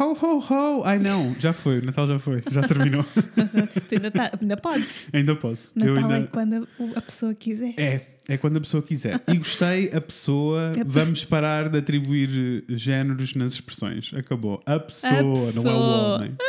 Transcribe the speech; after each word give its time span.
ho, 0.00 0.16
ho, 0.20 0.38
ho. 0.38 0.82
Ai 0.84 0.98
não, 0.98 1.34
já 1.38 1.52
foi, 1.52 1.78
o 1.78 1.84
Natal 1.84 2.06
já 2.06 2.18
foi, 2.18 2.38
já 2.50 2.62
terminou. 2.62 3.04
tu 3.88 3.94
ainda, 3.94 4.10
tá, 4.10 4.30
ainda 4.40 4.56
podes. 4.56 5.08
ainda 5.12 5.36
posso. 5.36 5.72
Natal 5.76 5.96
ainda... 5.96 6.18
é 6.18 6.22
quando 6.26 6.68
a, 6.96 7.00
pessoa 7.02 7.34
quiser. 7.34 7.74
É, 7.76 8.00
é 8.28 8.36
quando 8.38 8.56
a 8.56 8.60
pessoa 8.60 8.82
quiser. 8.82 9.20
E 9.28 9.36
gostei, 9.36 9.90
a 9.92 10.00
pessoa. 10.00 10.72
É 10.80 10.84
Vamos 10.84 11.24
parar 11.24 11.68
de 11.68 11.78
atribuir 11.78 12.64
géneros 12.68 13.34
nas 13.34 13.54
expressões. 13.54 14.12
Acabou. 14.14 14.60
A 14.64 14.78
pessoa, 14.78 15.12
A 15.12 15.22
não 15.22 15.28
é 15.28 15.32
o 15.32 15.52
pessoa. 15.52 16.16
homem. 16.16 16.32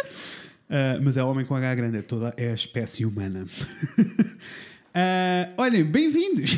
Ah, 0.74 0.98
mas 1.02 1.18
é 1.18 1.24
o 1.24 1.28
homem 1.28 1.46
com 1.46 1.54
H 1.54 1.76
grande, 1.76 1.98
é 1.98 2.02
toda 2.02 2.34
é 2.38 2.50
a 2.50 2.54
espécie 2.54 3.06
humana. 3.06 3.46
Ah, 4.94 5.48
olhem, 5.58 5.86
bem-vindos! 5.86 6.58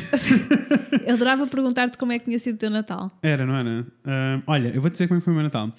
Eu 1.06 1.14
adorava 1.14 1.46
perguntar-te 1.46 1.96
como 1.96 2.10
é 2.12 2.18
que 2.18 2.24
tinha 2.24 2.38
sido 2.38 2.56
o 2.56 2.58
teu 2.58 2.70
Natal. 2.70 3.10
Era, 3.22 3.46
não 3.46 3.54
era? 3.54 3.86
Ah, 4.04 4.40
olha, 4.46 4.68
eu 4.74 4.80
vou 4.80 4.90
dizer 4.90 5.06
como 5.08 5.18
é 5.18 5.20
que 5.20 5.24
foi 5.24 5.32
o 5.32 5.36
meu 5.36 5.44
Natal. 5.44 5.72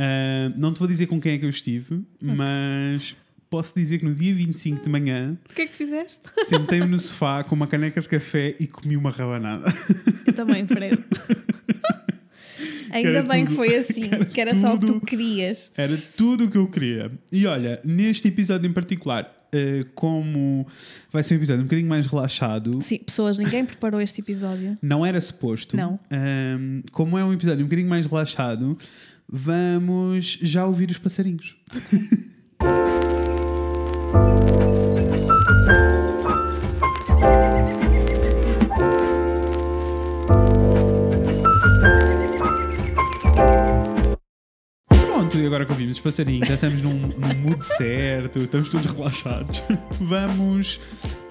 Ah, 0.00 0.52
não 0.56 0.72
te 0.72 0.78
vou 0.78 0.86
dizer 0.86 1.06
com 1.08 1.20
quem 1.20 1.32
é 1.32 1.38
que 1.38 1.44
eu 1.44 1.50
estive, 1.50 2.02
mas 2.22 3.16
posso 3.50 3.72
dizer 3.74 3.98
que 3.98 4.04
no 4.04 4.14
dia 4.14 4.32
25 4.34 4.84
de 4.84 4.88
manhã 4.90 5.36
O 5.50 5.54
que 5.54 5.62
é 5.62 5.66
que 5.66 5.74
fizeste? 5.74 6.20
sentei-me 6.44 6.86
no 6.86 6.98
sofá 7.00 7.42
com 7.42 7.54
uma 7.56 7.66
caneca 7.66 8.00
de 8.00 8.06
café 8.08 8.54
e 8.60 8.66
comi 8.66 8.96
uma 8.96 9.10
rabanada. 9.10 9.64
Eu 10.26 10.32
também, 10.32 10.66
Fred. 10.66 10.98
Ainda 12.90 13.22
bem 13.22 13.42
que 13.44 13.48
tudo. 13.50 13.56
foi 13.56 13.76
assim, 13.76 14.02
Que 14.08 14.14
era 14.14 14.24
que 14.24 14.40
era 14.40 14.56
só 14.56 14.74
o 14.74 14.78
que 14.78 14.86
tu 14.86 14.92
tudo. 14.94 15.06
querias. 15.06 15.70
Era 15.76 15.94
tudo 16.16 16.44
o 16.44 16.50
que 16.50 16.56
eu 16.56 16.66
queria. 16.68 17.12
E 17.30 17.46
olha, 17.46 17.80
neste 17.84 18.28
episódio 18.28 18.68
em 18.68 18.72
particular, 18.72 19.30
eh, 19.52 19.84
como 19.94 20.66
vai 21.12 21.22
ser 21.22 21.34
um 21.34 21.36
episódio 21.36 21.60
um 21.62 21.64
bocadinho 21.66 21.88
mais 21.88 22.06
relaxado, 22.06 22.80
Sim, 22.82 22.98
pessoas, 22.98 23.36
ninguém 23.36 23.64
preparou 23.66 24.00
este 24.00 24.20
episódio. 24.22 24.78
não 24.80 25.04
era 25.04 25.20
suposto. 25.20 25.76
Não. 25.76 26.00
Ahm, 26.10 26.80
como 26.90 27.18
é 27.18 27.24
um 27.24 27.32
episódio 27.32 27.62
um 27.62 27.68
bocadinho 27.68 27.88
mais 27.90 28.06
relaxado, 28.06 28.76
vamos 29.28 30.38
já 30.40 30.64
ouvir 30.64 30.90
os 30.90 30.98
passarinhos. 30.98 31.56
E 45.34 45.46
agora 45.46 45.64
que 45.64 45.72
ouvimos 45.72 45.94
os 45.94 46.00
passarinhos, 46.00 46.48
já 46.48 46.54
estamos 46.54 46.82
num, 46.82 46.94
num 46.94 47.34
mood 47.34 47.64
certo, 47.64 48.40
estamos 48.40 48.68
todos 48.68 48.86
relaxados. 48.86 49.62
Vamos 50.00 50.80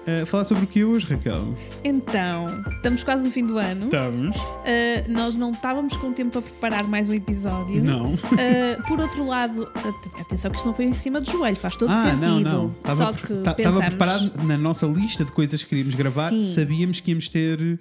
eh, 0.08 0.24
falar 0.24 0.44
sobre 0.44 0.64
o 0.64 0.66
que 0.66 0.82
hoje, 0.82 1.04
Raquel? 1.06 1.54
Então, 1.84 2.64
estamos 2.76 3.04
quase 3.04 3.22
no 3.24 3.30
fim 3.30 3.44
do 3.44 3.58
ano. 3.58 3.84
Estamos? 3.84 4.34
Uh, 4.38 5.04
nós 5.06 5.34
não 5.34 5.52
estávamos 5.52 5.94
com 5.98 6.10
tempo 6.12 6.30
para 6.30 6.40
preparar 6.40 6.88
mais 6.88 7.10
um 7.10 7.12
episódio. 7.12 7.84
Não. 7.84 8.14
Uh, 8.14 8.82
por 8.86 8.98
outro 9.00 9.26
lado, 9.26 9.68
at- 9.74 10.20
atenção 10.20 10.50
que 10.50 10.56
isto 10.56 10.66
não 10.66 10.72
foi 10.72 10.86
em 10.86 10.94
cima 10.94 11.20
do 11.20 11.30
joelho, 11.30 11.56
faz 11.56 11.76
todo 11.76 11.90
ah, 11.90 12.02
sentido. 12.02 12.48
não, 12.48 12.62
não. 12.62 12.74
Estava 12.78 12.96
Só 12.96 13.12
que 13.12 13.26
pensamos, 13.26 13.58
estava 13.58 13.80
preparado 13.82 14.32
na 14.44 14.56
nossa 14.56 14.86
lista 14.86 15.26
de 15.26 15.32
coisas 15.32 15.62
que 15.62 15.68
queríamos 15.68 15.94
gravar. 15.94 16.30
Sim. 16.30 16.40
Sabíamos 16.40 17.00
que 17.00 17.10
íamos 17.10 17.28
ter 17.28 17.78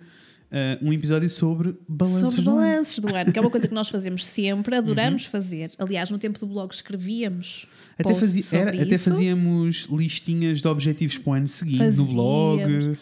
eh, 0.52 0.78
um 0.82 0.94
episódio 0.94 1.30
sobre 1.30 1.76
balanços 1.88 2.22
sobre 2.36 2.42
do 2.42 2.50
ano. 2.52 2.60
balanços 2.62 3.00
do 3.00 3.16
ano, 3.16 3.32
que 3.34 3.38
é 3.40 3.42
uma 3.42 3.50
coisa 3.52 3.68
que 3.68 3.74
nós 3.74 3.90
fazemos 3.90 4.26
sempre, 4.28 4.76
adoramos 4.76 5.26
Uhum. 5.26 5.32
fazer. 5.32 5.72
Aliás, 5.78 6.10
no 6.10 6.18
tempo 6.18 6.40
do 6.40 6.46
blog 6.48 6.72
escrevíamos. 6.74 7.66
Até, 7.98 8.14
fazia- 8.16 8.60
era- 8.60 8.82
até 8.84 8.98
fazíamos 8.98 9.88
listinhas 9.92 10.62
de 10.62 10.68
objetivos 10.68 11.18
para 11.18 11.30
o 11.30 11.34
ano 11.34 11.48
seguinte 11.48 11.96
no 11.98 12.06
blog. 12.06 12.62
Fazíamos. 12.62 12.98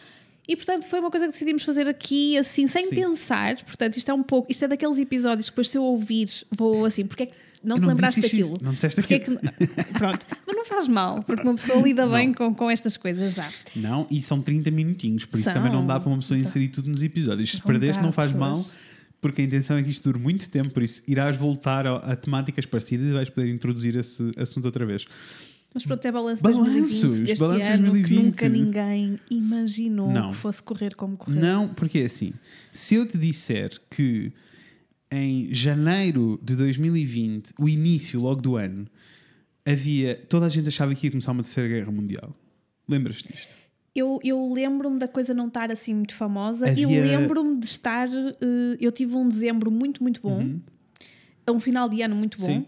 E 0.48 0.56
portanto 0.56 0.86
foi 0.86 1.00
uma 1.00 1.10
coisa 1.10 1.26
que 1.26 1.32
decidimos 1.32 1.64
fazer 1.64 1.90
aqui, 1.90 2.38
assim, 2.38 2.68
sem 2.68 2.88
Sim. 2.90 2.96
pensar. 2.96 3.56
Portanto, 3.64 3.98
isto 3.98 4.12
é 4.12 4.14
um 4.14 4.22
pouco, 4.22 4.52
isto 4.52 4.64
é 4.64 4.68
daqueles 4.68 4.98
episódios 5.00 5.50
que 5.50 5.54
depois 5.54 5.70
se 5.70 5.78
eu 5.78 5.84
ouvir, 5.84 6.30
vou 6.56 6.86
assim, 6.86 7.04
porque 7.06 7.24
é 7.24 7.26
que 7.26 7.36
não 7.66 7.76
Eu 7.76 7.80
te 7.80 7.82
não 7.82 7.90
lembraste 7.90 8.22
daquilo? 8.22 8.58
não 8.62 8.74
disseste 8.74 9.02
Porque 9.02 9.14
é 9.16 9.20
que, 9.20 9.32
pronto, 9.98 10.26
mas 10.48 10.56
não 10.56 10.66
faz 10.66 10.88
mal, 10.88 11.24
porque 11.24 11.42
uma 11.44 11.56
pessoa 11.56 11.82
lida 11.82 12.08
bem 12.08 12.34
com, 12.34 12.54
com 12.54 12.70
estas 12.72 12.96
coisas 12.98 13.34
já. 13.34 13.50
Não, 13.76 14.08
e 14.10 14.22
são 14.22 14.42
30 14.42 14.72
minutinhos, 14.72 15.26
por 15.26 15.38
isso 15.38 15.46
São. 15.46 15.54
também 15.54 15.72
não 15.72 15.86
dá 15.86 16.00
para 16.00 16.10
uma 16.10 16.18
pessoa 16.20 16.38
Então. 16.38 16.50
inserir 16.50 16.68
tudo 16.70 16.90
nos 16.90 17.04
episódios. 17.04 17.52
Se 17.52 17.62
perdeste, 17.62 18.02
não 18.02 18.12
faz 18.12 18.32
pessoas. 18.34 18.50
mal, 18.58 18.66
porque 19.22 19.42
a 19.42 19.46
intenção 19.46 19.78
é 19.78 19.84
que 19.84 19.90
isto 19.90 20.04
dure 20.04 20.20
muito 20.22 20.50
tempo, 20.50 20.70
por 20.70 20.84
isso 20.84 21.02
irás 21.08 21.36
voltar 21.36 21.88
a, 21.88 21.96
a 21.98 22.16
temáticas 22.16 22.66
parecidas 22.66 23.08
e 23.08 23.12
vais 23.12 23.30
poder 23.30 23.50
introduzir 23.52 23.96
esse 23.96 24.32
assunto 24.38 24.66
outra 24.66 24.86
vez. 24.86 25.06
Mas 25.74 25.86
pronto, 25.86 26.06
é 26.06 26.12
balanço 26.12 26.42
Balanços, 26.42 27.02
2020 27.02 27.26
deste 27.26 27.40
balanços 27.42 27.66
ano 27.70 27.92
2020. 27.92 28.08
que 28.08 28.24
nunca 28.24 28.50
ninguém 28.50 29.20
imaginou 29.30 30.10
Não. 30.10 30.30
que 30.30 30.36
fosse 30.36 30.64
correr 30.64 30.96
como 30.96 31.18
correu. 31.18 31.42
Não, 31.42 31.68
porque 31.68 32.00
é 32.00 32.06
assim, 32.06 32.32
se 32.72 32.96
eu 32.96 33.06
te 33.06 33.18
disser 33.18 33.72
que 33.90 34.32
em 35.12 35.54
janeiro 35.54 36.40
de 36.44 36.56
2020, 36.56 37.54
o 37.60 37.70
início 37.70 38.20
logo 38.20 38.42
do 38.42 38.56
ano, 38.56 38.88
havia. 39.66 40.16
Toda 40.30 40.46
a 40.46 40.50
gente 40.50 40.68
achava 40.68 40.94
que 40.96 41.08
ia 41.08 41.12
começar 41.12 41.32
uma 41.32 41.44
terceira 41.44 41.70
guerra 41.70 41.92
mundial. 41.92 42.36
Lembras 42.88 43.18
disto? 43.18 43.54
Eu, 43.96 44.20
eu 44.24 44.52
lembro-me 44.52 45.00
da 45.00 45.08
coisa 45.08 45.34
não 45.34 45.48
estar 45.48 45.72
assim 45.72 45.94
muito 45.94 46.14
famosa 46.16 46.68
e 46.68 46.84
Havia- 46.84 47.02
lembro-me 47.18 47.58
de 47.60 47.66
estar. 47.66 48.10
eh, 48.10 48.78
eu 48.80 48.92
tive 48.92 49.16
um 49.16 49.28
dezembro 49.28 49.72
muito, 49.72 50.04
muito 50.04 50.20
bom, 50.22 50.60
um 51.50 51.60
final 51.60 51.88
de 51.88 52.02
ano 52.02 52.16
muito 52.16 52.38
bom. 52.40 52.48
Uhum. 52.48 52.60
Sim. 52.62 52.66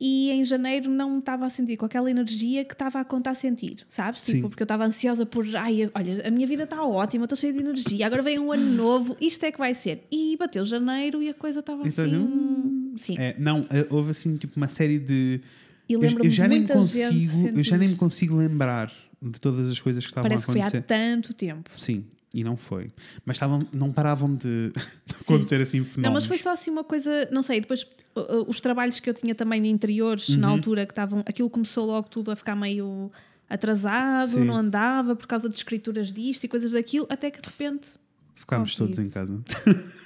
E 0.00 0.30
em 0.30 0.44
janeiro 0.44 0.88
não 0.88 1.18
estava 1.18 1.44
a 1.44 1.50
sentir 1.50 1.76
com 1.76 1.84
aquela 1.84 2.08
energia 2.08 2.64
que 2.64 2.72
estava 2.72 3.00
a 3.00 3.04
contar 3.04 3.34
sentir, 3.34 3.84
sabes? 3.88 4.22
Tipo, 4.22 4.36
Sim. 4.36 4.42
porque 4.42 4.62
eu 4.62 4.64
estava 4.64 4.84
ansiosa 4.84 5.26
por, 5.26 5.44
ai, 5.56 5.90
olha, 5.92 6.28
a 6.28 6.30
minha 6.30 6.46
vida 6.46 6.62
está 6.62 6.84
ótima, 6.84 7.24
estou 7.24 7.36
cheia 7.36 7.52
de 7.52 7.58
energia, 7.58 8.06
agora 8.06 8.22
vem 8.22 8.38
um 8.38 8.52
ano 8.52 8.64
novo, 8.74 9.16
isto 9.20 9.44
é 9.44 9.50
que 9.50 9.58
vai 9.58 9.74
ser. 9.74 10.06
E 10.10 10.36
bateu 10.38 10.64
janeiro 10.64 11.20
e 11.20 11.28
a 11.28 11.34
coisa 11.34 11.58
estava 11.60 11.86
Então, 11.86 12.04
assim. 12.04 12.94
Sim. 12.96 13.14
É, 13.18 13.34
não, 13.38 13.66
eh, 13.70 13.86
houve 13.90 14.10
assim 14.12 14.36
tipo 14.36 14.56
uma 14.56 14.68
série 14.68 14.98
de. 15.00 15.40
E 15.88 15.94
Eu, 15.94 16.02
eu 16.02 16.30
já 16.30 16.46
nem 16.46 16.64
consigo, 16.66 17.48
eu 17.58 17.64
já 17.64 17.76
nem 17.76 17.88
me 17.88 17.96
consigo 17.96 18.36
lembrar 18.36 18.92
de 19.20 19.40
todas 19.40 19.68
as 19.68 19.80
coisas 19.80 20.04
que 20.04 20.10
estavam 20.10 20.28
Parece 20.28 20.44
a 20.44 20.46
que 20.46 20.52
foi 20.52 20.60
há 20.60 20.66
acontecer. 20.68 20.82
tanto 20.86 21.34
tempo. 21.34 21.70
Sim, 21.76 22.04
e 22.34 22.44
não 22.44 22.56
foi. 22.56 22.90
Mas 23.24 23.36
estavam, 23.36 23.66
não 23.72 23.92
paravam 23.92 24.34
de, 24.34 24.70
de 25.06 25.14
acontecer 25.20 25.60
assim 25.60 25.82
fenómenos. 25.84 26.02
Não, 26.04 26.12
mas 26.12 26.26
foi 26.26 26.38
só 26.38 26.52
assim 26.52 26.70
uma 26.70 26.84
coisa, 26.84 27.28
não 27.32 27.42
sei, 27.42 27.60
depois 27.60 27.82
uh, 28.16 28.44
os 28.46 28.60
trabalhos 28.60 29.00
que 29.00 29.08
eu 29.08 29.14
tinha 29.14 29.34
também 29.34 29.62
de 29.62 29.68
interiores 29.68 30.28
Uhum. 30.30 30.38
na 30.38 30.48
altura 30.48 30.84
que 30.86 30.92
estavam, 30.92 31.20
aquilo 31.26 31.48
começou 31.48 31.86
logo 31.86 32.08
tudo 32.08 32.30
a 32.30 32.36
ficar 32.36 32.54
meio 32.54 33.10
atrasado, 33.48 34.32
Sim. 34.32 34.44
não 34.44 34.54
andava 34.56 35.16
por 35.16 35.26
causa 35.26 35.48
de 35.48 35.54
escrituras 35.56 36.12
disto 36.12 36.44
e 36.44 36.48
coisas 36.48 36.72
daquilo, 36.72 37.06
até 37.08 37.30
que 37.30 37.40
de 37.40 37.46
repente, 37.48 37.88
Ficámos 38.34 38.74
Covid. 38.74 38.94
todos 38.94 39.06
em 39.06 39.10
casa. 39.10 39.42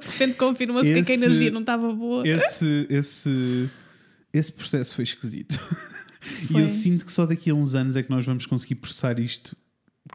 de 0.00 0.06
repente 0.12 0.36
confirma-se 0.36 1.02
que 1.02 1.12
a 1.12 1.14
energia 1.14 1.50
não 1.50 1.60
estava 1.60 1.92
boa. 1.92 2.26
esse, 2.26 2.86
esse, 2.88 3.68
esse 4.32 4.52
processo 4.52 4.94
foi 4.94 5.04
esquisito. 5.04 5.58
E 6.42 6.46
Foi. 6.52 6.62
eu 6.64 6.68
sinto 6.68 7.06
que 7.06 7.12
só 7.12 7.24
daqui 7.24 7.48
a 7.48 7.54
uns 7.54 7.76
anos 7.76 7.94
é 7.94 8.02
que 8.02 8.10
nós 8.10 8.26
vamos 8.26 8.44
conseguir 8.44 8.74
processar 8.74 9.18
isto 9.20 9.54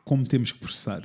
como 0.04 0.26
temos 0.26 0.52
que 0.52 0.60
processar. 0.60 1.04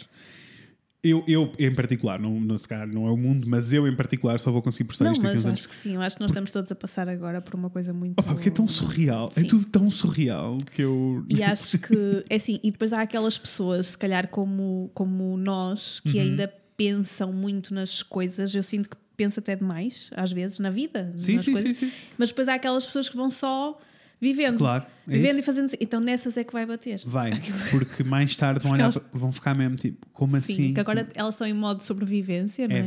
Eu, 1.01 1.23
eu 1.29 1.53
em 1.61 1.73
particular, 1.73 2.19
não, 2.19 2.41
não, 2.41 2.59
se 2.59 2.67
calhar 2.67 2.87
não 2.89 3.07
é 3.07 3.11
o 3.13 3.17
mundo, 3.17 3.49
mas 3.49 3.73
eu 3.73 3.87
em 3.87 3.95
particular 3.95 4.41
só 4.41 4.51
vou 4.51 4.61
conseguir 4.61 4.85
processar 4.89 5.05
Não, 5.05 5.13
isto 5.13 5.23
mas 5.23 5.39
uns 5.39 5.47
anos. 5.47 5.61
acho 5.61 5.69
que 5.69 5.75
sim, 5.77 5.95
eu 5.95 6.03
acho 6.03 6.17
que 6.17 6.21
nós 6.21 6.31
estamos 6.33 6.51
todos 6.51 6.73
a 6.73 6.75
passar 6.75 7.09
agora 7.09 7.41
por 7.41 7.55
uma 7.55 7.71
coisa 7.71 7.93
muito. 7.93 8.19
Opa, 8.19 8.35
porque 8.35 8.49
é 8.49 8.53
tão 8.53 8.67
surreal, 8.67 9.31
é 9.37 9.41
Sim. 9.41 9.47
tudo 9.47 9.65
tão 9.67 9.89
surreal 9.91 10.59
que 10.75 10.83
eu. 10.83 11.25
E 11.29 11.41
acho 11.45 11.79
que, 11.79 12.25
é 12.29 12.35
assim, 12.35 12.59
e 12.65 12.73
depois 12.73 12.93
há 12.93 13.03
aquelas 13.03 13.39
pessoas, 13.39 13.87
se 13.89 13.99
calhar 13.99 14.27
como, 14.29 14.91
como 14.93 15.37
nós, 15.37 16.03
Uhum. 16.05 16.13
que 16.13 16.19
ainda 16.19 16.53
pensam 16.77 17.33
muito 17.33 17.73
nas 17.73 18.03
coisas, 18.03 18.53
eu 18.55 18.63
sinto 18.65 18.89
que 18.91 18.97
penso 19.17 19.39
até 19.39 19.55
demais, 19.55 20.11
às 20.17 20.33
vezes, 20.33 20.59
na 20.59 20.71
vida, 20.71 21.13
Sim, 21.17 21.37
nas 21.37 21.45
sim, 21.45 21.53
coisas. 21.53 21.77
sim. 21.77 21.93
Mas 22.19 22.29
depois 22.31 22.49
há 22.49 22.55
aquelas 22.55 22.85
pessoas 22.87 23.09
que 23.09 23.17
vão 23.17 23.31
só 23.31 23.79
vivendo. 24.21 24.59
Claro, 24.59 24.85
é 25.07 25.11
vivendo 25.13 25.31
isso. 25.33 25.41
e 25.41 25.43
fazendo. 25.43 25.73
Então 25.81 26.01
nessas 26.01 26.37
é 26.37 26.45
que 26.45 26.53
vai 26.53 26.67
bater. 26.67 27.01
Vai, 27.05 27.33
porque 27.71 28.03
mais 28.05 28.35
tarde 28.37 28.61
vão, 28.61 28.73
Porque 28.73 28.83
olhar 28.83 28.93
elas- 28.93 29.03
vão 29.13 29.33
ficar 29.33 29.55
mesmo 29.55 29.77
tipo, 29.77 30.07
como 30.13 30.41
Sim, 30.41 30.53
assim? 30.53 30.75
que 30.75 30.81
agora 30.81 31.09
elas 31.15 31.35
estão 31.35 31.47
em 31.47 31.53
modo 31.55 31.79
de 31.79 31.85
sobrevivência, 31.85 32.67
não 32.69 32.77
É. 32.77 32.81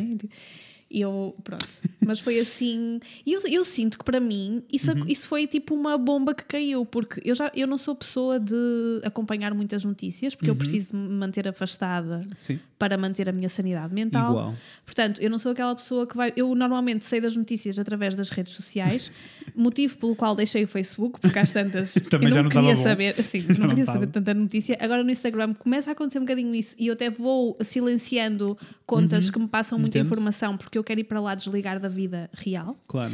eu, 0.94 1.36
pronto. 1.44 1.66
Mas 2.06 2.20
foi 2.20 2.40
assim. 2.40 3.00
E 3.26 3.34
eu, 3.34 3.42
eu 3.50 3.64
sinto 3.64 3.98
que 3.98 4.04
para 4.06 4.20
mim 4.20 4.64
isso, 4.72 4.92
Uhum. 4.92 5.06
isso 5.08 5.28
foi 5.28 5.48
tipo 5.48 5.74
uma 5.76 5.98
bomba 5.98 6.34
que 6.34 6.44
caiu, 6.46 6.86
porque 6.86 7.22
eu 7.24 7.34
já 7.36 7.52
eu 7.56 7.68
não 7.68 7.78
sou 7.78 7.96
pessoa 7.96 8.40
de 8.40 8.56
acompanhar 9.04 9.54
muitas 9.54 9.84
notícias, 9.86 10.36
porque 10.36 10.50
eu 10.50 10.56
preciso 10.56 10.96
me 10.96 11.08
manter 11.10 11.48
afastada 11.48 12.26
Sim, 12.40 12.60
para 12.80 12.98
manter 12.98 13.30
a 13.30 13.32
minha 13.32 13.50
sanidade 13.50 13.94
mental. 13.94 14.32
igual. 14.32 14.56
Portanto, 14.86 15.22
eu 15.22 15.30
não 15.30 15.38
sou 15.38 15.52
aquela 15.52 15.76
pessoa 15.76 16.06
que 16.08 16.16
vai. 16.18 16.34
Eu 16.36 16.54
normalmente 16.56 17.06
sei 17.06 17.22
das 17.22 17.36
notícias 17.36 17.78
através 17.80 18.16
das 18.16 18.30
redes 18.30 18.54
sociais, 18.54 19.12
motivo 19.56 19.98
pelo 19.98 20.16
qual 20.16 20.36
deixei 20.36 20.64
o 20.64 20.68
Facebook, 20.68 21.20
porque 21.20 21.40
às 21.40 21.52
tantas 21.54 21.94
Também 22.10 22.30
eu 22.30 22.34
já 22.36 22.44
não, 22.44 22.50
não 22.50 22.50
estava 22.50 22.66
queria 22.68 22.76
bom. 22.76 22.84
saber, 22.84 23.16
assim, 23.20 23.40
Já 23.48 23.54
não 23.60 23.62
não 23.62 23.70
queria 23.70 23.86
saber 23.86 24.08
tanta 24.08 24.34
notícia. 24.34 24.78
Agora 24.82 25.04
no 25.04 25.12
Instagram 25.12 25.54
começa 25.54 25.90
a 25.92 25.94
acontecer 25.94 26.18
um 26.20 26.24
bocadinho 26.24 26.54
isso 26.56 26.76
e 26.80 26.88
eu 26.88 26.94
até 26.94 27.10
vou 27.10 27.56
silenciando 27.62 28.58
contas 28.86 29.30
que 29.30 29.40
me 29.40 29.48
passam 29.48 29.78
muita 29.80 29.92
Uhum. 29.98 30.02
Entendo. 30.02 30.06
informação 30.14 30.58
porque 30.58 30.78
eu 30.78 30.81
quero 30.84 31.00
ir 31.00 31.04
para 31.06 31.20
lá 31.20 31.36
desligar 31.36 31.80
da 31.80 31.88
vida 31.90 32.30
real. 32.34 32.78
Claro. 32.88 33.14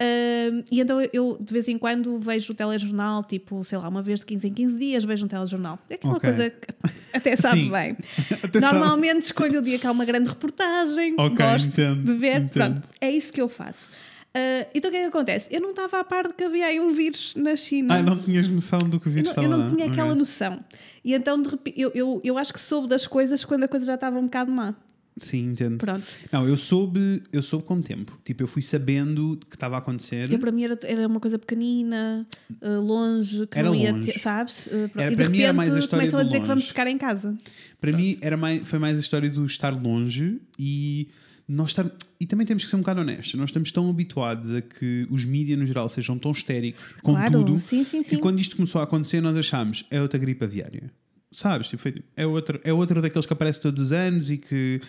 Ahm, 0.00 0.64
e 0.72 0.80
então 0.80 1.00
eu 1.12 1.36
de 1.40 1.52
vez 1.52 1.68
em 1.68 1.78
quando 1.78 2.18
vejo 2.18 2.52
o 2.52 2.56
telejornal, 2.56 3.22
tipo, 3.22 3.62
sei 3.62 3.78
lá, 3.78 3.88
uma 3.88 4.02
vez 4.02 4.18
de 4.20 4.26
15 4.26 4.48
em 4.48 4.52
15 4.52 4.78
dias 4.78 5.04
vejo 5.04 5.24
um 5.24 5.28
telejornal. 5.28 5.78
É 5.88 5.94
aquela 5.94 6.14
Ok. 6.16 6.28
coisa 6.28 6.50
que 6.50 6.66
até 7.12 7.36
sabe 7.36 7.70
bem. 7.70 7.96
Até 8.42 8.60
sabe. 8.60 8.78
Normalmente 8.78 9.22
escolho 9.22 9.60
o 9.60 9.62
dia 9.62 9.78
que 9.78 9.86
há 9.86 9.92
uma 9.92 10.04
grande 10.04 10.28
reportagem, 10.28 11.14
Ok, 11.18 11.36
gosto 11.46 11.68
entendo, 11.68 12.04
de 12.04 12.14
ver, 12.14 12.40
entendo. 12.42 12.50
pronto, 12.50 12.88
é 13.00 13.10
isso 13.10 13.32
que 13.32 13.40
eu 13.40 13.48
faço. 13.48 13.90
Ah, 14.34 14.66
então 14.74 14.88
o 14.88 14.92
que 14.92 14.96
é 14.98 15.02
que 15.02 15.06
acontece? 15.08 15.48
Eu 15.54 15.60
não 15.60 15.70
estava 15.70 16.00
a 16.00 16.04
par 16.04 16.26
de 16.26 16.32
que 16.34 16.42
havia 16.42 16.66
aí 16.66 16.80
um 16.80 16.92
vírus 16.92 17.34
na 17.36 17.54
China. 17.54 17.94
Ah, 17.96 18.02
não 18.02 18.18
tinhas 18.20 18.48
noção 18.48 18.78
do 18.80 18.98
que 18.98 19.06
o 19.06 19.10
Eu 19.10 19.12
vírus 19.12 19.24
não, 19.26 19.30
estava 19.32 19.46
eu 19.46 19.50
não 19.50 19.58
lá. 19.58 19.66
tinha 19.70 19.86
aquela 19.86 20.14
noção. 20.14 20.58
E 21.04 21.12
então, 21.14 21.40
de 21.40 21.48
repente, 21.50 21.78
eu, 21.80 21.92
eu, 21.94 22.20
eu 22.24 22.38
acho 22.38 22.52
que 22.52 22.58
soube 22.60 22.88
das 22.88 23.06
coisas 23.06 23.44
quando 23.44 23.64
a 23.64 23.68
coisa 23.68 23.84
já 23.86 23.94
estava 23.94 24.18
um 24.18 24.24
bocado 24.24 24.50
má. 24.50 24.74
Sim, 25.20 25.50
entendo. 25.50 25.76
Pronto. 25.78 26.02
Não, 26.32 26.48
eu 26.48 26.56
soube, 26.56 27.22
eu 27.32 27.42
soube 27.42 27.64
com 27.66 27.74
o 27.74 27.82
tempo. 27.82 28.18
Tipo, 28.24 28.42
eu 28.42 28.46
fui 28.46 28.62
sabendo 28.62 29.38
que 29.48 29.54
estava 29.56 29.76
a 29.76 29.78
acontecer. 29.78 30.30
Eu, 30.30 30.38
para 30.38 30.50
mim 30.50 30.64
era, 30.64 30.78
era 30.84 31.06
uma 31.06 31.20
coisa 31.20 31.38
pequenina, 31.38 32.26
ah, 32.62 32.78
longe, 32.78 33.46
que 33.46 33.58
Era 33.58 33.68
não 33.68 33.74
ia 33.76 33.92
longe. 33.92 34.10
ter, 34.12 34.18
sabes? 34.18 34.68
Pronto. 34.68 34.98
Era- 35.00 35.12
e 35.12 35.16
para 35.16 35.28
mim 35.28 35.40
era 35.40 35.52
mais 35.52 35.74
a 35.74 35.78
história 35.78 36.00
começam 36.06 36.20
a 36.20 36.22
do 36.22 36.26
dizer 36.28 36.40
que 36.40 36.46
vamos 36.46 36.64
longe. 36.64 36.68
ficar 36.68 36.86
em 36.86 36.96
casa. 36.98 37.36
Para 37.80 37.92
mim 37.92 38.16
era 38.20 38.36
mais, 38.36 38.66
foi 38.66 38.78
mais 38.78 38.96
a 38.96 39.00
história 39.00 39.28
do 39.28 39.44
estar 39.44 39.70
longe 39.80 40.40
e 40.58 41.08
nós 41.46 41.70
estar, 41.70 41.90
e 42.18 42.24
também 42.26 42.46
temos 42.46 42.64
que 42.64 42.70
ser 42.70 42.76
um 42.76 42.80
bocado 42.80 43.00
honestos. 43.02 43.34
Nós 43.34 43.50
estamos 43.50 43.70
tão 43.70 43.90
habituados 43.90 44.50
a 44.54 44.62
que 44.62 45.06
os 45.10 45.24
mídias 45.26 45.58
no 45.58 45.66
geral 45.66 45.88
sejam 45.90 46.18
tão 46.18 46.30
histéricos 46.30 46.80
com 47.02 47.12
claro, 47.12 47.32
tudo 47.44 47.60
sim, 47.60 47.84
sim, 47.84 48.02
sim. 48.02 48.16
que 48.16 48.22
quando 48.22 48.40
isto 48.40 48.56
começou 48.56 48.80
a 48.80 48.84
acontecer 48.84 49.20
nós 49.20 49.36
achámos 49.36 49.84
é 49.90 50.00
outra 50.00 50.18
gripe 50.18 50.42
aviária. 50.44 50.90
Sabes? 51.32 51.68
Tipo, 51.68 51.82
foi- 51.82 52.02
é, 52.16 52.26
outro, 52.26 52.60
é 52.62 52.72
outro 52.72 53.00
daqueles 53.02 53.26
que 53.26 53.32
aparece 53.32 53.60
todos 53.60 53.84
os 53.86 53.92
anos 53.92 54.30
e 54.30 54.36
que. 54.38 54.80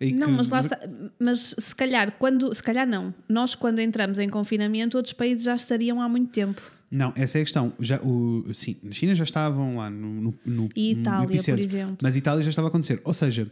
e 0.00 0.12
Não, 0.12 0.28
que- 0.28 0.32
mas 0.32 0.48
lá 0.48 0.60
está. 0.60 0.78
Mas 1.18 1.54
se 1.58 1.74
calhar, 1.74 2.12
quando, 2.18 2.54
se 2.54 2.62
calhar 2.62 2.86
não. 2.86 3.12
Nós, 3.28 3.54
quando 3.54 3.80
entramos 3.80 4.18
em 4.18 4.28
confinamento, 4.28 4.96
outros 4.96 5.12
países 5.12 5.44
já 5.44 5.54
estariam 5.54 6.00
há 6.00 6.08
muito 6.08 6.30
tempo. 6.30 6.60
Não, 6.90 7.12
essa 7.16 7.36
é 7.38 7.42
a 7.42 7.44
questão. 7.44 7.72
Já, 7.78 8.00
o, 8.00 8.46
sim, 8.54 8.76
na 8.82 8.92
China 8.92 9.14
já 9.14 9.24
estavam 9.24 9.76
lá 9.76 9.90
no, 9.90 10.08
no, 10.08 10.34
no 10.46 10.68
E 10.74 10.94
no 10.94 11.00
Itália, 11.02 11.26
por 11.26 11.34
epicentro. 11.34 11.62
exemplo. 11.62 11.98
Mas 12.00 12.16
Itália 12.16 12.42
já 12.42 12.48
estava 12.50 12.68
a 12.68 12.70
acontecer. 12.70 12.98
Ou 13.04 13.12
seja, 13.12 13.46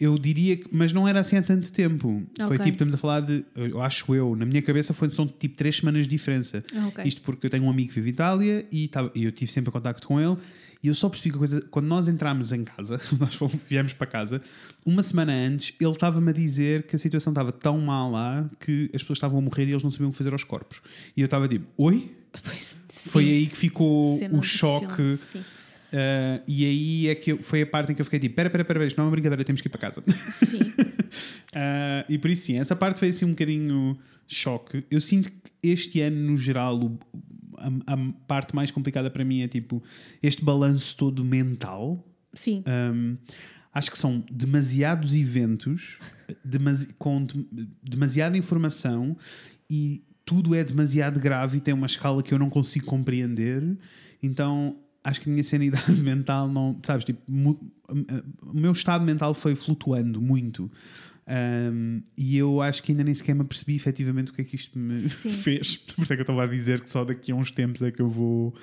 eu 0.00 0.18
diria 0.18 0.56
que. 0.56 0.66
Mas 0.72 0.92
não 0.92 1.06
era 1.06 1.20
assim 1.20 1.36
há 1.36 1.42
tanto 1.42 1.70
tempo. 1.72 2.24
Foi 2.38 2.46
Ok. 2.56 2.58
tipo, 2.58 2.70
estamos 2.70 2.94
a 2.94 2.98
falar 2.98 3.20
de. 3.20 3.44
Eu 3.54 3.80
acho 3.80 4.12
eu, 4.12 4.34
na 4.34 4.44
minha 4.44 4.60
cabeça 4.60 4.92
foi, 4.92 5.08
são 5.10 5.24
tipo 5.28 5.54
três 5.56 5.76
semanas 5.76 6.02
de 6.04 6.08
diferença. 6.08 6.64
Ah, 6.74 6.88
ok. 6.88 7.04
Isto 7.04 7.20
porque 7.22 7.46
eu 7.46 7.50
tenho 7.50 7.62
um 7.62 7.70
amigo 7.70 7.90
que 7.90 7.94
vive 7.96 8.08
em 8.08 8.12
Itália 8.12 8.66
e, 8.72 8.88
tava, 8.88 9.12
e 9.14 9.22
eu 9.22 9.30
tive 9.30 9.52
sempre 9.52 9.70
contacto 9.70 10.08
com 10.08 10.20
ele. 10.20 10.36
E 10.82 10.88
eu 10.88 10.94
só 10.94 11.08
percebi 11.08 11.30
que 11.30 11.36
a 11.36 11.38
coisa. 11.38 11.60
Quando 11.70 11.86
nós 11.86 12.08
entramos 12.08 12.52
em 12.52 12.64
casa, 12.64 13.00
nós 13.20 13.34
fomos, 13.34 13.56
viemos 13.68 13.92
para 13.92 14.06
casa, 14.06 14.40
uma 14.84 15.02
semana 15.02 15.32
antes, 15.32 15.74
ele 15.80 15.90
estava-me 15.90 16.30
a 16.30 16.32
dizer 16.32 16.84
que 16.84 16.96
a 16.96 16.98
situação 16.98 17.32
estava 17.32 17.52
tão 17.52 17.78
mal 17.78 18.10
lá 18.10 18.48
que 18.58 18.90
as 18.94 19.02
pessoas 19.02 19.18
estavam 19.18 19.38
a 19.38 19.42
morrer 19.42 19.66
e 19.66 19.70
eles 19.72 19.82
não 19.82 19.90
sabiam 19.90 20.08
o 20.08 20.12
que 20.12 20.18
fazer 20.18 20.32
aos 20.32 20.44
corpos. 20.44 20.80
E 21.16 21.20
eu 21.20 21.26
estava 21.26 21.46
tipo, 21.48 21.66
oi? 21.76 22.10
Pois, 22.44 22.78
Foi 22.88 23.24
aí 23.28 23.46
que 23.48 23.56
ficou 23.56 24.16
Cena 24.16 24.38
o 24.38 24.42
choque. 24.42 24.94
filme, 24.94 25.16
sim. 25.16 25.38
Uh, 25.40 26.40
e 26.46 26.64
aí 26.64 27.08
é 27.08 27.14
que 27.16 27.32
eu- 27.32 27.42
foi 27.42 27.62
a 27.62 27.66
parte 27.66 27.90
em 27.90 27.94
que 27.96 28.00
eu 28.00 28.04
fiquei 28.04 28.20
tipo: 28.20 28.36
pera, 28.36 28.48
pera, 28.48 28.64
pera, 28.64 28.86
isto 28.86 28.96
não 28.96 29.02
é 29.02 29.06
uma 29.06 29.10
brincadeira, 29.10 29.42
temos 29.44 29.60
que 29.60 29.66
ir 29.66 29.70
para 29.70 29.80
casa. 29.80 30.00
Sim. 30.30 30.60
Uh, 30.60 32.06
e 32.08 32.16
por 32.18 32.30
isso, 32.30 32.44
sim, 32.46 32.56
essa 32.56 32.76
parte 32.76 33.00
foi 33.00 33.08
assim 33.08 33.24
um 33.24 33.30
bocadinho 33.30 33.98
choque. 34.28 34.84
Eu 34.88 35.00
sinto 35.00 35.28
que 35.30 35.50
este 35.60 36.00
ano, 36.00 36.30
no 36.30 36.36
geral, 36.36 36.76
o- 36.80 36.98
a, 37.60 37.92
a 37.94 37.96
parte 38.26 38.54
mais 38.54 38.70
complicada 38.70 39.10
para 39.10 39.24
mim 39.24 39.40
é 39.42 39.48
tipo 39.48 39.82
este 40.22 40.44
balanço 40.44 40.96
todo 40.96 41.24
mental. 41.24 42.04
Sim. 42.32 42.62
Um, 42.94 43.16
acho 43.74 43.90
que 43.90 43.98
são 43.98 44.24
demasiados 44.30 45.14
eventos 45.14 45.98
demasi- 46.44 46.88
com 46.98 47.24
de- 47.24 47.46
demasiada 47.82 48.36
informação 48.36 49.16
e 49.68 50.02
tudo 50.24 50.54
é 50.54 50.62
demasiado 50.64 51.18
grave 51.20 51.58
e 51.58 51.60
tem 51.60 51.74
uma 51.74 51.86
escala 51.86 52.22
que 52.22 52.32
eu 52.32 52.38
não 52.38 52.48
consigo 52.50 52.86
compreender. 52.86 53.76
Então 54.22 54.76
acho 55.02 55.20
que 55.20 55.28
a 55.28 55.32
minha 55.32 55.42
sanidade 55.44 55.92
mental 56.02 56.48
não. 56.48 56.78
Sabes, 56.84 57.04
tipo, 57.04 57.20
mu- 57.30 57.58
o 58.42 58.52
meu 58.56 58.70
estado 58.72 59.04
mental 59.04 59.34
foi 59.34 59.54
flutuando 59.56 60.20
muito. 60.20 60.70
Um, 61.28 62.02
e 62.16 62.36
eu 62.36 62.60
acho 62.60 62.82
que 62.82 62.92
ainda 62.92 63.04
nem 63.04 63.14
sequer 63.14 63.34
me 63.34 63.42
apercebi 63.42 63.76
efetivamente 63.76 64.30
o 64.30 64.34
que 64.34 64.40
é 64.40 64.44
que 64.44 64.56
isto 64.56 64.78
me 64.78 64.98
Sim. 64.98 65.30
fez. 65.42 65.76
Por 65.76 66.02
isso 66.02 66.12
é 66.12 66.16
que 66.16 66.20
eu 66.20 66.24
estava 66.24 66.42
a 66.44 66.46
dizer 66.46 66.80
que 66.80 66.90
só 66.90 67.04
daqui 67.04 67.30
a 67.32 67.34
uns 67.34 67.50
tempos 67.50 67.82
é 67.82 67.90
que 67.90 68.00
eu 68.02 68.08
vou 68.08 68.54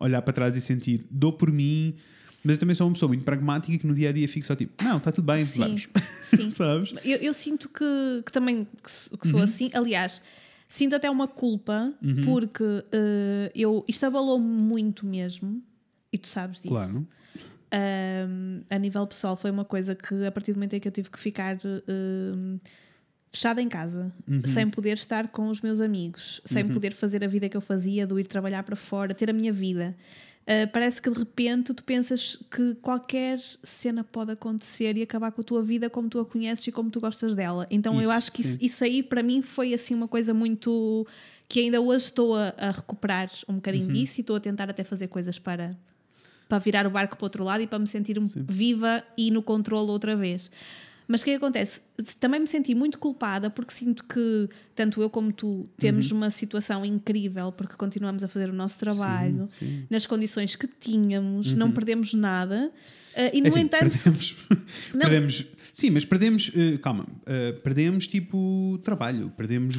olhar 0.00 0.22
para 0.22 0.32
trás 0.32 0.56
e 0.56 0.60
sentir. 0.60 1.04
Dou 1.10 1.32
por 1.32 1.50
mim, 1.52 1.94
mas 2.42 2.54
eu 2.54 2.58
também 2.58 2.74
sou 2.74 2.86
uma 2.86 2.92
pessoa 2.94 3.08
muito 3.08 3.24
pragmática 3.24 3.72
e 3.72 3.78
que 3.78 3.86
no 3.86 3.94
dia 3.94 4.08
a 4.10 4.12
dia 4.12 4.26
fico 4.28 4.46
só 4.46 4.54
tipo, 4.56 4.82
não, 4.82 4.96
está 4.96 5.12
tudo 5.12 5.26
bem, 5.26 5.44
Sim. 5.44 5.60
vamos. 5.60 5.88
Sim. 6.22 6.50
Sabes? 6.56 6.94
Eu, 7.04 7.18
eu 7.18 7.34
sinto 7.34 7.68
que, 7.68 8.22
que 8.24 8.32
também 8.32 8.66
que, 8.82 8.90
sou- 8.90 9.18
que 9.18 9.26
Uhum. 9.28 9.32
sou 9.32 9.42
assim. 9.42 9.70
Aliás, 9.74 10.22
sinto 10.68 10.96
até 10.96 11.10
uma 11.10 11.28
culpa 11.28 11.92
Uhum. 12.02 12.20
porque 12.22 12.64
eh, 12.92 13.52
eu, 13.54 13.84
isto 13.86 14.04
abalou-me 14.06 14.46
muito 14.46 15.04
mesmo. 15.06 15.62
E 16.12 16.18
tu 16.18 16.28
sabes 16.28 16.58
disso. 16.60 16.68
Claro. 16.72 17.06
Um, 17.72 18.62
a 18.70 18.78
nível 18.78 19.06
pessoal 19.06 19.36
foi 19.36 19.50
uma 19.50 19.64
coisa 19.64 19.94
que 19.94 20.24
a 20.24 20.30
partir 20.30 20.52
do 20.52 20.56
momento 20.56 20.74
em 20.74 20.80
que 20.80 20.86
eu 20.88 20.92
tive 20.92 21.10
que 21.10 21.18
ficar 21.18 21.58
um, 21.88 22.58
fechada 23.32 23.60
em 23.60 23.68
casa, 23.68 24.12
Uhum. 24.26 24.42
sem 24.44 24.70
poder 24.70 24.94
estar 24.96 25.28
com 25.28 25.48
os 25.48 25.60
meus 25.60 25.80
amigos, 25.80 26.40
sem 26.44 26.66
poder 26.68 26.92
fazer 26.94 27.24
a 27.24 27.26
vida 27.26 27.48
que 27.48 27.56
eu 27.56 27.60
fazia, 27.60 28.06
do 28.06 28.18
ir 28.20 28.26
trabalhar 28.26 28.62
para 28.62 28.76
fora, 28.76 29.12
ter 29.14 29.28
a 29.28 29.32
minha 29.32 29.52
vida. 29.52 29.94
uh, 30.46 30.70
parece 30.72 31.02
que 31.02 31.10
de 31.10 31.18
repente 31.18 31.74
tu 31.74 31.82
pensas 31.82 32.36
que 32.50 32.74
qualquer 32.76 33.40
cena 33.64 34.04
pode 34.04 34.30
acontecer 34.30 34.96
e 34.96 35.02
acabar 35.02 35.32
com 35.32 35.40
a 35.40 35.44
tua 35.44 35.62
vida 35.62 35.90
como 35.90 36.08
tu 36.08 36.20
a 36.20 36.24
conheces 36.24 36.68
e 36.68 36.72
como 36.72 36.88
tu 36.88 37.00
gostas 37.00 37.34
dela. 37.34 37.66
Então 37.68 37.94
eu 37.96 38.02
Isso, 38.02 38.10
acho 38.12 38.32
que 38.32 38.42
isso, 38.42 38.58
isso 38.60 38.84
aí 38.84 39.02
para 39.02 39.22
mim 39.24 39.42
foi 39.42 39.74
assim 39.74 39.92
uma 39.94 40.06
coisa 40.08 40.32
muito 40.32 41.04
que 41.48 41.60
ainda 41.60 41.80
hoje 41.80 42.04
estou 42.06 42.36
a, 42.36 42.54
a 42.56 42.70
recuperar 42.70 43.28
um 43.48 43.52
Uhum. 43.52 43.56
bocadinho 43.56 43.88
disso 43.88 44.20
e 44.20 44.22
estou 44.22 44.36
a 44.36 44.40
tentar 44.40 44.70
até 44.70 44.82
fazer 44.84 45.08
coisas 45.08 45.36
para 45.38 45.76
para 46.48 46.58
virar 46.58 46.86
o 46.86 46.90
barco 46.90 47.16
para 47.16 47.24
o 47.24 47.26
outro 47.26 47.44
lado 47.44 47.62
e 47.62 47.66
para 47.66 47.78
me 47.78 47.86
sentir 47.86 48.16
viva 48.34 49.02
e 49.16 49.30
no 49.30 49.42
controle 49.42 49.90
outra 49.90 50.14
vez. 50.14 50.50
Mas 51.08 51.20
o 51.20 51.24
que 51.24 51.30
é 51.30 51.32
que 51.34 51.38
acontece? 51.38 51.80
Também 52.18 52.40
me 52.40 52.46
senti 52.46 52.74
muito 52.74 52.98
culpada 52.98 53.48
porque 53.48 53.72
sinto 53.72 54.04
que 54.04 54.48
tanto 54.76 55.00
eu 55.02 55.10
como 55.10 55.32
tu 55.32 55.68
temos 55.78 56.10
Uhum. 56.12 56.18
uma 56.18 56.30
situação 56.30 56.84
incrível 56.84 57.50
porque 57.50 57.74
continuamos 57.74 58.22
a 58.22 58.28
fazer 58.28 58.48
o 58.50 58.52
nosso 58.52 58.78
trabalho 58.78 59.48
nas 59.90 60.06
condições 60.06 60.54
que 60.54 60.66
tínhamos, 60.68 61.52
não 61.54 61.72
perdemos 61.72 62.12
nada. 62.14 62.70
Uh, 63.16 63.30
e 63.32 63.40
no 63.40 63.46
É 63.46 63.48
assim, 63.48 63.60
entanto, 63.60 63.88
perdemos, 63.90 64.36
Não. 64.92 65.00
perdemos. 65.00 65.46
Sim, 65.72 65.90
mas 65.90 66.04
perdemos. 66.04 66.50
eh, 66.54 66.76
calma, 66.78 67.06
eh, 67.26 67.52
perdemos 67.64 68.06
tipo 68.06 68.78
trabalho, 68.82 69.30
perdemos. 69.36 69.74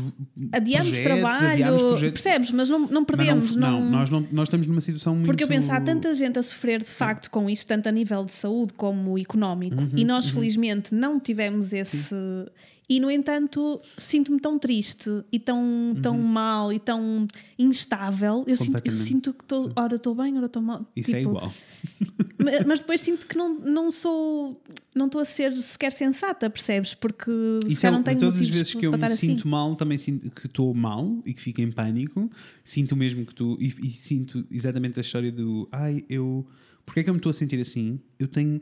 adiamos 0.51 0.87
projetos, 0.89 1.01
trabalho, 1.21 1.47
adiamos 1.53 1.81
projetos. 1.83 2.21
percebes? 2.21 2.51
Mas 2.51 2.67
não, 2.69 2.79
não 2.87 3.01
Mas 3.01 3.05
perdemos. 3.05 3.55
não, 3.55 3.71
não, 3.71 3.81
não, 3.81 3.91
nós, 3.91 4.09
não, 4.09 4.27
nós 4.31 4.47
estamos 4.47 4.65
numa 4.67 4.81
situação 4.81 5.13
muito. 5.15 5.25
Porque 5.27 5.43
eu 5.43 5.47
penso, 5.47 5.71
há 5.71 5.79
tanta 5.81 6.11
gente 6.13 6.37
a 6.39 6.43
sofrer 6.43 6.79
de 6.81 6.89
facto 6.89 7.29
com 7.31 7.47
isto, 7.49 7.67
tanto 7.67 7.87
a 7.87 7.91
nível 7.91 8.25
de 8.25 8.31
saúde 8.33 8.73
como 8.73 9.17
económico, 9.19 9.81
Uhum, 9.81 9.91
e 9.95 10.03
nós 10.05 10.29
felizmente 10.29 10.93
não 10.95 11.19
tivemos 11.19 11.73
esse. 11.73 12.15
E 12.89 13.01
no 13.01 13.11
entanto, 13.11 13.81
sinto-me 13.97 14.39
tão 14.39 14.57
triste 14.57 15.09
e 15.29 15.37
tão, 15.37 15.93
tão 16.01 16.17
mal 16.17 16.71
e 16.71 16.79
tão 16.79 17.27
instável. 17.59 18.45
Eu 18.47 18.55
sinto, 18.55 18.77
eu 18.85 18.91
Uhum. 18.93 18.97
Sinto 18.97 19.33
que 19.33 19.43
estou, 19.43 19.71
ora 19.75 19.95
estou 19.97 20.15
bem, 20.15 20.37
ora 20.37 20.45
estou 20.45 20.61
mal. 20.61 20.89
Isso 20.95 21.11
é 21.13 21.17
Tipo, 21.19 21.31
igual. 21.31 21.53
ma- 22.39 22.65
Mas 22.65 22.79
depois 22.79 23.01
sinto 23.01 23.25
que 23.25 23.37
não, 23.37 23.59
não 23.59 23.91
sou. 23.91 24.61
Não 24.95 25.07
estou 25.07 25.19
a 25.21 25.25
ser 25.25 25.55
sequer 25.57 25.91
sensata, 25.91 26.49
percebes? 26.49 26.93
Porque 26.93 27.29
se 27.65 27.73
Isso 27.73 27.79
é, 27.85 27.89
calhar 27.89 27.97
não 27.99 28.03
tenho 28.03 28.19
todas 28.19 28.39
as 28.39 28.47
vezes 28.47 28.73
que 28.73 28.85
eu 28.87 28.97
me 28.97 29.03
assim. 29.03 29.15
sinto 29.27 29.47
mal, 29.47 29.75
também 29.75 29.97
sinto 29.97 30.29
que 30.31 30.47
estou 30.47 30.73
mal 30.73 31.21
e 31.25 31.33
que 31.33 31.41
fico 31.41 31.59
em 31.61 31.69
pânico. 31.71 32.29
Sinto 32.63 32.95
mesmo 32.95 33.25
que 33.25 33.35
tu. 33.35 33.57
E, 33.59 33.67
e 33.83 33.89
sinto 33.91 34.45
exatamente 34.49 34.97
a 34.97 35.01
história 35.01 35.31
do. 35.31 35.67
Ai, 35.73 36.05
eu. 36.09 36.47
Porquê 36.85 37.01
é 37.01 37.03
que 37.03 37.09
eu 37.09 37.13
me 37.13 37.19
estou 37.19 37.29
a 37.31 37.33
sentir 37.33 37.59
assim? 37.59 37.99
Eu 38.17 38.29
tenho. 38.29 38.61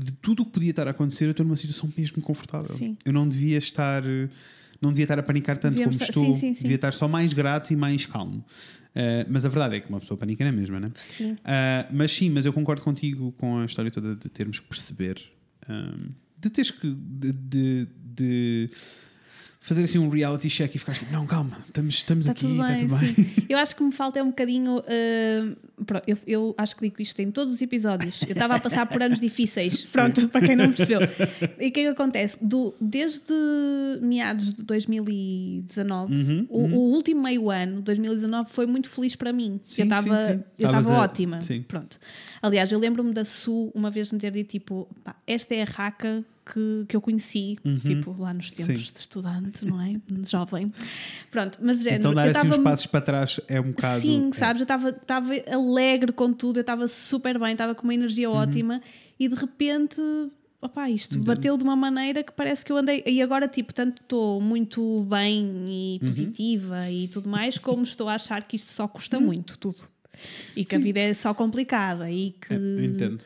De 0.00 0.12
tudo 0.12 0.42
o 0.44 0.46
que 0.46 0.52
podia 0.52 0.70
estar 0.70 0.86
a 0.86 0.92
acontecer, 0.92 1.24
eu 1.26 1.32
estou 1.32 1.44
numa 1.44 1.56
situação 1.56 1.90
mesmo 1.98 2.22
confortável. 2.22 2.72
Sim. 2.72 2.96
Eu 3.04 3.12
não 3.12 3.28
devia 3.28 3.58
estar. 3.58 4.02
Não 4.80 4.90
devia 4.90 5.02
estar 5.04 5.18
a 5.18 5.22
panicar 5.24 5.58
tanto 5.58 5.72
Devíamos 5.74 5.96
como 5.98 6.08
estar- 6.08 6.20
estou. 6.20 6.34
sim, 6.36 6.40
sim, 6.40 6.54
sim. 6.54 6.62
Devia 6.62 6.76
estar 6.76 6.92
só 6.94 7.08
mais 7.08 7.32
grato 7.32 7.72
e 7.72 7.76
mais 7.76 8.06
calmo. 8.06 8.44
Uh, 8.94 9.26
mas 9.28 9.44
a 9.44 9.48
verdade 9.48 9.76
é 9.76 9.80
que 9.80 9.88
uma 9.88 9.98
pessoa 10.00 10.16
panica 10.16 10.44
na 10.44 10.52
mesma, 10.52 10.78
né? 10.78 10.92
Sim. 10.94 11.32
Uh, 11.32 11.36
mas 11.92 12.12
sim, 12.12 12.30
mas 12.30 12.44
eu 12.46 12.52
concordo 12.52 12.82
contigo 12.82 13.32
com 13.32 13.58
a 13.58 13.64
história 13.64 13.90
toda 13.90 14.14
de 14.14 14.28
termos 14.28 14.60
que 14.60 14.66
perceber, 14.68 15.20
um, 15.68 16.10
de 16.40 16.48
teres 16.50 16.70
que 16.70 16.88
de, 16.94 17.32
de- 17.32 17.88
de 18.14 18.70
fazer 19.68 19.82
assim 19.82 19.98
um 19.98 20.08
reality 20.08 20.48
check 20.48 20.74
e 20.74 20.78
ficar 20.78 20.94
tipo, 20.94 21.12
não, 21.12 21.26
calma, 21.26 21.58
estamos, 21.66 21.94
estamos 21.94 22.26
Está 22.26 22.32
aqui, 22.32 22.40
tudo 22.46 22.54
está 22.54 22.66
bem, 22.68 22.88
tudo 22.88 22.98
bem. 22.98 23.14
sim. 23.14 23.44
Eu 23.48 23.58
acho 23.58 23.76
que 23.76 23.82
me 23.82 23.92
falta 23.92 24.18
é 24.18 24.22
um 24.22 24.28
bocadinho. 24.28 24.78
uh, 24.78 25.84
pronto, 25.84 26.04
eu, 26.06 26.18
eu 26.26 26.54
acho 26.56 26.74
que 26.74 26.88
digo 26.88 27.02
isto 27.02 27.20
em 27.20 27.30
todos 27.30 27.52
os 27.52 27.60
episódios. 27.60 28.22
Eu 28.22 28.32
estava 28.32 28.56
a 28.56 28.60
passar 28.60 28.86
por 28.86 29.02
anos 29.02 29.20
difíceis. 29.20 29.82
Pronto, 29.92 30.28
para 30.28 30.46
quem 30.46 30.56
não 30.56 30.68
percebeu. 30.72 31.00
E 31.60 31.68
o 31.68 31.72
que 31.72 31.80
é 31.80 31.84
que 31.84 31.86
acontece? 31.88 32.38
Do, 32.40 32.74
desde 32.80 33.34
meados 34.00 34.54
de 34.54 34.62
2019, 34.62 36.14
Uhum, 36.14 36.46
o, 36.48 36.58
o 36.60 36.78
último 36.94 37.22
meio 37.22 37.50
ano, 37.50 37.82
2019, 37.82 38.50
foi 38.50 38.66
muito 38.66 38.88
feliz 38.88 39.14
para 39.14 39.32
mim. 39.32 39.60
Sim, 39.64 39.82
eu 39.82 39.84
estava 39.84 40.28
sim, 40.28 40.32
sim. 40.34 40.44
eu 40.58 40.66
estava 40.66 40.92
ótima. 40.98 41.40
sim. 41.40 41.62
Pronto. 41.62 41.98
Aliás, 42.40 42.72
eu 42.72 42.78
lembro-me 42.78 43.12
da 43.12 43.24
Su 43.24 43.70
uma 43.74 43.90
vez 43.90 44.10
me 44.10 44.18
ter 44.18 44.30
dito 44.30 44.50
tipo, 44.50 44.88
pá, 45.04 45.14
esta 45.26 45.54
é 45.54 45.62
a 45.62 45.64
raca 45.64 46.24
que, 46.52 46.84
que 46.88 46.96
eu 46.96 47.00
conheci, 47.00 47.58
tipo, 47.84 48.14
lá 48.18 48.32
nos 48.32 48.50
tempos 48.50 48.74
Uhum. 48.74 48.80
Sim. 48.84 48.92
de 48.92 48.98
estudante, 48.98 49.64
não 49.64 49.80
é? 49.80 49.94
Jovem. 50.26 50.72
Pronto, 51.30 51.58
mas 51.62 51.82
género, 51.82 52.00
Então 52.00 52.14
dar 52.14 52.26
eu 52.26 52.36
assim 52.36 52.48
uns 52.48 52.56
passos 52.58 52.86
para 52.86 53.00
trás 53.00 53.40
é 53.48 53.60
um 53.60 53.70
bocado. 53.72 54.00
Sim, 54.00 54.30
é. 54.32 54.36
sabes? 54.38 54.62
Eu 54.66 54.90
estava 54.92 55.32
alegre 55.50 56.12
com 56.12 56.32
tudo, 56.32 56.58
eu 56.58 56.62
estava 56.62 56.88
super 56.88 57.38
bem, 57.38 57.52
estava 57.52 57.74
com 57.74 57.82
uma 57.84 57.94
energia 57.94 58.30
Uhum. 58.30 58.36
ótima 58.36 58.80
e 59.20 59.28
de 59.28 59.34
repente 59.34 60.00
opá, 60.60 60.90
isto 60.90 61.16
bateu 61.20 61.56
de 61.56 61.62
uma 61.62 61.76
maneira 61.76 62.22
que 62.24 62.32
parece 62.32 62.64
que 62.64 62.72
eu 62.72 62.76
andei. 62.78 63.02
E 63.06 63.22
agora, 63.22 63.46
tipo, 63.46 63.72
tanto 63.72 64.02
estou 64.02 64.40
muito 64.40 65.04
bem 65.08 65.44
e 65.68 65.98
Uhum. 66.02 66.08
positiva 66.08 66.90
e 66.90 67.06
tudo 67.08 67.28
mais, 67.28 67.58
como 67.58 67.82
estou 67.84 68.08
a 68.08 68.14
achar 68.14 68.42
que 68.42 68.56
isto 68.56 68.70
só 68.72 68.82
Uhum. 68.84 68.88
custa 68.88 69.20
muito, 69.20 69.56
tudo. 69.58 69.88
E 70.56 70.64
que 70.64 70.74
a 70.74 70.78
vida 70.80 70.98
é 70.98 71.14
só 71.14 71.32
complicada 71.32 72.10
e 72.10 72.32
que. 72.32 72.52
É, 72.52 72.56
eu 72.56 73.18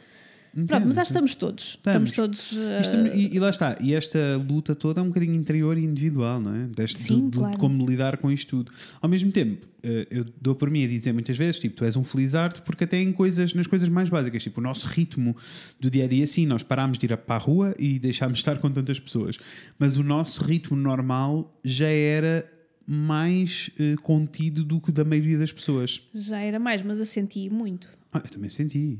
entendo. 0.55 0.67
Pronto, 0.69 0.87
mas 0.87 0.97
que 0.97 1.03
estamos 1.03 1.35
todos. 1.35 1.65
Estamos, 1.77 2.11
Estamos. 2.11 2.51
todos. 2.51 2.53
uh, 2.53 2.81
Isto- 2.81 3.17
e, 3.17 3.35
e 3.35 3.39
lá 3.39 3.51
está, 3.51 3.77
e 3.81 3.95
esta 3.95 4.19
luta 4.37 4.75
toda 4.75 5.01
é 5.01 5.03
um 5.03 5.09
bocadinho 5.09 5.35
interior 5.35 5.77
e 5.79 5.85
individual, 5.85 6.41
não 6.41 6.55
é? 6.55 6.67
Deste, 6.69 7.01
Sim, 7.03 7.25
de, 7.27 7.31
de 7.33 7.39
claro. 7.39 7.59
como 7.59 7.89
lidar 7.89 8.17
com 8.19 8.31
isto 8.31 8.59
tudo. 8.59 8.73
Ao 9.01 9.09
mesmo 9.09 9.31
tempo, 9.33 9.67
eh, 9.83 10.07
eu 10.11 10.27
dou 10.41 10.55
por 10.55 10.71
mim 10.71 10.85
a 10.85 10.89
dizer 10.89 11.13
muitas 11.13 11.37
vezes, 11.37 11.59
tipo, 11.59 11.77
tu 11.77 11.85
és 11.85 11.97
um 11.97 12.05
felizardo 12.05 12.63
porque 12.63 12.85
até 12.85 13.01
em 13.01 13.13
coisas, 13.13 13.55
nas 13.55 13.67
coisas 13.67 13.89
mais 13.89 14.09
básicas, 14.09 14.43
tipo, 14.43 14.61
o 14.61 14.63
nosso 14.63 14.87
ritmo 14.87 15.37
do 15.81 15.91
dia 15.91 16.05
a 16.05 16.09
dia, 16.09 16.27
sim, 16.27 16.47
nós 16.47 16.63
parámos 16.63 16.99
de 16.99 17.07
ir 17.07 17.17
para 17.17 17.35
a 17.37 17.39
rua 17.39 17.75
e 17.79 17.99
deixámos 17.99 18.39
de 18.39 18.41
estar 18.43 18.59
com 18.59 18.71
tantas 18.71 19.01
pessoas, 19.01 19.39
mas 19.79 19.97
o 19.97 20.03
nosso 20.03 20.45
ritmo 20.45 20.77
normal 20.77 21.59
já 21.65 21.89
era 21.89 22.49
mais 22.87 23.71
eh, 23.79 23.95
contido 24.03 24.65
do 24.65 24.81
que 24.81 24.91
o 24.91 24.93
da 24.93 25.05
maioria 25.05 25.39
das 25.39 25.53
pessoas. 25.53 26.03
Já 26.15 26.41
era 26.41 26.59
mais, 26.59 26.83
mas 26.83 26.99
eu 26.99 27.07
senti 27.07 27.49
muito. 27.49 27.89
Ah, 28.13 28.21
eu 28.25 28.31
também 28.31 28.51
senti. 28.51 28.99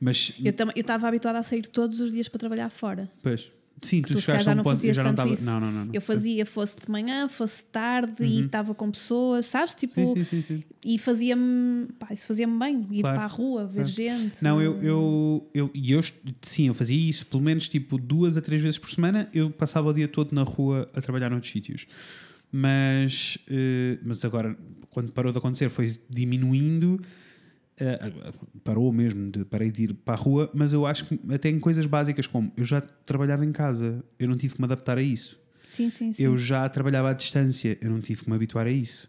Mas, 0.00 0.32
Eu 0.42 0.54
estava 0.74 1.06
habituada 1.08 1.38
a 1.38 1.42
sair 1.42 1.62
todos 1.68 2.00
os 2.00 2.10
dias 2.10 2.28
para 2.28 2.38
trabalhar 2.38 2.70
fora. 2.70 3.10
pois, 3.22 3.50
sim, 3.82 4.00
tu, 4.00 4.14
Tu 4.14 4.20
chegaste 4.22 4.48
a 4.48 4.52
um 4.52 4.62
ponto, 4.62 4.82
eu 4.84 4.94
já 4.94 5.02
não 5.04 5.10
estava. 5.10 5.34
Não, 5.42 5.60
não, 5.60 5.70
não, 5.72 5.84
não. 5.86 5.94
Eu 5.94 6.00
fazia, 6.00 6.46
fosse 6.46 6.76
de 6.76 6.90
manhã, 6.90 7.28
fosse 7.28 7.58
de 7.58 7.64
tarde 7.64 8.22
e 8.24 8.40
estava 8.40 8.74
com 8.74 8.90
pessoas, 8.90 9.44
sabes? 9.46 9.74
Tipo, 9.74 10.00
Uhum. 10.00 10.14
Sim, 10.14 10.24
sim, 10.24 10.44
sim, 10.48 10.64
e 10.82 10.98
fazia-me, 10.98 11.88
isso 12.10 12.26
fazia-me 12.26 12.58
bem, 12.58 12.80
ir 12.90 13.02
Claro, 13.02 13.16
para 13.16 13.24
a 13.24 13.26
rua, 13.26 13.66
ver 13.66 13.86
gente. 13.86 14.42
Não, 14.42 14.60
eu, 14.60 14.82
eu, 14.82 15.50
eu, 15.52 15.70
eu, 15.74 16.00
sim, 16.42 16.68
eu 16.68 16.74
fazia 16.74 16.96
isso, 16.98 17.26
pelo 17.26 17.42
menos 17.42 17.68
tipo 17.68 17.98
duas 17.98 18.38
a 18.38 18.40
três 18.40 18.62
vezes 18.62 18.78
por 18.78 18.90
semana, 18.90 19.28
eu 19.34 19.50
passava 19.50 19.90
o 19.90 19.92
dia 19.92 20.08
todo 20.08 20.32
na 20.32 20.42
rua 20.42 20.90
a 20.94 21.00
trabalhar 21.02 21.28
noutros 21.28 21.52
sítios. 21.52 21.86
Mas, 22.52 23.38
eh, 23.48 23.98
mas 24.02 24.24
agora, 24.24 24.56
quando 24.90 25.12
parou 25.12 25.30
de 25.30 25.38
acontecer, 25.38 25.68
foi 25.70 25.98
diminuindo, 26.08 27.00
eh, 27.80 28.12
parou 28.64 28.92
mesmo, 28.92 29.30
de, 29.30 29.44
parei 29.44 29.70
de 29.70 29.84
ir 29.84 29.94
para 29.94 30.14
a 30.14 30.16
rua, 30.16 30.50
mas 30.54 30.72
eu 30.72 30.86
acho 30.86 31.04
que 31.06 31.18
até 31.32 31.48
em 31.48 31.58
coisas 31.58 31.86
básicas 31.86 32.26
como 32.26 32.52
eu 32.56 32.64
já 32.64 32.80
trabalhava 32.80 33.44
em 33.44 33.52
casa, 33.52 34.04
eu 34.18 34.28
não 34.28 34.36
tive 34.36 34.54
que 34.54 34.60
me 34.60 34.64
adaptar 34.66 34.98
a 34.98 35.02
isso. 35.02 35.38
Sim, 35.62 35.90
sim, 35.90 36.12
sim. 36.12 36.22
Eu 36.22 36.36
já 36.36 36.68
trabalhava 36.68 37.10
à 37.10 37.12
distância, 37.12 37.76
eu 37.80 37.90
não 37.90 38.00
tive 38.00 38.22
que 38.22 38.28
me 38.30 38.34
habituar 38.36 38.66
a 38.66 38.70
isso. 38.70 39.08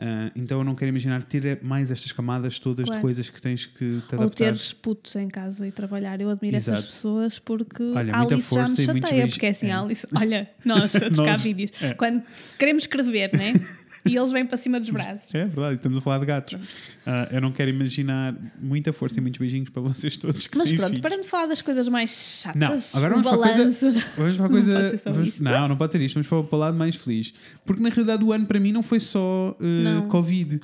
Ah, 0.00 0.30
então 0.36 0.58
eu 0.58 0.64
não 0.64 0.76
quero 0.76 0.90
imaginar 0.90 1.24
ter 1.24 1.60
mais 1.60 1.90
estas 1.90 2.12
camadas 2.12 2.60
todas 2.60 2.84
Claro. 2.86 3.00
de 3.00 3.02
coisas 3.02 3.28
que 3.28 3.42
tens 3.42 3.66
que 3.66 4.00
te 4.08 4.14
Ou 4.14 4.20
adaptar. 4.22 4.44
teres 4.44 4.72
putos 4.72 5.16
em 5.16 5.26
casa 5.28 5.66
e 5.66 5.72
trabalhar. 5.72 6.20
Eu 6.20 6.30
admiro 6.30 6.56
essas 6.56 6.78
Exato. 6.78 6.92
pessoas 6.94 7.38
porque 7.40 7.82
Olha, 7.82 8.14
a 8.14 8.20
Alice 8.20 8.54
já 8.54 8.68
me 8.68 8.76
chateia, 8.76 9.26
porque 9.26 9.46
é 9.46 9.50
assim, 9.50 9.66
É. 9.66 9.72
Alice, 9.72 10.06
olha, 10.14 10.48
nós 10.64 10.94
a 10.94 11.00
tocar 11.10 11.32
Nós, 11.32 11.42
vídeos, 11.42 11.72
é. 11.82 11.94
quando 11.94 12.22
queremos 12.56 12.84
escrever, 12.84 13.32
né? 13.36 13.54
E 14.08 14.16
eles 14.16 14.32
vêm 14.32 14.46
para 14.46 14.56
cima 14.56 14.80
dos 14.80 14.90
braços. 14.90 15.34
É 15.34 15.44
verdade, 15.44 15.76
estamos 15.76 15.98
a 15.98 16.00
falar 16.00 16.18
de 16.18 16.26
gatos. 16.26 16.58
Ah, 17.06 17.28
eu 17.30 17.40
não 17.40 17.52
quero 17.52 17.70
imaginar 17.70 18.34
muita 18.60 18.92
força 18.92 19.18
e 19.18 19.20
muitos 19.20 19.38
beijinhos 19.38 19.70
para 19.70 19.82
vocês 19.82 20.16
todos 20.16 20.46
que 20.46 20.56
Mas 20.58 20.72
pronto, 20.72 21.00
parando 21.00 21.22
de 21.22 21.28
falar 21.28 21.46
das 21.46 21.62
coisas 21.62 21.88
mais 21.88 22.10
chatas, 22.42 22.92
Não, 22.92 22.98
agora 23.00 23.18
um 23.18 23.22
vamos 23.22 23.40
para 23.40 23.52
a 23.52 23.56
balanço. 23.56 23.80
coisa. 23.92 24.06
Vamos 24.16 24.36
para 24.36 24.46
a 24.46 24.48
Não 24.48 24.54
coisa. 24.54 24.72
pode 24.74 24.90
ser 24.90 24.98
só 24.98 25.12
vamos- 25.12 25.40
não, 25.40 25.68
não 25.68 25.76
pode 25.76 25.92
ser 25.92 26.00
isto. 26.02 26.14
Vamos 26.14 26.28
para, 26.28 26.38
o- 26.38 26.44
para 26.44 26.56
o 26.56 26.58
lado 26.60 26.76
mais 26.76 26.94
feliz. 26.96 27.32
Porque 27.64 27.82
na 27.82 27.88
realidade 27.88 28.24
o 28.24 28.32
ano 28.32 28.46
para 28.46 28.58
mim 28.60 28.72
não 28.72 28.82
foi 28.82 29.00
só 29.00 29.56
uh, 29.58 29.64
Não. 29.64 30.08
Covid, 30.08 30.56
uh, 30.56 30.60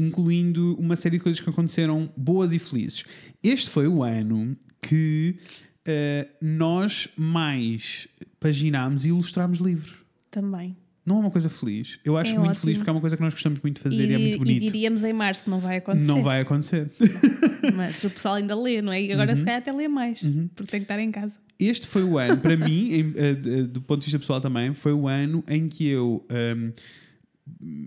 incluindo 0.00 0.76
uma 0.78 0.96
série 0.96 1.16
de 1.18 1.22
coisas 1.22 1.40
que 1.40 1.48
aconteceram 1.50 2.10
boas 2.16 2.52
e 2.52 2.58
felizes. 2.58 3.04
Este 3.42 3.70
foi 3.70 3.86
o 3.88 4.02
ano 4.02 4.56
que 4.82 5.36
uh, 5.86 6.28
nós 6.40 7.08
mais 7.16 8.06
paginámos 8.38 9.04
e 9.04 9.08
ilustrámos 9.08 9.58
livros. 9.60 9.94
Também. 10.30 10.76
Não 11.04 11.16
é 11.16 11.20
uma 11.20 11.30
coisa 11.30 11.48
feliz. 11.48 11.98
Eu 12.04 12.16
acho 12.18 12.32
É 12.32 12.34
muito 12.38 12.50
ótimo. 12.50 12.60
feliz 12.62 12.76
porque 12.76 12.90
é 12.90 12.92
uma 12.92 13.00
coisa 13.00 13.16
que 13.16 13.22
nós 13.22 13.32
gostamos 13.32 13.58
muito 13.62 13.76
de 13.76 13.82
fazer 13.82 14.10
e, 14.10 14.14
é 14.14 14.18
muito 14.18 14.34
e 14.34 14.38
bonito. 14.38 14.62
diríamos 14.62 15.02
em 15.02 15.12
março, 15.12 15.48
não 15.48 15.58
vai 15.58 15.78
acontecer. 15.78 16.06
Não 16.06 16.22
vai 16.22 16.40
acontecer. 16.42 16.90
Mas 17.74 18.04
o 18.04 18.10
pessoal 18.10 18.34
ainda 18.34 18.54
lê, 18.54 18.80
não 18.82 18.92
é? 18.92 19.02
E 19.02 19.12
agora 19.12 19.34
se 19.34 19.42
calhar 19.44 19.60
até 19.60 19.72
lê 19.72 19.88
mais, 19.88 20.20
porque 20.54 20.70
tem 20.70 20.80
que 20.80 20.84
estar 20.84 20.98
em 21.00 21.10
casa. 21.10 21.38
Este 21.58 21.86
foi 21.86 22.02
o 22.04 22.18
ano, 22.18 22.36
para 22.38 22.56
mim, 22.56 22.92
em- 22.92 23.14
eh, 23.16 23.34
do 23.64 23.80
ponto 23.80 24.00
de 24.00 24.06
vista 24.06 24.18
pessoal 24.18 24.40
também, 24.40 24.72
foi 24.74 24.92
o 24.92 25.08
ano 25.08 25.42
em 25.48 25.68
que 25.68 25.86
eu 25.86 26.24
ehm, 26.30 26.70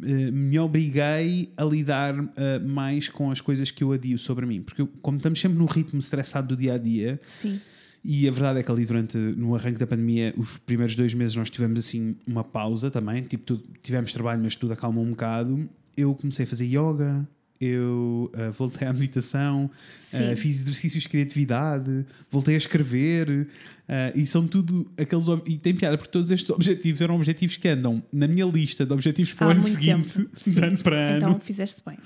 eh, 0.04 0.32
me 0.32 0.60
obriguei 0.60 1.52
a 1.56 1.64
lidar 1.64 2.14
eh, 2.36 2.60
mais 2.60 3.10
com 3.10 3.32
as 3.32 3.40
coisas 3.42 3.72
que 3.72 3.84
eu 3.84 3.92
adio 3.94 4.18
sobre 4.18 4.46
mim. 4.46 4.62
Porque 4.62 4.86
como 5.02 5.18
estamos 5.18 5.40
sempre 5.40 5.58
no 5.58 5.66
ritmo 5.66 6.00
estressado 6.00 6.50
do 6.50 6.58
dia 6.58 6.74
a 6.74 6.78
dia, 6.78 7.20
Sim. 7.26 7.60
E 8.04 8.28
a 8.28 8.32
verdade 8.32 8.60
é 8.60 8.64
que 8.64 8.72
ali 8.72 8.86
durante, 8.86 9.18
no 9.18 9.56
arranque 9.56 9.80
da 9.80 9.88
pandemia, 9.88 10.34
os 10.38 10.58
primeiros 10.60 10.96
dois 10.96 11.14
meses 11.14 11.36
nós 11.36 11.50
tivemos 11.50 11.80
assim 11.80 12.16
uma 12.28 12.44
pausa 12.44 12.92
também, 12.92 13.24
tipo, 13.24 13.44
tudo- 13.46 13.64
tivemos 13.82 14.12
trabalho, 14.12 14.42
mas 14.44 14.56
tudo 14.56 14.74
acalmou 14.74 15.04
um 15.06 15.12
bocado. 15.12 15.70
Eu 15.96 16.14
comecei 16.16 16.44
a 16.46 16.48
fazer 16.48 16.66
yoga, 16.66 17.26
eu 17.62 18.30
eh, 18.34 18.50
voltei 18.52 18.86
à 18.86 18.92
meditação, 18.92 19.72
eh, 20.12 20.36
fiz 20.36 20.62
exercícios 20.62 21.04
de 21.04 21.10
criatividade, 21.10 22.06
voltei 22.30 22.56
a 22.56 22.58
escrever, 22.58 23.48
eh, 23.88 24.12
e 24.16 24.26
são 24.26 24.46
tudo 24.48 24.92
aqueles. 24.98 25.26
E 25.46 25.58
tem 25.58 25.74
piada, 25.74 25.98
porque 25.98 26.12
todos 26.12 26.30
estes 26.30 26.50
objetivos 26.50 27.00
eram 27.00 27.16
objetivos 27.16 27.56
que 27.56 27.68
andam 27.70 28.04
na 28.12 28.28
minha 28.28 28.46
lista 28.46 28.86
de 28.86 28.92
objetivos 28.92 29.32
para 29.34 29.48
o 29.48 29.52
ano 29.52 29.64
seguinte, 29.64 30.14
tempo. 30.18 30.30
de 30.44 30.52
Sim. 30.52 30.60
ano 30.62 30.78
para 30.80 30.98
ano. 30.98 31.18
Então 31.18 31.40
fizeste 31.40 31.82
bem. 31.86 31.98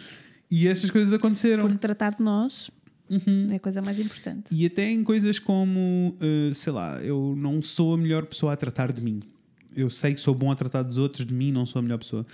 E 0.50 0.68
estas 0.68 0.92
coisas 0.92 1.12
aconteceram. 1.12 1.64
Porque 1.64 1.78
tratar 1.80 2.16
de 2.16 2.24
nós 2.24 2.70
Uhum. 3.10 3.48
é 3.52 3.56
a 3.56 3.60
coisa 3.60 3.82
mais 3.82 4.00
importante. 4.00 4.54
E 4.54 4.66
até 4.66 4.90
em 4.90 5.04
coisas 5.04 5.40
como, 5.40 6.16
eh, 6.20 6.54
sei 6.54 6.74
lá, 6.74 7.00
eu 7.02 7.36
não 7.38 7.62
sou 7.62 7.94
a 7.94 7.98
melhor 7.98 8.26
pessoa 8.26 8.54
a 8.54 8.56
tratar 8.58 8.92
de 8.92 9.02
mim. 9.02 9.22
Eu 9.76 9.90
sei 9.90 10.14
que 10.14 10.20
sou 10.22 10.34
bom 10.34 10.52
a 10.52 10.56
tratar 10.56 10.82
dos 10.82 10.98
outros, 10.98 11.24
de 11.26 11.34
mim 11.34 11.52
não 11.52 11.66
sou 11.66 11.80
a 11.80 11.82
melhor 11.84 12.00
pessoa. 12.00 12.26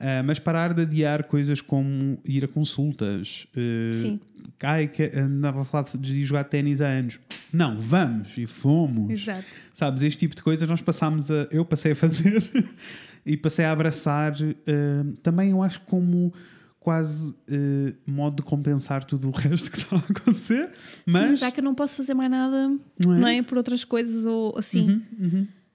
Ah, 0.00 0.22
mas 0.24 0.38
parar 0.38 0.74
de 0.74 0.82
adiar 0.82 1.24
coisas 1.24 1.60
como 1.60 2.18
ir 2.24 2.44
a 2.44 2.48
consultas. 2.48 3.46
eh, 3.56 3.92
Sim. 3.94 4.20
Ai, 4.62 4.88
que 4.88 5.10
andava 5.14 5.62
a 5.62 5.64
falar 5.64 5.88
de 5.96 6.24
jogar 6.24 6.44
ténis 6.44 6.80
há 6.80 6.88
anos. 6.88 7.18
Não, 7.52 7.78
vamos 7.80 8.36
e 8.36 8.46
fomos. 8.46 9.10
Exato. 9.10 9.44
Sabes, 9.72 10.02
este 10.02 10.18
tipo 10.20 10.34
de 10.36 10.42
coisas 10.42 10.68
nós 10.68 10.80
passámos 10.80 11.30
a. 11.30 11.46
Eu 11.50 11.64
passei 11.64 11.92
a 11.92 11.96
fazer 11.96 12.42
e 13.24 13.36
passei 13.36 13.64
a 13.64 13.70
abraçar. 13.72 14.34
eh, 14.40 15.04
também 15.22 15.50
eu 15.50 15.62
acho 15.62 15.80
como 15.82 16.32
quase 16.80 17.34
eh, 17.48 17.92
modo 18.06 18.36
de 18.36 18.42
compensar 18.42 19.04
tudo 19.04 19.28
o 19.28 19.30
resto 19.30 19.70
que 19.70 19.78
estava 19.78 20.02
a 20.02 20.10
acontecer. 20.10 20.66
Sim, 20.66 21.02
Mas. 21.06 21.40
já 21.40 21.50
que 21.50 21.60
eu 21.60 21.64
não 21.64 21.74
posso 21.74 21.96
fazer 21.96 22.14
mais 22.14 22.30
nada, 22.30 22.68
Não 23.04 23.14
é? 23.14 23.18
não 23.18 23.28
é? 23.28 23.42
Por 23.42 23.58
outras 23.58 23.84
coisas 23.84 24.26
ou 24.26 24.56
assim. 24.58 25.02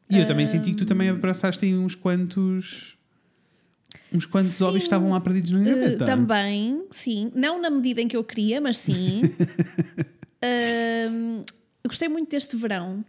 E 0.10 0.18
eu 0.18 0.26
também 0.28 0.46
senti 0.48 0.72
que 0.72 0.78
tu 0.78 0.86
também 0.86 1.10
abraçaste 1.10 1.64
aí 1.66 1.76
uns 1.76 1.96
quantos. 1.96 2.98
Uns 4.12 4.26
quantos 4.28 4.52
Sim. 4.54 4.64
hobbies 4.64 4.84
que 4.84 4.88
estavam 4.88 5.10
lá 5.10 5.20
perdidos 5.20 5.52
na 5.52 5.60
Uh, 5.60 5.66
gaveta. 5.66 6.06
também, 6.06 6.84
sim. 6.92 7.32
Não 7.36 7.60
na 7.60 7.70
medida 7.70 8.00
em 8.02 8.08
que 8.08 8.16
eu 8.16 8.24
queria, 8.24 8.60
mas 8.62 8.78
sim. 8.78 9.22
Um, 10.46 11.38
eu 11.84 11.88
gostei 11.88 12.10
muito 12.10 12.30
deste 12.30 12.58
verão. 12.58 13.04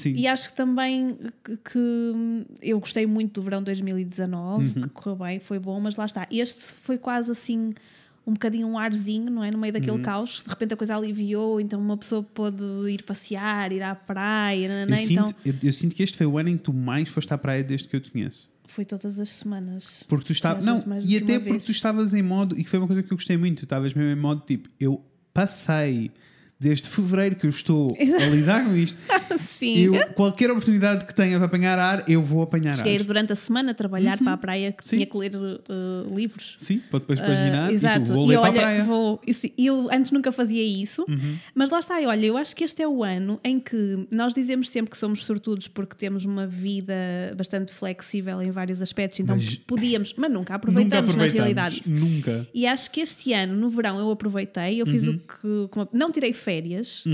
Sim. 0.00 0.14
E 0.16 0.26
acho 0.26 0.50
que 0.50 0.56
também 0.56 1.16
que, 1.44 1.56
que 1.58 2.44
eu 2.62 2.80
gostei 2.80 3.06
muito 3.06 3.34
do 3.34 3.42
verão 3.42 3.60
de 3.60 3.66
2019, 3.66 4.64
Uhum. 4.66 4.82
que 4.82 4.88
correu 4.90 5.16
bem, 5.16 5.38
foi 5.40 5.58
bom, 5.58 5.78
mas 5.80 5.96
lá 5.96 6.06
está. 6.06 6.26
Este 6.30 6.60
foi 6.74 6.96
quase 6.98 7.30
assim 7.30 7.72
um 8.26 8.32
bocadinho 8.34 8.66
um 8.68 8.78
arzinho, 8.78 9.30
não 9.30 9.42
é? 9.42 9.50
No 9.50 9.58
meio 9.58 9.72
daquele 9.72 9.92
Uhum. 9.92 10.02
caos, 10.02 10.42
de 10.44 10.48
repente 10.48 10.74
a 10.74 10.76
coisa 10.76 10.94
aliviou, 10.96 11.60
então 11.60 11.80
uma 11.80 11.96
pessoa 11.96 12.22
pôde 12.22 12.62
ir 12.90 13.02
passear, 13.02 13.72
ir 13.72 13.82
à 13.82 13.94
praia, 13.94 14.64
eu, 14.66 14.68
nananã, 14.68 15.00
então 15.02 15.26
sinto, 15.28 15.36
eu, 15.44 15.54
eu 15.62 15.72
sinto 15.72 15.94
que 15.94 16.02
este 16.02 16.16
foi 16.16 16.26
o 16.26 16.36
ano 16.38 16.50
em 16.50 16.56
que 16.56 16.64
tu 16.64 16.72
mais 16.72 17.08
foste 17.08 17.32
à 17.32 17.38
praia 17.38 17.64
desde 17.64 17.88
que 17.88 17.96
eu 17.96 18.00
te 18.00 18.10
conheço. 18.10 18.50
foi 18.66 18.84
todas 18.84 19.18
as 19.18 19.28
semanas. 19.30 20.04
Porque 20.06 20.26
tu 20.26 20.32
estavas. 20.32 20.64
Não, 20.64 20.82
e 21.04 21.16
até 21.16 21.38
porque 21.38 21.52
vez. 21.54 21.64
tu 21.64 21.70
estavas 21.72 22.14
em 22.14 22.22
modo. 22.22 22.56
E 22.56 22.62
que 22.62 22.70
foi 22.70 22.78
uma 22.78 22.86
coisa 22.86 23.02
que 23.02 23.12
eu 23.12 23.16
gostei 23.16 23.36
muito. 23.36 23.58
Tu 23.60 23.64
estavas 23.64 23.92
mesmo 23.94 24.12
em 24.12 24.20
modo 24.20 24.42
tipo. 24.46 24.68
Eu 24.78 25.02
passei 25.34 26.12
desde 26.60 26.88
fevereiro 26.88 27.36
que 27.36 27.46
eu 27.46 27.50
estou 27.50 27.96
a 27.98 28.26
lidar 28.26 28.64
com 28.64 28.76
isto. 28.76 28.96
Sim. 29.38 29.78
Eu, 29.78 30.06
qualquer 30.14 30.50
oportunidade 30.50 31.06
que 31.06 31.14
tenha 31.14 31.36
para 31.38 31.46
apanhar 31.46 31.78
ar, 31.78 32.04
eu 32.08 32.22
vou 32.22 32.42
apanhar 32.42 32.74
Cheguei 32.74 32.92
a 32.92 32.94
ir 32.96 33.00
ar. 33.00 33.06
durante 33.06 33.32
a 33.32 33.36
semana 33.36 33.70
a 33.70 33.74
trabalhar 33.74 34.18
para 34.18 34.32
a 34.32 34.36
praia 34.36 34.70
que 34.72 34.86
Sim. 34.86 34.96
tinha 34.96 35.06
que 35.06 35.16
ler 35.16 35.32
uh, 35.36 36.14
livros. 36.14 36.56
Sim, 36.58 36.78
para 36.90 36.98
depois 37.00 37.18
paginar 37.20 37.70
e 37.70 37.74
exato. 37.74 38.04
tu 38.06 38.12
vou 38.12 38.26
ler 38.26 38.34
e 38.34 38.38
para 38.38 38.46
a 38.46 38.50
olha, 38.50 38.60
praia. 38.60 38.80
Uhum. 38.82 38.86
vou. 38.86 39.20
e 39.56 39.66
Eu 39.66 39.88
antes 39.90 40.10
nunca 40.12 40.30
fazia 40.32 40.62
isso, 40.62 41.06
mas 41.54 41.70
lá 41.70 41.78
está. 41.80 42.00
e 42.00 42.06
Olha, 42.06 42.26
eu 42.26 42.36
acho 42.36 42.54
que 42.54 42.64
este 42.64 42.82
é 42.82 42.88
o 42.88 43.02
ano 43.02 43.40
em 43.42 43.58
que 43.58 44.06
nós 44.12 44.34
dizemos 44.34 44.68
sempre 44.68 44.90
que 44.90 44.98
somos 44.98 45.24
sortudos 45.24 45.66
porque 45.68 45.94
temos 45.96 46.24
uma 46.26 46.46
vida 46.46 46.94
bastante 47.36 47.72
flexível 47.72 48.42
em 48.42 48.50
vários 48.50 48.82
aspectos, 48.82 49.20
então 49.20 49.36
Mas- 49.36 49.56
podíamos, 49.56 50.12
mas 50.16 50.30
nunca 50.30 50.40
Nunca 50.40 50.54
aproveitamos, 50.56 51.14
na 51.14 51.24
aproveitamos. 51.26 51.38
realidade. 51.38 51.92
Nunca. 51.92 52.46
E 52.52 52.66
acho 52.66 52.90
que 52.90 53.00
este 53.00 53.32
ano, 53.32 53.54
no 53.54 53.68
verão, 53.70 53.98
eu 53.98 54.10
aproveitei. 54.10 54.80
Eu 54.80 54.86
fiz 54.86 55.06
Uhum. 55.06 55.20
o 55.44 55.68
que. 55.68 55.86
não 55.96 56.10
tirei 56.10 56.32
férias, 56.32 56.49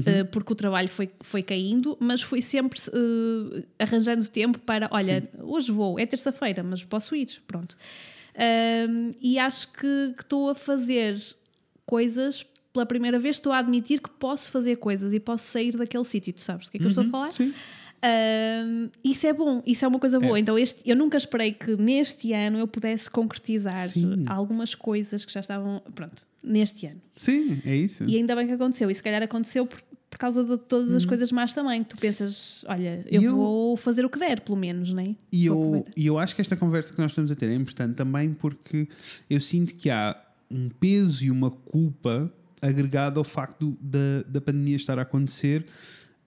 eh, 0.07 0.25
porque 0.25 0.53
o 0.53 0.57
trabalho 0.57 0.89
foi, 0.89 1.11
foi 1.21 1.43
caindo, 1.43 1.97
mas 2.01 2.23
fui 2.23 2.41
sempre 2.41 2.81
eh, 2.81 3.65
arranjando 3.79 4.27
tempo 4.29 4.59
para. 4.59 4.89
Olha, 4.91 5.29
hoje 5.41 5.71
vou, 5.71 5.99
é 5.99 6.07
terça-feira, 6.07 6.63
mas 6.63 6.83
posso 6.85 7.15
ir. 7.15 7.43
Pronto. 7.47 7.77
Ahm, 8.37 9.11
e 9.21 9.39
acho 9.39 9.73
que 9.73 10.15
estou 10.19 10.51
a 10.51 10.55
fazer 10.55 11.17
coisas 11.85 12.45
pela 12.73 12.85
primeira 12.85 13.19
vez 13.19 13.37
estou 13.37 13.53
a 13.53 13.59
admitir 13.59 14.01
que 14.03 14.11
posso 14.11 14.51
fazer 14.51 14.77
coisas 14.77 15.15
e 15.15 15.19
posso 15.19 15.47
sair 15.47 15.75
daquele 15.77 16.05
sítio. 16.05 16.33
Tu 16.33 16.43
sabes 16.43 16.67
do 16.67 16.71
que 16.71 16.77
é 16.77 16.81
que 16.81 16.87
eu 16.87 16.91
estou 16.91 17.05
a 17.05 17.09
falar? 17.09 17.27
Uhum. 17.29 17.33
Sim. 17.33 17.55
Um, 18.05 18.89
isso 19.03 19.27
é 19.27 19.33
bom, 19.33 19.63
isso 19.67 19.85
é 19.85 19.89
uma 19.89 19.99
coisa 19.99 20.21
boa. 20.21 20.37
É. 20.37 20.41
Então, 20.41 20.59
este, 20.59 20.81
eu 20.89 20.95
nunca 20.97 21.17
esperei 21.17 21.53
que 21.53 21.77
neste 21.77 22.33
ano 22.33 22.59
eu 22.59 22.69
pudesse 22.69 23.11
concretizar 23.11 23.89
Sim. 23.89 24.25
algumas 24.27 24.75
coisas 24.75 25.25
que 25.25 25.33
já 25.33 25.41
estavam. 25.41 25.83
Pronto, 25.95 26.23
neste 26.43 26.87
ano. 26.87 27.01
Sim, 27.15 27.61
é 27.65 27.75
isso. 27.77 28.05
E 28.07 28.17
ainda 28.17 28.35
bem 28.37 28.47
que 28.47 28.53
aconteceu. 28.53 28.91
E 28.91 28.95
se 28.95 29.03
calhar 29.03 29.23
aconteceu 29.23 29.67
por, 29.67 29.83
por 30.09 30.19
causa 30.19 30.45
de 30.45 30.57
todas 30.59 30.93
as 30.93 31.05
coisas 31.05 31.33
más 31.33 31.53
também. 31.53 31.83
Que 31.83 31.91
tu 31.91 31.99
pensas, 31.99 32.65
olha, 32.69 33.05
eu, 33.11 33.23
eu- 33.23 33.37
vou 33.37 33.77
fazer 33.77 34.05
o 34.05 34.09
que 34.11 34.19
der, 34.19 34.41
pelo 34.41 34.57
menos, 34.59 34.93
não 34.93 35.03
é? 35.03 35.15
E 35.33 35.49
Vou 35.49 35.57
eu, 35.59 35.65
aproveitar. 35.69 35.93
e 35.97 36.07
eu 36.07 36.19
acho 36.19 36.35
que 36.35 36.41
esta 36.41 36.57
conversa 36.57 36.93
que 36.93 36.99
nós 37.01 37.11
estamos 37.11 37.31
a 37.33 37.35
ter 37.35 37.49
é 37.49 37.55
importante 37.55 37.95
também 37.95 38.33
porque 38.33 38.87
eu 39.29 39.41
sinto 39.41 39.75
que 39.75 39.91
há 39.91 40.17
um 40.51 40.69
peso 40.69 41.25
e 41.25 41.31
uma 41.31 41.51
culpa 41.51 42.31
agregado 42.63 43.19
ao 43.19 43.25
facto 43.25 43.77
da, 43.81 44.23
da 44.29 44.41
pandemia 44.41 44.77
estar 44.77 44.99
a 44.99 45.03
acontecer 45.03 45.67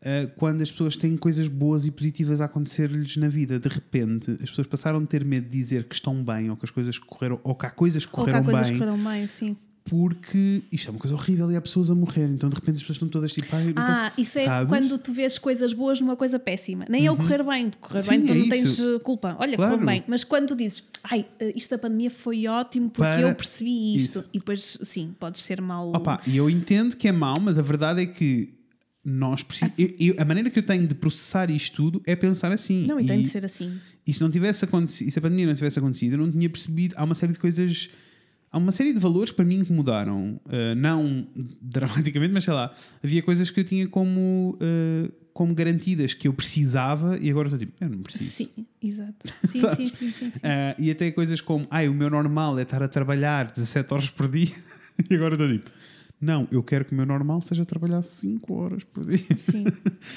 eh, 0.02 0.28
quando 0.38 0.62
as 0.62 0.72
pessoas 0.72 0.96
têm 0.96 1.16
coisas 1.18 1.48
boas 1.48 1.86
e 1.86 1.92
positivas 1.92 2.40
a 2.42 2.46
acontecer-lhes 2.46 3.18
na 3.18 3.28
vida. 3.28 3.60
De 3.60 3.68
repente, 3.70 4.32
as 4.32 4.50
pessoas 4.50 4.68
passaram 4.68 5.02
de 5.02 5.08
ter 5.08 5.26
medo 5.26 5.46
de 5.50 5.58
dizer 5.58 5.84
que 5.86 5.96
estão 5.96 6.24
bem 6.24 6.50
ou 6.50 6.56
que 6.58 6.66
as 6.66 6.72
coisas 6.72 6.98
correram 6.98 7.40
ou 7.44 7.54
que 7.56 7.66
há 7.66 7.70
coisas 7.70 8.06
que 8.06 8.12
Ou 8.18 8.24
que 8.24 8.30
há 8.30 8.34
correram 8.34 8.46
coisas 8.52 8.70
bem 8.70 8.80
correram 8.80 8.98
bem, 9.04 9.28
sim. 9.28 9.58
porque 9.86 10.62
isto 10.72 10.88
é 10.88 10.92
uma 10.92 11.00
coisa 11.00 11.16
horrível 11.16 11.52
e 11.52 11.56
há 11.56 11.62
pessoas 11.62 11.90
a 11.90 11.96
morrer. 11.96 12.26
Então 12.26 12.48
de 12.50 12.56
repente 12.56 12.76
as 12.76 12.82
pessoas 12.82 12.96
estão 12.98 13.10
todas 13.10 13.34
tipo, 13.34 13.48
Ah, 13.76 14.12
posso-" 14.12 14.22
isso 14.22 14.40
é 14.40 14.46
Sabes? 14.46 14.70
quando 14.70 14.98
tu 15.00 15.12
vês 15.12 15.38
coisas 15.40 15.74
boas 15.74 16.00
numa 16.00 16.16
coisa 16.16 16.38
péssima. 16.38 16.86
Nem 16.88 17.06
é 17.08 17.12
o 17.12 17.18
correr 17.18 17.44
bem, 17.44 17.70
porque 17.72 17.88
correr 17.88 18.04
Sim, 18.04 18.10
bem 18.10 18.26
tu 18.26 18.32
é 18.34 18.36
não 18.36 18.50
tens 18.50 18.80
uh, 18.80 19.00
culpa. 19.02 19.36
Olha, 19.40 19.56
Claro. 19.58 19.72
correu 19.74 19.86
bem. 19.88 20.04
Mas 20.08 20.24
quando 20.24 20.48
tu 20.50 20.56
dizes, 20.56 20.84
ai, 21.04 21.26
uh, 21.42 21.52
isto 21.56 21.72
da 21.72 21.78
pandemia 21.78 22.12
foi 22.12 22.46
ótimo 22.48 22.90
porque 22.90 23.02
Para- 23.02 23.22
eu 23.22 23.34
percebi 23.36 23.96
isto. 23.96 24.20
Isso. 24.20 24.30
E 24.34 24.38
depois, 24.38 24.78
sim, 24.84 25.14
podes 25.20 25.42
ser 25.42 25.60
mal. 25.62 25.90
Opa, 25.90 26.22
e 26.28 26.38
eu 26.38 26.50
entendo 26.50 26.96
que 26.96 27.08
é 27.08 27.12
mau, 27.12 27.36
mas 27.42 27.58
a 27.58 27.62
verdade 27.64 28.02
é 28.02 28.06
que 28.06 28.54
nós 29.10 29.46
a 30.18 30.26
maneira 30.26 30.50
que 30.50 30.60
eu 30.60 30.64
tenho 30.64 30.88
de 30.88 30.96
processar 30.96 31.50
isto 31.50 31.76
tudo 31.76 32.02
é 32.06 32.16
pensar 32.16 32.52
assim. 32.52 32.86
Não, 32.86 33.00
e 33.00 33.06
tem 33.06 33.22
de 33.22 33.30
ser 33.30 33.46
assim. 33.46 33.80
e 34.06 34.14
se 34.14 34.22
não 34.22 34.30
tivesse 34.30 34.64
acontecido, 34.66 35.12
se 35.12 35.20
a 35.20 35.22
pandemia 35.22 35.48
não 35.48 35.56
tivesse 35.56 35.80
acontecido, 35.80 36.14
eu 36.14 36.20
não 36.20 36.32
tinha 36.32 36.50
percebido. 36.50 36.96
Há 36.98 37.04
uma 37.04 37.16
série 37.16 37.34
de 37.34 37.40
coisas. 37.40 37.90
Há 38.52 38.58
uma 38.58 38.72
série 38.72 38.94
de 38.94 39.00
valores 39.00 39.32
para 39.32 39.46
mim 39.46 39.64
que 39.64 39.72
mudaram. 39.72 40.40
Uh, 40.46 40.76
não 40.76 41.28
dramaticamente, 41.62 42.34
mas 42.34 42.44
sei 42.44 42.54
lá. 42.54 42.74
Havia 43.04 43.22
coisas 43.22 43.50
que 43.50 43.60
eu 43.60 43.64
tinha 43.64 43.88
como, 43.88 44.58
uh, 44.62 45.12
como 45.34 45.54
garantidas 45.54 46.14
que 46.14 46.28
eu 46.28 46.34
precisava 46.34 47.18
e 47.20 47.30
agora 47.30 47.48
estou 47.48 47.60
tipo, 47.60 47.74
eu 47.80 47.90
não 47.90 48.00
preciso. 48.00 48.30
Sim, 48.30 48.50
exato. 48.82 49.28
Sim, 49.46 49.68
sim, 49.68 49.88
sim, 49.88 50.12
sim, 50.12 50.32
sim. 50.32 50.40
Ah, 50.44 50.76
e 50.80 50.90
até 50.90 51.12
coisas 51.12 51.42
como, 51.42 51.68
ai, 51.70 51.88
o 51.88 51.94
meu 51.94 52.10
normal 52.10 52.58
é 52.60 52.64
estar 52.64 52.82
a 52.82 52.88
trabalhar 52.88 53.52
17 53.52 53.94
horas 53.94 54.10
por 54.10 54.28
dia. 54.28 54.56
e 55.10 55.16
agora 55.16 55.36
estou 55.36 55.48
tipo, 55.48 55.72
não, 56.22 56.48
eu 56.52 56.62
quero 56.62 56.84
que 56.84 56.92
o 56.92 56.96
meu 56.96 57.06
normal 57.06 57.42
seja 57.42 57.66
trabalhar 57.66 58.04
5 58.04 58.54
horas 58.54 58.84
por 58.84 59.06
dia. 59.06 59.38
Sim. 59.38 59.66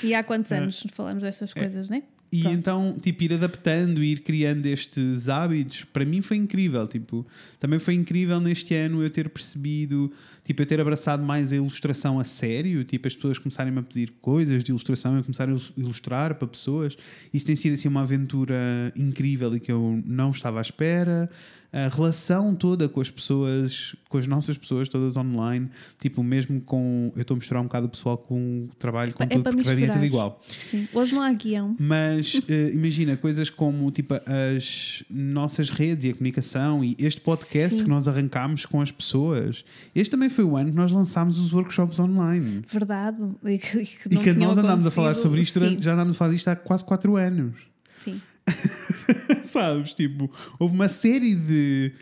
E 0.03 0.15
há 0.15 0.25
quantos 0.25 0.51
anos 0.53 0.85
falamos 0.93 1.23
destas 1.23 1.55
coisas, 1.55 1.89
né? 1.89 2.03
E 2.33 2.41
Pronto. 2.41 2.57
então, 2.57 2.99
tipo, 2.99 3.23
ir 3.25 3.35
adaptando, 3.35 4.03
ir 4.03 4.23
criando 4.23 4.65
estes 4.65 5.29
hábitos, 5.29 5.85
para 5.85 6.05
mim 6.05 6.23
foi 6.23 6.39
incrível. 6.39 6.89
Tipo, 6.89 7.27
também 7.61 7.79
foi 7.79 7.95
incrível 7.95 8.41
neste 8.41 8.75
ano 8.75 9.03
eu 9.03 9.11
ter 9.11 9.29
percebido, 9.29 10.11
tipo, 10.53 10.63
eu 10.63 10.67
ter 10.67 10.81
abraçado 10.81 11.23
mais 11.23 11.53
a 11.53 11.57
ilustração 11.57 12.19
a 12.21 12.25
sério. 12.25 12.85
Tipo, 12.85 13.09
as 13.09 13.15
pessoas 13.15 13.39
começarem-me 13.39 13.79
a 13.79 13.83
pedir 13.83 14.13
coisas 14.21 14.63
de 14.63 14.71
ilustração, 14.71 15.17
eu 15.17 15.23
começar 15.23 15.49
a 15.49 15.53
il- 15.53 15.73
ilustrar 15.77 16.35
para 16.35 16.47
pessoas. 16.47 16.97
Isso 17.33 17.47
tem 17.47 17.57
sido, 17.57 17.75
assim, 17.75 17.89
uma 17.89 18.03
aventura 18.03 18.93
incrível 18.97 19.55
e 19.57 19.61
que 19.61 19.73
eu 19.73 20.03
não 20.07 20.31
estava 20.31 20.59
à 20.59 20.63
espera. 20.63 21.29
A 21.75 21.89
relação 21.89 22.55
toda 22.55 22.87
com 22.87 23.01
as 23.01 23.09
pessoas, 23.11 23.97
com 24.11 24.19
as 24.19 24.27
nossas 24.27 24.59
pessoas, 24.59 24.91
todas 24.91 25.17
online, 25.17 25.71
tipo, 25.99 26.23
mesmo 26.23 26.61
com. 26.61 27.11
Eu 27.17 27.23
estou 27.23 27.35
a 27.35 27.39
misturar 27.39 27.63
um 27.63 27.67
bocado 27.67 27.87
o 27.87 27.89
pessoal 27.89 28.19
com 28.19 28.69
o 28.71 28.75
trabalho, 28.79 29.15
com 29.15 29.23
É 29.23 29.27
tudo, 29.27 29.43
para 29.43 29.53
porque 29.55 29.87
tudo 29.87 30.05
igual. 30.05 30.39
Sim. 30.69 30.87
Hoje 30.93 31.15
não 31.15 31.23
há 31.23 31.33
guião. 31.33 31.75
Mas 31.81 32.43
eh, 32.47 32.73
imagina 32.75 33.17
coisas 33.17 33.49
como 33.49 33.91
tipo 33.91 34.13
as 34.13 35.03
nossas 35.09 35.71
redes 35.71 36.05
e 36.05 36.11
a 36.11 36.13
comunicação 36.13 36.85
e 36.85 36.95
este 36.99 37.23
podcast 37.23 37.79
Sim. 37.79 37.85
que 37.85 37.89
nós 37.89 38.07
arrancámos 38.07 38.67
com 38.67 38.79
as 38.83 38.91
pessoas. 38.91 39.65
Este 39.95 40.11
também 40.11 40.29
foi 40.29 40.42
o 40.43 40.57
ano 40.57 40.71
que 40.71 40.77
nós 40.77 40.91
lançámos 40.93 41.39
os 41.39 41.53
workshops 41.53 41.99
online. 42.01 42.63
Verdade. 42.69 43.19
E 43.45 43.59
que, 43.59 43.79
e 43.79 43.87
que 43.87 44.15
E 44.15 44.17
que 44.19 44.33
nós 44.35 44.57
andámos 44.59 44.87
a 44.87 44.91
falar 44.91 45.15
sobre 45.17 45.41
isto, 45.41 45.59
durante- 45.59 45.83
já 45.83 45.95
andámos 45.95 46.17
a 46.17 46.19
falar 46.19 46.33
disto 46.33 46.49
há 46.49 46.57
quase 46.57 46.85
4 46.85 47.17
anos. 47.17 47.55
Sim. 47.87 48.21
Sabes? 49.45 49.93
Tipo, 49.93 50.31
houve 50.59 50.75
uma 50.75 50.89
série 50.89 51.35
de 51.35 51.93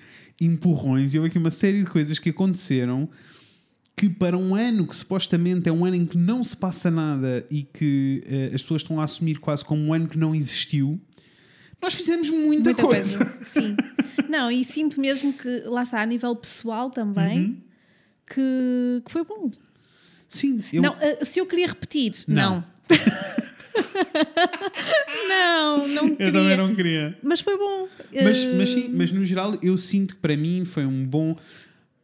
empurrões 0.40 1.12
e 1.14 1.18
houve 1.18 1.28
aqui 1.28 1.38
uma 1.38 1.50
série 1.50 1.80
de 1.82 1.90
coisas 1.90 2.18
que 2.18 2.30
aconteceram 2.30 3.08
que 3.96 4.08
para 4.08 4.36
um 4.38 4.54
ano 4.54 4.86
que 4.86 4.96
supostamente 4.96 5.68
é 5.68 5.72
um 5.72 5.84
ano 5.84 5.96
em 5.96 6.06
que 6.06 6.16
não 6.16 6.42
se 6.42 6.56
passa 6.56 6.90
nada 6.90 7.44
e 7.50 7.62
que 7.62 8.22
eh, 8.26 8.50
as 8.54 8.62
pessoas 8.62 8.80
estão 8.80 8.98
a 8.98 9.04
assumir 9.04 9.38
quase 9.38 9.62
como 9.62 9.82
um 9.82 9.92
ano 9.92 10.08
que 10.08 10.16
não 10.18 10.34
existiu, 10.34 10.98
nós 11.82 11.92
fizemos 11.94 12.30
muita, 12.30 12.74
coisa. 12.74 13.24
Sim. 13.44 13.76
Não, 14.28 14.48
e 14.50 14.64
sinto 14.64 15.00
mesmo 15.00 15.32
que, 15.32 15.62
lá 15.66 15.82
está, 15.82 16.00
a 16.00 16.06
nível 16.06 16.36
pessoal 16.36 16.88
também, 16.90 17.38
Uhum. 17.40 17.56
Que, 18.32 19.02
que 19.04 19.10
foi 19.12 19.24
bom. 19.24 19.50
Sim, 20.28 20.62
eu, 20.72 20.80
Não, 20.82 20.94
ah, 21.00 21.24
se 21.24 21.40
eu 21.40 21.46
queria 21.46 21.66
repetir, 21.66 22.12
Não. 22.28 22.64
não. 22.88 22.90
não, 25.28 25.88
não 25.88 26.08
eu 26.08 26.16
queria. 26.16 26.32
também 26.32 26.56
não 26.56 26.74
queria. 26.74 27.18
Mas 27.22 27.40
foi 27.40 27.56
bom. 27.58 27.88
Mas, 28.22 28.44
Ah, 28.44 28.48
mas 28.56 28.68
sim, 28.70 28.88
mas 28.92 29.12
no 29.12 29.24
geral 29.24 29.56
eu 29.62 29.76
sinto 29.78 30.14
que 30.14 30.20
para 30.20 30.36
mim 30.36 30.64
foi 30.64 30.86
um 30.86 31.04
bom. 31.04 31.36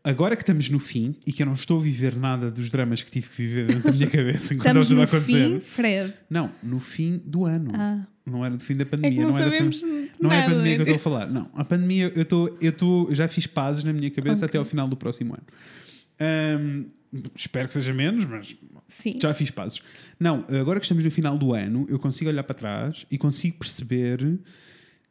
Agora 0.05 0.37
que 0.37 0.43
estamos 0.43 0.71
no 0.71 0.79
fim 0.79 1.17
e 1.27 1.33
que 1.33 1.43
eu 1.43 1.47
não 1.47 1.55
estou 1.55 1.81
a 1.81 1.83
viver 1.83 2.17
nada 2.17 2.49
dos 2.49 2.71
dramas 2.71 3.03
que 3.03 3.11
tive 3.11 3.29
que 3.29 3.37
viver 3.43 3.67
dentro 3.67 3.83
da 3.85 3.93
minha 3.93 4.07
cabeça 4.09 4.55
enquanto 4.55 4.69
estava 4.69 4.87
tudo 4.87 5.01
a 5.01 5.05
acontecer. 5.05 5.49
fim, 5.49 5.61
Fred. 5.61 6.13
Não, 6.31 6.51
no 6.63 6.79
fim 6.79 7.21
do 7.25 7.45
ano. 7.45 7.73
Ah. 7.75 8.07
Não 8.25 8.45
era 8.45 8.57
do 8.57 8.63
fim 8.63 8.77
da 8.77 8.83
É 8.83 8.85
pandemia. 8.85 9.19
que 9.19 9.25
não, 9.25 9.31
não 9.31 9.39
era 9.39 9.51
fim- 9.73 10.09
Não 10.21 10.33
é 10.33 10.43
a 10.43 10.49
pandemia 10.49 10.75
que 10.77 10.83
eu 10.83 10.87
né? 10.87 10.93
estou 10.93 10.95
a 10.95 10.99
falar. 10.99 11.27
Não, 11.27 11.51
a 11.55 11.65
pandemia 11.65 12.13
eu 12.15 12.23
estou, 12.23 12.57
eu 12.61 12.71
estou, 12.71 13.13
já 13.15 13.27
fiz 13.27 13.47
pazes 13.49 13.83
na 13.83 13.93
minha 13.93 14.11
cabeça 14.11 14.45
Ok. 14.45 14.47
até 14.47 14.59
ao 14.59 14.65
final 14.65 14.87
do 14.87 14.97
próximo 14.97 15.35
ano. 15.35 15.43
Ahm, 16.21 16.87
espero 17.35 17.69
que 17.69 17.75
seja 17.75 17.93
menos, 17.93 18.25
mas 18.25 18.57
Sim. 18.89 19.19
já 19.21 19.33
fiz 19.35 19.51
pazes. 19.51 19.81
Não, 20.19 20.45
agora 20.49 20.79
que 20.81 20.85
estamos 20.85 21.05
no 21.05 21.11
final 21.11 21.37
do 21.39 21.53
ano, 21.53 21.87
eu 21.89 21.99
consigo 21.99 22.31
olhar 22.31 22.43
para 22.43 22.55
trás 22.55 23.07
e 23.11 23.19
consigo 23.19 23.59
perceber 23.59 24.39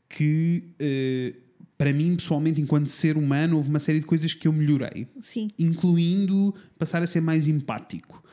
que, 0.09 0.63
eh, 0.79 1.33
para 1.77 1.91
mim, 1.91 2.15
pessoalmente, 2.15 2.61
enquanto 2.61 2.89
ser 2.89 3.17
humano, 3.17 3.57
houve 3.57 3.69
uma 3.69 3.79
série 3.79 3.99
de 3.99 4.05
coisas 4.05 4.33
que 4.33 4.47
eu 4.47 4.53
melhorei, 4.53 5.07
Sim. 5.19 5.49
incluindo 5.59 6.53
passar 6.77 7.01
a 7.01 7.07
ser 7.07 7.21
mais 7.21 7.47
empático. 7.47 8.23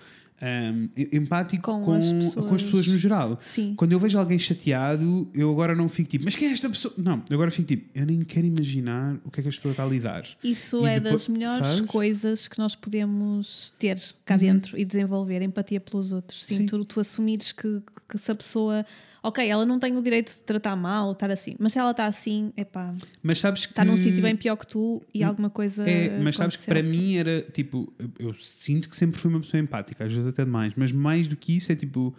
Ahm, 0.44 0.88
empático 1.12 1.62
com, 1.62 1.82
Com 1.84 1.92
as 1.92 2.08
com 2.10 2.18
as 2.18 2.24
pessoas. 2.34 2.62
pessoas 2.64 2.86
no 2.88 2.98
geral. 2.98 3.38
Sim. 3.40 3.74
Quando 3.76 3.92
eu 3.92 3.98
vejo 4.00 4.18
alguém 4.18 4.36
chateado, 4.40 5.30
eu 5.32 5.48
agora 5.52 5.72
não 5.74 5.88
fico 5.88 6.10
tipo, 6.10 6.24
mas 6.24 6.34
quem 6.34 6.48
é 6.48 6.52
esta 6.52 6.68
pessoa? 6.68 6.92
Não, 6.98 7.22
eu 7.30 7.34
agora 7.36 7.50
fico 7.52 7.68
tipo, 7.68 7.88
eu 7.94 8.04
nem 8.04 8.20
quero 8.22 8.46
imaginar 8.48 9.16
o 9.24 9.30
que 9.30 9.38
é 9.38 9.42
que 9.44 9.48
esta 9.48 9.60
pessoa 9.60 9.70
está 9.72 9.84
a 9.84 9.86
lidar. 9.86 10.24
Isso 10.42 10.84
E 10.84 10.90
é 10.90 10.94
depois- 10.98 11.12
das 11.12 11.28
melhores 11.28 11.66
sabes? 11.66 11.80
coisas 11.90 12.48
que 12.48 12.58
nós 12.58 12.74
podemos 12.74 13.72
ter 13.78 14.02
cá 14.24 14.36
dentro 14.36 14.76
e 14.78 14.84
desenvolver 14.84 15.42
empatia 15.42 15.78
pelos 15.80 16.10
outros. 16.12 16.44
Sim, 16.44 16.56
Sim. 16.58 16.66
Tu, 16.66 16.84
tu 16.86 16.98
assumires 17.00 17.52
que, 17.52 17.80
que 18.08 18.18
se 18.18 18.32
a 18.32 18.34
pessoa, 18.34 18.84
ok, 19.22 19.46
ela 19.48 19.64
não 19.64 19.78
tem 19.78 19.96
o 19.96 20.02
direito 20.02 20.34
de 20.34 20.42
tratar 20.42 20.74
mal 20.74 21.12
estar 21.12 21.30
assim, 21.30 21.54
mas 21.58 21.72
se 21.72 21.78
ela 21.78 21.92
está 21.92 22.06
assim, 22.06 22.52
epá, 22.56 22.94
Mas 23.22 23.38
sabes 23.38 23.64
que. 23.66 23.72
está 23.72 23.84
num 23.84 23.96
sítio 23.96 24.22
bem 24.22 24.34
pior 24.36 24.56
que 24.56 24.66
tu 24.66 25.00
e 25.14 25.22
alguma 25.22 25.48
coisa. 25.48 25.88
É, 25.88 26.18
mas 26.20 26.36
sabes 26.36 26.56
que 26.56 26.62
aconteceu. 26.70 26.74
para 26.74 26.82
mim 26.82 27.16
era 27.16 27.42
tipo, 27.42 27.92
eu, 28.18 28.34
sinto 28.34 28.88
que 28.88 28.96
sempre 28.96 29.20
fui 29.20 29.30
uma 29.30 29.40
pessoa 29.40 29.60
empática, 29.60 30.04
às 30.04 30.12
vezes 30.12 30.26
até 30.26 30.44
demais, 30.44 30.72
mas 30.76 30.90
mais 30.90 31.28
do 31.28 31.36
que 31.36 31.56
isso 31.56 31.70
é 31.70 31.76
tipo 31.76 32.14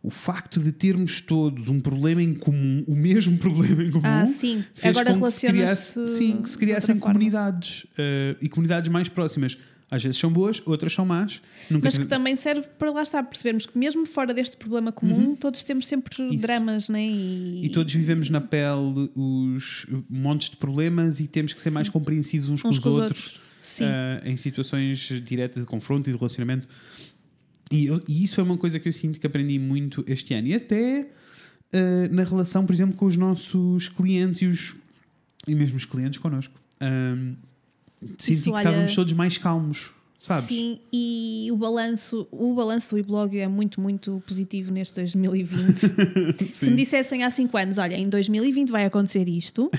o 0.00 0.10
facto 0.10 0.60
de 0.60 0.70
termos 0.70 1.20
todos 1.20 1.68
um 1.68 1.80
problema 1.80 2.22
em 2.22 2.32
comum, 2.32 2.84
o 2.86 2.94
mesmo 2.94 3.36
problema 3.38 3.82
em 3.82 3.90
comum, 3.90 4.02
Ah, 4.04 4.26
sim. 4.26 4.64
fez 4.72 4.96
Agora 4.96 5.18
com 5.18 5.26
que 5.26 5.32
se 5.32 5.46
criasse, 5.46 6.08
sim, 6.08 6.40
que 6.40 6.48
se 6.48 6.56
criassem 6.56 6.98
comunidades 6.98 7.84
eh, 7.98 8.36
e 8.40 8.48
comunidades 8.48 8.88
mais 8.88 9.08
próximas. 9.08 9.58
Às 9.90 10.02
vezes 10.02 10.18
são 10.18 10.30
boas, 10.30 10.60
outras 10.66 10.92
são 10.92 11.06
más. 11.06 11.40
Nunca 11.70 11.86
Mas 11.86 11.94
que 11.94 12.00
tive- 12.00 12.10
também 12.10 12.36
serve 12.36 12.66
para 12.78 12.90
lá 12.90 13.02
estar, 13.02 13.22
percebermos 13.22 13.64
que 13.64 13.78
mesmo 13.78 14.04
fora 14.04 14.34
deste 14.34 14.56
problema 14.56 14.92
comum, 14.92 15.34
todos 15.34 15.64
temos 15.64 15.86
sempre 15.86 16.20
Uhum. 16.20 16.28
Isso. 16.30 16.38
dramas, 16.42 16.88
né? 16.90 17.02
E, 17.06 17.64
E 17.64 17.68
todos 17.70 17.94
vivemos 17.94 18.28
na 18.28 18.40
pele 18.40 19.10
os 19.16 19.86
montes 20.10 20.50
de 20.50 20.56
problemas 20.58 21.20
e 21.20 21.26
temos 21.26 21.54
que 21.54 21.62
ser 21.62 21.70
mais 21.70 21.88
compreensivos 21.88 22.50
uns, 22.50 22.62
uns 22.64 22.78
com 22.78 22.88
os 22.90 22.94
outros, 22.96 23.40
Sim. 23.60 23.84
ah, 23.86 24.20
em 24.26 24.36
situações 24.36 24.98
diretas 25.24 25.62
de 25.62 25.66
confronto 25.66 26.10
e 26.10 26.12
de 26.12 26.18
relacionamento. 26.18 26.68
E, 27.72 27.86
eu- 27.86 28.02
e 28.06 28.22
isso 28.22 28.40
é 28.40 28.44
uma 28.44 28.58
coisa 28.58 28.78
que 28.78 28.88
eu 28.88 28.92
sinto 28.92 29.18
que 29.18 29.26
aprendi 29.26 29.58
muito 29.58 30.04
este 30.06 30.34
ano. 30.34 30.48
E 30.48 30.54
até 30.54 31.08
ah, 31.72 32.08
na 32.10 32.24
relação, 32.24 32.66
por 32.66 32.74
exemplo, 32.74 32.94
com 32.94 33.06
os 33.06 33.16
nossos 33.16 33.88
clientes 33.88 34.42
e, 34.42 34.46
os, 34.46 34.76
e 35.46 35.54
mesmo 35.54 35.76
os 35.78 35.84
clientes 35.86 36.18
connosco. 36.18 36.54
Ahm, 36.80 37.36
senti 38.18 38.42
que 38.44 38.50
olha- 38.50 38.58
estávamos 38.60 38.94
todos 38.94 39.12
mais 39.12 39.38
calmos, 39.38 39.90
sabes? 40.18 40.44
Sim, 40.46 40.78
e 40.92 41.48
o 41.52 41.56
balanço, 41.56 42.26
o 42.30 42.54
balanço 42.54 42.96
do 42.96 43.02
blog 43.04 43.38
é 43.38 43.46
muito, 43.48 43.80
muito 43.80 44.22
positivo 44.26 44.72
neste 44.72 44.94
2020. 44.96 45.78
Se 46.54 46.70
me 46.70 46.76
dissessem 46.76 47.24
há 47.24 47.30
5 47.30 47.56
anos, 47.56 47.78
olha, 47.78 47.94
em 47.96 48.08
2020 48.08 48.70
vai 48.70 48.84
acontecer 48.84 49.28
isto, 49.28 49.70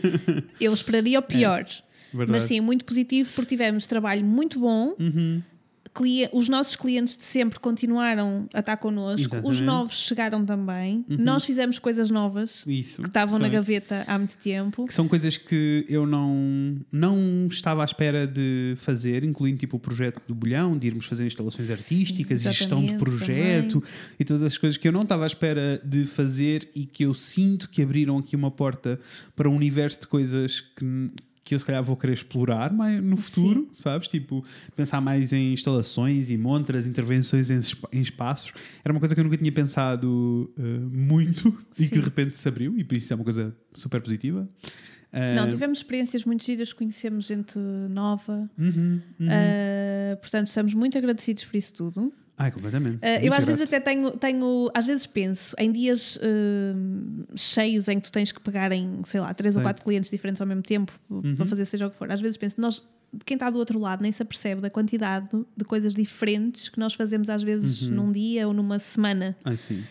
eu 0.60 0.72
esperaria 0.72 1.18
o 1.18 1.22
pior. 1.22 1.64
Verdade. 2.12 2.30
Mas 2.32 2.44
sim, 2.44 2.60
muito 2.60 2.84
positivo 2.84 3.30
porque 3.34 3.50
tivemos 3.56 3.86
trabalho 3.86 4.24
muito 4.24 4.60
bom, 4.60 4.94
Uhum. 4.98 5.42
Os 6.32 6.48
nossos 6.48 6.76
clientes 6.76 7.16
de 7.16 7.22
sempre 7.22 7.58
continuaram 7.58 8.48
a 8.52 8.60
estar 8.60 8.76
connosco, 8.76 9.20
os 9.20 9.32
Exatamente. 9.32 9.60
Uhum. 9.60 9.66
novos 9.66 9.98
chegaram 9.98 10.44
também, 10.44 11.04
nós 11.08 11.44
fizemos 11.44 11.78
coisas 11.78 12.10
novas 12.10 12.64
Isso. 12.66 13.02
que 13.02 13.08
estavam 13.08 13.38
na 13.38 13.48
gaveta 13.48 14.04
há 14.06 14.18
muito 14.18 14.36
tempo. 14.38 14.86
Que 14.86 14.94
são 14.94 15.08
coisas 15.08 15.36
que 15.36 15.84
eu 15.88 16.06
não, 16.06 16.76
não 16.90 17.46
estava 17.46 17.82
à 17.82 17.84
espera 17.84 18.26
de 18.26 18.74
fazer, 18.76 19.24
incluindo 19.24 19.58
tipo 19.58 19.76
o 19.76 19.80
projeto 19.80 20.20
do 20.26 20.34
Bolhão, 20.34 20.76
de 20.76 20.86
irmos 20.86 21.06
fazer 21.06 21.26
instalações 21.26 21.70
artísticas 21.70 22.44
e 22.44 22.52
gestão 22.52 22.84
de 22.84 22.94
projeto 22.94 23.82
e 24.18 24.24
todas 24.24 24.42
as 24.42 24.56
coisas 24.56 24.76
que 24.76 24.86
eu 24.88 24.92
não 24.92 25.02
estava 25.02 25.24
à 25.24 25.26
espera 25.26 25.80
de 25.84 26.04
fazer 26.06 26.68
e 26.74 26.84
que 26.84 27.04
eu 27.04 27.14
sinto 27.14 27.68
que 27.68 27.82
abriram 27.82 28.18
aqui 28.18 28.36
uma 28.36 28.50
porta 28.50 29.00
para 29.34 29.48
um 29.48 29.54
universo 29.54 30.00
de 30.02 30.06
coisas 30.06 30.60
que, 30.60 31.10
que 31.46 31.54
eu 31.54 31.58
se 31.60 31.64
calhar 31.64 31.80
vou 31.80 31.96
querer 31.96 32.14
explorar 32.14 32.72
mais 32.72 33.00
no 33.02 33.16
futuro, 33.16 33.70
sabes? 33.72 34.08
Tipo, 34.08 34.44
pensar 34.74 35.00
mais 35.00 35.32
em 35.32 35.52
instalações 35.52 36.28
e 36.28 36.36
montras, 36.36 36.88
intervenções 36.88 37.50
em, 37.50 37.60
em 37.92 38.00
espaços. 38.00 38.52
Era 38.84 38.92
uma 38.92 38.98
coisa 38.98 39.14
que 39.14 39.20
eu 39.20 39.24
nunca 39.24 39.38
tinha 39.38 39.52
pensado 39.52 40.52
eh, 40.58 40.62
muito 40.90 41.48
e 41.78 41.82
que 41.82 41.84
Sim. 41.84 41.94
de 41.94 42.00
repente 42.00 42.36
se 42.36 42.48
abriu 42.48 42.76
e 42.76 42.82
por 42.82 42.96
isso 42.96 43.12
é 43.12 43.14
uma 43.14 43.22
coisa 43.22 43.54
super 43.74 44.00
positiva. 44.00 44.48
Não, 45.36 45.44
Eh, 45.44 45.48
tivemos 45.48 45.78
experiências 45.78 46.24
muito 46.24 46.44
giras, 46.44 46.72
conhecemos 46.72 47.26
gente 47.26 47.56
nova, 47.58 48.50
Uhum, 48.58 49.00
uhum. 49.20 49.26
uh, 49.28 50.16
portanto 50.20 50.48
estamos 50.48 50.74
muito 50.74 50.98
agradecidos 50.98 51.44
por 51.44 51.56
isso 51.56 51.72
tudo. 51.72 52.12
Ai, 52.38 52.50
completamente. 52.50 52.96
Uh, 52.96 53.24
eu 53.24 53.32
às 53.32 53.44
vezes 53.44 53.62
até 53.62 53.80
tenho, 53.80 54.10
tenho, 54.12 54.70
às 54.74 54.84
vezes 54.84 55.06
penso 55.06 55.54
em 55.58 55.72
dias 55.72 56.16
uh, 56.16 57.26
cheios 57.34 57.88
em 57.88 57.98
que 57.98 58.04
tu 58.10 58.12
tens 58.12 58.30
que 58.30 58.40
pegar 58.40 58.72
em, 58.72 59.00
sei 59.04 59.20
lá, 59.20 59.32
três 59.32 59.56
ou 59.56 59.62
quatro 59.62 59.82
clientes 59.82 60.10
diferentes 60.10 60.40
ao 60.40 60.46
mesmo 60.46 60.62
tempo 60.62 60.92
Uhum. 61.08 61.34
para 61.34 61.46
fazer 61.46 61.64
seja 61.64 61.86
o 61.86 61.90
que 61.90 61.96
for. 61.96 62.10
Às 62.12 62.20
vezes 62.20 62.36
penso, 62.36 62.60
nós, 62.60 62.82
quem 63.24 63.34
está 63.36 63.48
do 63.48 63.58
outro 63.58 63.78
lado 63.78 64.02
nem 64.02 64.12
se 64.12 64.22
apercebe 64.22 64.60
da 64.60 64.68
quantidade 64.68 65.28
de 65.56 65.64
coisas 65.64 65.94
diferentes 65.94 66.68
que 66.68 66.78
nós 66.78 66.92
fazemos 66.94 67.30
às 67.30 67.42
vezes 67.42 67.82
Uhum. 67.88 67.94
num 67.94 68.12
dia 68.12 68.46
ou 68.46 68.52
numa 68.52 68.78
semana. 68.78 69.36
Ai, 69.44 69.56
sim. 69.56 69.82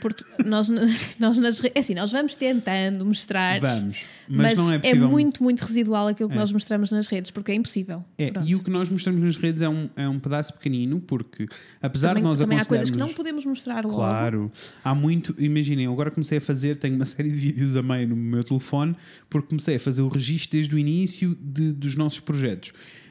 Porque 0.00 0.24
nós, 0.46 0.68
nós 1.18 1.36
nas 1.38 1.62
é 1.62 1.78
assim, 1.78 1.94
nós 1.94 2.10
vamos 2.10 2.34
tentando 2.36 3.04
mostrar, 3.04 3.60
Vamos. 3.60 3.98
Mas, 4.28 4.54
mas, 4.54 4.58
não 4.58 4.72
é 4.72 4.76
é, 4.76 4.78
possível. 4.78 5.08
muito, 5.10 5.42
muito 5.42 5.60
residual 5.62 6.06
aquilo 6.08 6.28
que 6.28 6.36
É. 6.36 6.38
nós 6.38 6.52
mostramos 6.52 6.90
nas 6.90 7.06
redes, 7.08 7.30
porque 7.30 7.50
é 7.52 7.54
impossível. 7.54 8.02
É, 8.16 8.30
Pronto. 8.30 8.48
e 8.48 8.54
o 8.54 8.62
que 8.62 8.70
nós 8.70 8.88
mostramos 8.88 9.20
nas 9.20 9.36
redes 9.36 9.60
é 9.60 9.68
um, 9.68 9.90
é 9.96 10.08
um 10.08 10.18
pedaço 10.18 10.54
pequenino, 10.54 11.00
porque 11.00 11.46
apesar 11.82 12.08
também 12.10 12.22
de 12.22 12.28
nós 12.30 12.38
também 12.38 12.58
há 12.58 12.64
coisas 12.64 12.88
que 12.88 12.94
aconselharmos- 12.96 13.10
não 13.10 13.16
podemos 13.16 13.44
mostrar 13.44 13.84
logo. 13.84 13.96
Claro, 13.96 14.50
há 14.84 14.94
muito. 14.94 15.34
Imaginem, 15.38 15.84
eu 15.86 15.92
agora 15.92 16.10
comecei 16.10 16.38
a 16.38 16.40
fazer, 16.40 16.76
tenho 16.78 16.94
uma 16.94 17.04
série 17.06 17.28
de 17.28 17.36
vídeos 17.36 17.76
a 17.76 17.82
meio 17.82 18.08
no 18.08 18.16
meu 18.16 18.42
telefone, 18.44 18.96
porque 19.28 19.48
comecei 19.48 19.76
a 19.76 19.80
fazer 19.80 20.02
o 20.02 20.08
registro 20.08 20.52
desde 20.56 20.74
o 20.74 20.78
início 20.78 21.36
de- 21.40 21.72
dos 21.72 21.94
nossos 21.96 22.20
projetos. 22.20 22.59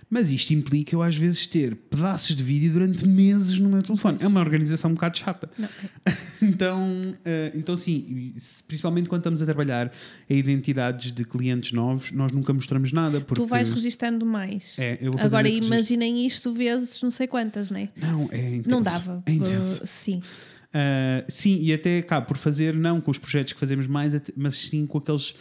Mas 0.10 0.32
isto 0.32 0.52
implica 0.52 0.96
eu 0.96 1.04
às 1.04 1.16
vezes 1.16 1.46
ter 1.46 1.76
pedaços 1.76 2.36
de 2.36 2.42
vídeo 2.42 2.74
durante 2.74 3.08
meses 3.08 3.60
no 3.60 3.70
meu 3.70 3.84
telefone. 3.84 4.18
É 4.20 4.28
uma 4.28 4.40
organização 4.40 4.90
um 4.90 4.94
bocado 4.96 5.18
chata. 5.18 5.50
Então, 6.42 7.02
eh, 7.26 7.52
então 7.54 7.76
sim, 7.76 8.34
principalmente 8.66 9.10
quando 9.10 9.20
estamos 9.20 9.42
a 9.42 9.46
trabalhar 9.46 9.92
em 10.30 10.38
identidades 10.38 11.12
de 11.12 11.26
clientes 11.26 11.74
novos, 11.74 12.14
nós 12.14 12.32
nunca 12.32 12.54
mostramos 12.54 12.94
nada. 12.94 13.20
Porque 13.20 13.42
Tu 13.42 13.46
vais 13.46 13.70
registando 13.70 14.26
mais. 14.26 14.74
É, 14.80 14.98
eu 15.02 15.12
vou 15.12 15.22
Agora 15.22 15.50
imaginem 15.50 16.26
isto 16.26 16.54
vezes 16.54 17.02
não 17.02 17.10
sei 17.10 17.28
quantas, 17.28 17.70
não 17.70 17.78
é? 17.78 17.90
Não, 17.98 18.30
é 18.32 18.56
intenso. 18.56 18.70
Não 18.70 18.82
dava. 18.82 19.22
É 19.26 19.34
intenso. 19.34 19.84
Uh, 19.84 19.88
sim. 19.88 20.22
Uh, 20.70 21.26
sim, 21.28 21.60
e 21.62 21.74
até 21.74 21.98
acabo 21.98 22.28
por 22.28 22.38
fazer, 22.38 22.74
não 22.74 23.02
com 23.02 23.12
os 23.12 23.18
projetos 23.18 23.52
que 23.52 23.60
fazemos 23.60 23.86
mais, 23.86 24.14
mas 24.38 24.56
sim 24.56 24.86
com 24.88 24.98
aqueles 25.00 25.36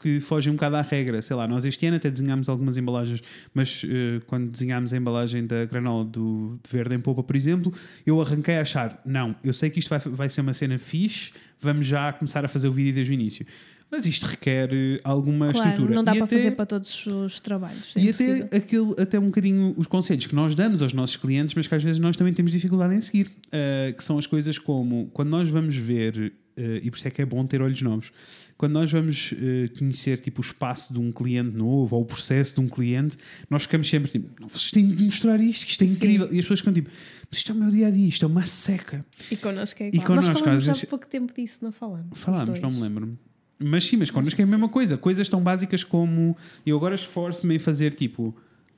que 0.00 0.18
fogem 0.20 0.52
um 0.52 0.56
bocado 0.56 0.76
à 0.76 0.82
regra. 0.82 1.20
Sei 1.22 1.36
lá, 1.36 1.46
nós 1.46 1.64
este 1.64 1.84
ano 1.86 1.96
até 1.96 2.10
desenhámos 2.10 2.48
algumas 2.48 2.76
embalagens, 2.76 3.22
mas 3.54 3.82
uh, 3.84 4.20
quando 4.26 4.50
desenhámos 4.50 4.92
a 4.92 4.96
embalagem 4.96 5.46
da 5.46 5.64
granola 5.66 6.04
do, 6.04 6.58
de 6.64 6.70
verde 6.76 6.94
em 6.94 6.98
polpa, 7.00 7.22
por 7.22 7.36
exemplo, 7.36 7.72
eu 8.06 8.20
arranquei 8.20 8.56
a 8.56 8.62
achar, 8.62 9.00
não, 9.04 9.36
eu 9.44 9.52
sei 9.52 9.68
que 9.70 9.78
isto 9.78 9.88
vai, 9.90 9.98
vai 9.98 10.28
ser 10.28 10.40
uma 10.40 10.54
cena 10.54 10.78
fixe, 10.78 11.32
vamos 11.60 11.86
já 11.86 12.12
começar 12.12 12.44
a 12.44 12.48
fazer 12.48 12.68
o 12.68 12.72
vídeo 12.72 12.94
desde 12.94 13.12
o 13.12 13.14
início. 13.14 13.44
Mas 13.92 14.06
isto 14.06 14.24
requer 14.24 14.70
uh, 14.72 15.00
alguma 15.02 15.50
Claro, 15.52 15.68
estrutura. 15.68 15.94
não 15.96 16.04
dá 16.04 16.12
E 16.12 16.18
para 16.18 16.24
até- 16.24 16.36
fazer 16.36 16.50
para 16.52 16.64
todos 16.66 17.06
os 17.06 17.40
trabalhos. 17.40 17.96
é 17.96 18.00
e 18.00 18.04
impossível. 18.08 18.44
até, 18.44 18.56
aquele, 18.56 18.94
até 18.96 19.18
um 19.18 19.24
bocadinho 19.26 19.74
os 19.76 19.88
conselhos 19.88 20.26
que 20.26 20.34
nós 20.34 20.54
damos 20.54 20.80
aos 20.80 20.92
nossos 20.92 21.16
clientes, 21.16 21.56
mas 21.56 21.66
que 21.66 21.74
às 21.74 21.82
vezes 21.82 21.98
nós 21.98 22.16
também 22.16 22.32
temos 22.32 22.52
dificuldade 22.52 22.94
em 22.94 23.00
seguir, 23.00 23.26
uh, 23.48 23.92
que 23.96 24.04
são 24.04 24.16
as 24.16 24.28
coisas 24.28 24.58
como 24.58 25.10
quando 25.12 25.30
nós 25.30 25.48
vamos 25.48 25.76
ver, 25.76 26.32
uh, 26.56 26.62
e 26.80 26.88
por 26.88 26.98
isso 26.98 27.08
é 27.08 27.10
que 27.10 27.20
é 27.20 27.26
bom 27.26 27.44
ter 27.44 27.60
olhos 27.60 27.82
novos, 27.82 28.12
quando 28.60 28.74
nós 28.74 28.92
vamos 28.92 29.32
uh, 29.32 29.78
conhecer 29.78 30.20
tipo, 30.20 30.42
o 30.42 30.44
espaço 30.44 30.92
de 30.92 30.98
um 30.98 31.10
cliente 31.10 31.56
novo 31.56 31.96
ou 31.96 32.02
o 32.02 32.04
processo 32.04 32.52
de 32.56 32.60
um 32.60 32.68
cliente, 32.68 33.16
nós 33.48 33.62
ficamos 33.62 33.88
sempre 33.88 34.10
tipo, 34.10 34.38
"Não, 34.38 34.50
vocês 34.50 34.70
têm 34.70 34.86
de 34.94 35.02
mostrar 35.02 35.40
isto, 35.40 35.64
que 35.64 35.70
isto 35.70 35.82
é 35.82 35.86
Sim. 35.86 35.94
incrível. 35.94 36.26
E 36.30 36.38
as 36.38 36.44
pessoas 36.44 36.60
ficam 36.60 36.74
tipo, 36.74 36.90
mas 37.30 37.38
isto 37.38 37.52
é 37.52 37.54
o 37.54 37.58
meu 37.58 37.70
dia 37.70 37.86
a 37.86 37.90
dia, 37.90 38.06
isto 38.06 38.22
é 38.22 38.28
uma 38.28 38.44
seca. 38.44 39.02
E 39.30 39.36
connosco 39.38 39.82
é 39.82 39.86
E 39.86 39.88
igual. 39.94 40.06
connosco, 40.08 40.32
Nós 40.32 40.40
falamos 40.40 40.62
às 40.64 40.68
há 40.68 40.72
vezes- 40.72 40.88
pouco 40.90 41.06
tempo 41.06 41.32
disso, 41.34 41.56
não 41.62 41.72
falamos? 41.72 42.10
os 42.12 42.18
Falámos, 42.18 42.60
não 42.60 42.70
me 42.70 42.80
lembro. 42.82 43.18
Mas 43.58 43.84
sim, 43.84 43.96
mas 43.96 44.10
connosco 44.10 44.38
é 44.38 44.44
a 44.44 44.46
mesma 44.46 44.68
coisa. 44.68 44.98
Coisas 44.98 45.26
tão 45.26 45.40
básicas 45.42 45.82
como. 45.82 46.36
Eu 46.66 46.76
agora 46.76 46.94
esforço-me 46.94 47.56
em 47.56 47.58
fazer 47.58 47.94
tipo 47.94 48.36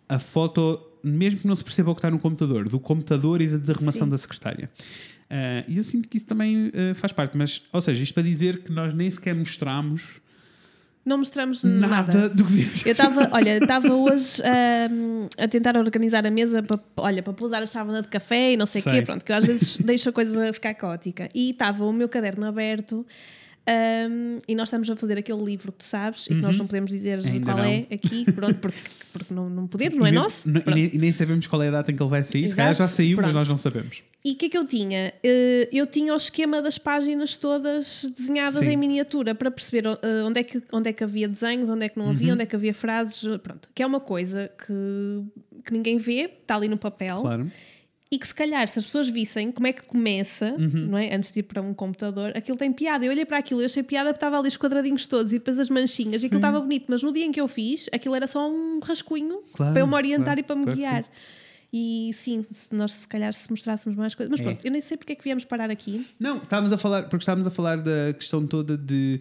a 0.09 0.21
foto, 0.21 0.81
mesmo 1.03 1.41
que 1.41 1.47
não 1.49 1.57
se 1.57 1.65
perceba 1.65 1.91
o 1.91 1.95
que 1.95 1.99
está 1.99 2.11
no 2.11 2.21
computador, 2.21 2.69
do 2.69 2.79
computador 2.79 3.41
e 3.43 3.49
da 3.49 3.57
desarrumação 3.57 4.05
Sim. 4.05 4.11
da 4.11 4.19
secretária. 4.19 4.71
Ah, 5.33 5.65
E 5.67 5.79
eu 5.79 5.85
sinto 5.85 6.09
que 6.09 6.19
isso 6.19 6.27
também 6.27 6.71
ah, 6.75 6.95
faz 6.95 7.11
parte. 7.13 7.37
Mas, 7.37 7.63
ou 7.73 7.81
seja, 7.81 8.03
isto 8.03 8.13
para 8.13 8.23
dizer 8.23 8.59
que 8.59 8.71
nós 8.71 8.93
nem 8.93 9.11
sequer 9.11 9.35
mostramos 9.35 10.03
Não 11.05 11.17
mostramos 11.19 11.65
nada, 11.65 12.13
nada. 12.13 12.29
do 12.29 12.45
que 12.45 12.53
devíamos. 12.53 12.87
Eu 12.87 12.93
estava, 12.93 13.29
olha, 13.33 13.57
estava 13.59 13.93
hoje 13.95 14.43
ahm, 14.45 15.27
a 15.39 15.49
tentar 15.49 15.77
organizar 15.77 16.25
a 16.27 16.31
mesa 16.31 16.63
para, 16.63 16.79
olha, 16.99 17.23
para 17.23 17.33
pousar 17.33 17.63
a 17.63 17.67
chávena 17.67 18.03
de 18.03 18.09
café 18.09 18.53
e 18.53 18.57
não 18.57 18.67
sei 18.67 18.83
o 18.83 18.85
quê, 18.85 19.03
pronto, 19.03 19.25
que 19.25 19.33
eu 19.33 19.37
às 19.37 19.45
vezes 19.45 19.79
deixo 19.83 20.11
a 20.11 20.13
coisa 20.13 20.53
ficar 20.53 20.75
caótica. 20.75 21.29
E 21.35 21.51
estava 21.51 21.85
o 21.85 21.93
meu 21.93 22.09
caderno 22.09 22.47
aberto 22.47 23.05
ahm, 23.67 24.39
e 24.49 24.55
nós 24.55 24.69
estamos 24.69 24.89
a 24.91 24.97
fazer 24.97 25.19
aquele 25.19 25.43
livro 25.43 25.73
que 25.73 25.79
tu 25.79 25.85
sabes 25.85 26.27
e 26.27 26.31
que 26.31 26.35
nós 26.35 26.57
não 26.59 26.67
podemos 26.67 26.91
dizer 26.91 27.19
Uhum. 27.19 27.27
Ainda 27.27 27.45
qual 27.45 27.57
não. 27.59 27.65
é 27.65 27.87
aqui, 27.91 28.31
pronto, 28.33 28.59
porque, 28.59 28.79
porque 29.13 29.33
não, 29.35 29.49
não 29.49 29.67
podemos, 29.67 29.99
não 29.99 30.07
é 30.07 30.11
nosso. 30.13 30.49
E 30.49 30.75
nem, 30.75 30.91
e 30.95 30.99
nem 30.99 31.13
sabemos 31.13 31.47
qual 31.47 31.63
é 31.63 31.69
a 31.69 31.71
data 31.71 31.91
em 31.93 31.97
que 31.97 32.03
ele 32.03 32.11
vai 32.11 32.25
sair. 32.25 32.49
Se 32.49 32.57
calhar 32.57 32.75
já 32.75 32.87
saiu, 32.89 33.17
mas 33.17 33.25
Pronto. 33.27 33.35
nós 33.35 33.49
não 33.49 33.57
sabemos. 33.57 34.03
E 34.25 34.33
o 34.33 34.37
que 34.37 34.47
é 34.47 34.49
que 34.49 34.59
eu 34.59 34.65
tinha? 34.65 35.13
Eh, 35.23 35.69
eu 35.73 35.87
tinha 35.87 36.13
o 36.13 36.17
esquema 36.17 36.63
das 36.63 36.79
páginas 36.79 37.37
todas 37.37 38.05
desenhadas 38.17 38.65
Sim. 38.65 38.71
em 38.73 38.77
miniatura 38.77 39.35
para 39.35 39.51
perceber 39.51 39.85
eh, 39.87 40.23
onde, 40.25 40.41
é 40.41 40.43
que, 40.45 40.63
onde 40.73 40.91
é 40.91 40.93
que 40.93 41.03
havia 41.03 41.27
desenhos, 41.29 41.69
onde 41.69 41.85
é 41.85 41.89
que 41.89 41.99
não 41.99 42.11
havia, 42.11 42.29
Uhum. 42.29 42.35
onde 42.35 42.43
é 42.43 42.47
que 42.47 42.55
havia 42.57 42.73
frases. 42.75 43.21
Pronto. 43.43 43.69
Que 43.75 43.83
é 43.83 43.87
uma 43.87 43.99
coisa 44.01 44.51
que, 44.65 45.25
que 45.65 45.73
ninguém 45.73 45.99
vê, 45.99 46.31
está 46.41 46.55
ali 46.57 46.69
no 46.69 46.77
papel. 46.77 47.21
Claro. 47.21 47.51
E 48.13 48.19
que 48.19 48.27
se 48.29 48.35
calhar, 48.35 48.69
se 48.69 48.79
as 48.79 48.85
pessoas 48.85 49.09
vissem 49.09 49.51
como 49.51 49.67
é 49.67 49.73
que 49.73 49.83
começa, 49.85 50.55
Uhum. 50.59 50.87
não 50.91 50.99
é? 50.99 51.15
Antes 51.15 51.33
de 51.33 51.41
ir 51.41 51.45
para 51.45 51.63
um 51.63 51.73
computador, 51.73 52.31
aquilo 52.37 52.59
tem 52.59 52.71
piada. 52.71 53.07
Eu 53.07 53.11
olhei 53.11 53.25
para 53.25 53.39
aquilo 53.39 53.63
e 53.63 53.65
achei 53.65 53.83
piada 53.83 54.11
porque 54.11 54.19
estava 54.19 54.39
ali 54.39 54.49
os 54.49 54.57
quadradinhos 54.59 55.07
todos 55.07 55.33
e 55.33 55.39
depois 55.39 55.59
as 55.59 55.71
manchinhas 55.71 56.23
e 56.23 56.27
aquilo 56.27 56.39
estava 56.39 56.61
bonito, 56.61 56.85
mas 56.89 57.03
no 57.03 57.11
dia 57.11 57.25
em 57.25 57.33
que 57.33 57.41
eu 57.41 57.49
fiz, 57.49 57.89
aquilo 57.91 58.15
era 58.15 58.27
só 58.27 58.47
um 58.51 58.81
rascunho 58.81 59.39
Claro, 59.55 59.73
para 59.73 59.81
eu 59.81 59.87
me 59.87 59.95
orientar 59.95 60.25
claro, 60.37 60.41
e 60.41 60.43
para 60.43 60.57
me 60.57 60.65
claro 60.65 60.79
guiar. 60.79 61.05
E 61.73 62.11
sim, 62.13 62.45
se 62.53 62.75
nós 62.75 62.93
se 62.93 63.09
calhar 63.09 63.33
se 63.33 63.49
mostrássemos 63.51 63.97
mais 63.97 64.15
coisas. 64.15 64.31
Mas 64.31 64.41
É. 64.41 64.43
pronto, 64.43 64.63
eu 64.63 64.71
nem 64.71 64.83
sei 64.83 64.99
porque 64.99 65.15
é 65.15 65.17
que 65.17 65.25
viemos 65.25 65.47
parar 65.47 65.71
aqui. 65.71 66.07
Não, 66.21 66.37
estávamos 66.37 66.71
a 66.71 66.77
falar, 66.77 67.05
porque 67.05 67.23
estávamos 67.23 67.47
a 67.47 67.51
falar 67.51 67.79
da 67.79 68.13
questão 68.13 68.47
toda 68.47 68.77
de 68.77 69.21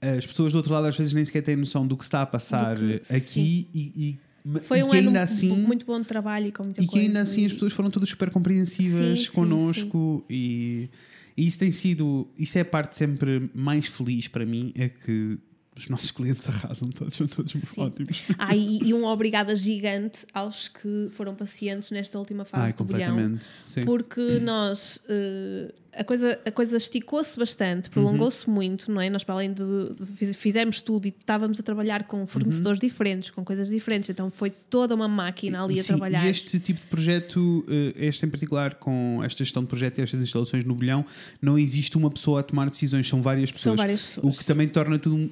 as 0.00 0.26
pessoas 0.26 0.52
do 0.52 0.56
outro 0.56 0.72
lado 0.72 0.86
às 0.86 0.96
vezes 0.96 1.12
nem 1.12 1.24
sequer 1.26 1.42
têm 1.42 1.56
noção 1.56 1.86
do 1.86 1.94
que 1.94 2.04
está 2.04 2.22
a 2.22 2.26
passar 2.26 2.78
que- 2.78 3.14
aqui 3.14 3.68
e, 3.74 3.80
e, 3.94 4.18
Foi 4.62 4.82
um 4.82 4.88
que 4.90 4.98
ano 4.98 5.18
assim 5.18 5.48
muito 5.56 5.84
bom 5.84 6.00
de 6.00 6.06
trabalho 6.06 6.46
e 6.46 6.52
com 6.52 6.62
muita 6.64 6.80
e 6.82 6.86
que 6.86 6.90
coisa. 6.92 7.06
ainda 7.06 7.20
assim 7.20 7.44
as 7.46 7.52
pessoas 7.52 7.72
foram 7.72 7.90
todas 7.90 8.08
super 8.08 8.30
compreensivas 8.30 9.18
Sim, 9.20 9.24
sim, 9.26 9.32
connosco 9.32 10.24
E, 10.30 10.88
e 11.36 11.46
isso 11.46 11.58
tem 11.58 11.70
sido 11.72 12.28
isso 12.38 12.56
é 12.58 12.62
a 12.62 12.64
parte 12.64 12.96
sempre 12.96 13.50
mais 13.54 13.86
feliz 13.86 14.28
para 14.28 14.44
mim 14.46 14.72
é 14.76 14.88
que 14.88 15.38
os 15.76 15.88
nossos 15.88 16.10
clientes 16.12 16.48
arrasam 16.48 16.88
todos, 16.90 17.14
são 17.14 17.26
todos 17.28 17.52
Sim. 17.52 17.80
ótimos. 17.82 18.24
Ah, 18.36 18.56
e, 18.56 18.80
e 18.84 18.92
um 18.94 19.04
obrigada 19.04 19.54
gigante 19.54 20.26
aos 20.34 20.66
que 20.68 21.08
foram 21.12 21.34
pacientes 21.36 21.90
nesta 21.92 22.18
última 22.18 22.44
fase 22.44 22.64
Ai, 22.64 22.72
do 22.72 22.76
completamente. 22.78 23.44
Sim. 23.64 23.84
Porque 23.84 24.40
nós. 24.40 24.98
eh, 25.08 25.72
a 25.98 26.04
coisa, 26.04 26.38
a 26.46 26.50
coisa 26.50 26.76
esticou-se 26.76 27.38
bastante, 27.38 27.90
prolongou-se 27.90 28.46
Uhum. 28.46 28.54
muito, 28.54 28.90
não 28.90 29.00
é? 29.00 29.10
Nós, 29.10 29.24
para 29.24 29.34
além 29.34 29.52
de, 29.52 29.62
de 29.98 30.06
fiz- 30.14 30.36
fizemos 30.36 30.80
tudo 30.80 31.06
e 31.06 31.08
estávamos 31.08 31.58
a 31.58 31.62
trabalhar 31.62 32.04
com 32.04 32.26
fornecedores 32.26 32.78
diferentes, 32.80 33.30
com 33.30 33.44
coisas 33.44 33.68
diferentes, 33.68 34.08
então 34.10 34.30
foi 34.30 34.50
toda 34.50 34.94
uma 34.94 35.08
máquina 35.08 35.62
ali 35.64 35.74
Uhum. 35.74 35.80
A 35.80 35.84
trabalhar. 35.84 36.26
E 36.26 36.30
este 36.30 36.58
tipo 36.60 36.80
de 36.80 36.86
projeto, 36.86 37.64
eh, 37.68 37.94
este 38.06 38.24
em 38.24 38.28
particular, 38.28 38.74
com 38.76 39.20
esta 39.24 39.42
gestão 39.44 39.62
de 39.62 39.68
projeto 39.68 39.98
e 39.98 40.02
estas 40.02 40.20
instalações 40.20 40.64
no 40.64 40.74
Bolhão, 40.74 41.04
não 41.42 41.58
existe 41.58 41.96
uma 41.96 42.10
pessoa 42.10 42.40
a 42.40 42.42
tomar 42.42 42.70
decisões, 42.70 43.08
são 43.08 43.20
várias 43.22 43.48
São 43.50 43.54
pessoas. 43.56 43.76
várias 43.76 44.02
pessoas. 44.02 44.36
O 44.36 44.38
que 44.38 44.44
também 44.46 44.68
torna 44.68 44.98
tudo, 44.98 45.30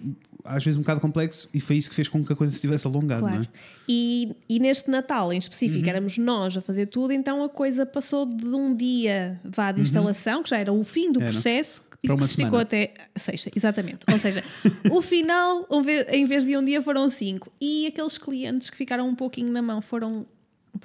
às 0.48 0.64
vezes, 0.64 0.76
um 0.78 0.80
bocado 0.82 1.00
complexo 1.00 1.48
e 1.52 1.60
foi 1.60 1.76
isso 1.76 1.88
que 1.88 1.94
fez 1.94 2.08
com 2.08 2.24
que 2.24 2.32
a 2.32 2.36
coisa 2.36 2.52
se 2.54 2.60
tivesse 2.60 2.86
alongado, 2.86 3.22
não 3.22 3.28
Claro. 3.28 3.42
é? 3.44 3.48
E, 3.88 4.34
e 4.48 4.58
neste 4.58 4.90
Natal 4.90 5.32
em 5.32 5.38
específico 5.38 5.82
Uhum. 5.84 5.90
éramos 5.90 6.18
nós 6.18 6.56
a 6.56 6.60
fazer 6.60 6.86
tudo, 6.86 7.12
então 7.12 7.42
a 7.44 7.48
coisa 7.48 7.84
passou 7.86 8.26
de 8.26 8.46
um 8.48 8.74
dia 8.74 9.40
vá 9.44 9.72
de 9.72 9.80
instalação, 9.82 10.42
que 10.42 10.50
já 10.50 10.58
era 10.58 10.72
o 10.72 10.82
fim 10.84 11.10
do 11.12 11.18
Uhum. 11.20 11.24
Era. 11.24 11.32
processo, 11.32 11.82
e 12.02 12.08
que 12.08 12.18
se 12.18 12.24
esticou 12.24 12.46
semana. 12.46 12.62
até 12.62 12.94
sexta, 13.16 13.50
exatamente. 13.56 14.00
Ou 14.12 14.18
seja, 14.18 14.44
o 14.90 15.00
final, 15.02 15.66
em 16.12 16.24
vez 16.26 16.44
de 16.44 16.56
um 16.56 16.64
dia, 16.64 16.80
foram 16.82 17.08
cinco. 17.10 17.50
E 17.60 17.86
aqueles 17.86 18.16
clientes 18.18 18.70
que 18.70 18.76
ficaram 18.76 19.08
um 19.08 19.14
pouquinho 19.14 19.50
na 19.50 19.60
mão 19.62 19.80
foram 19.80 20.24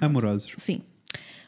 Amorosos. 0.00 0.52
Sim. 0.56 0.80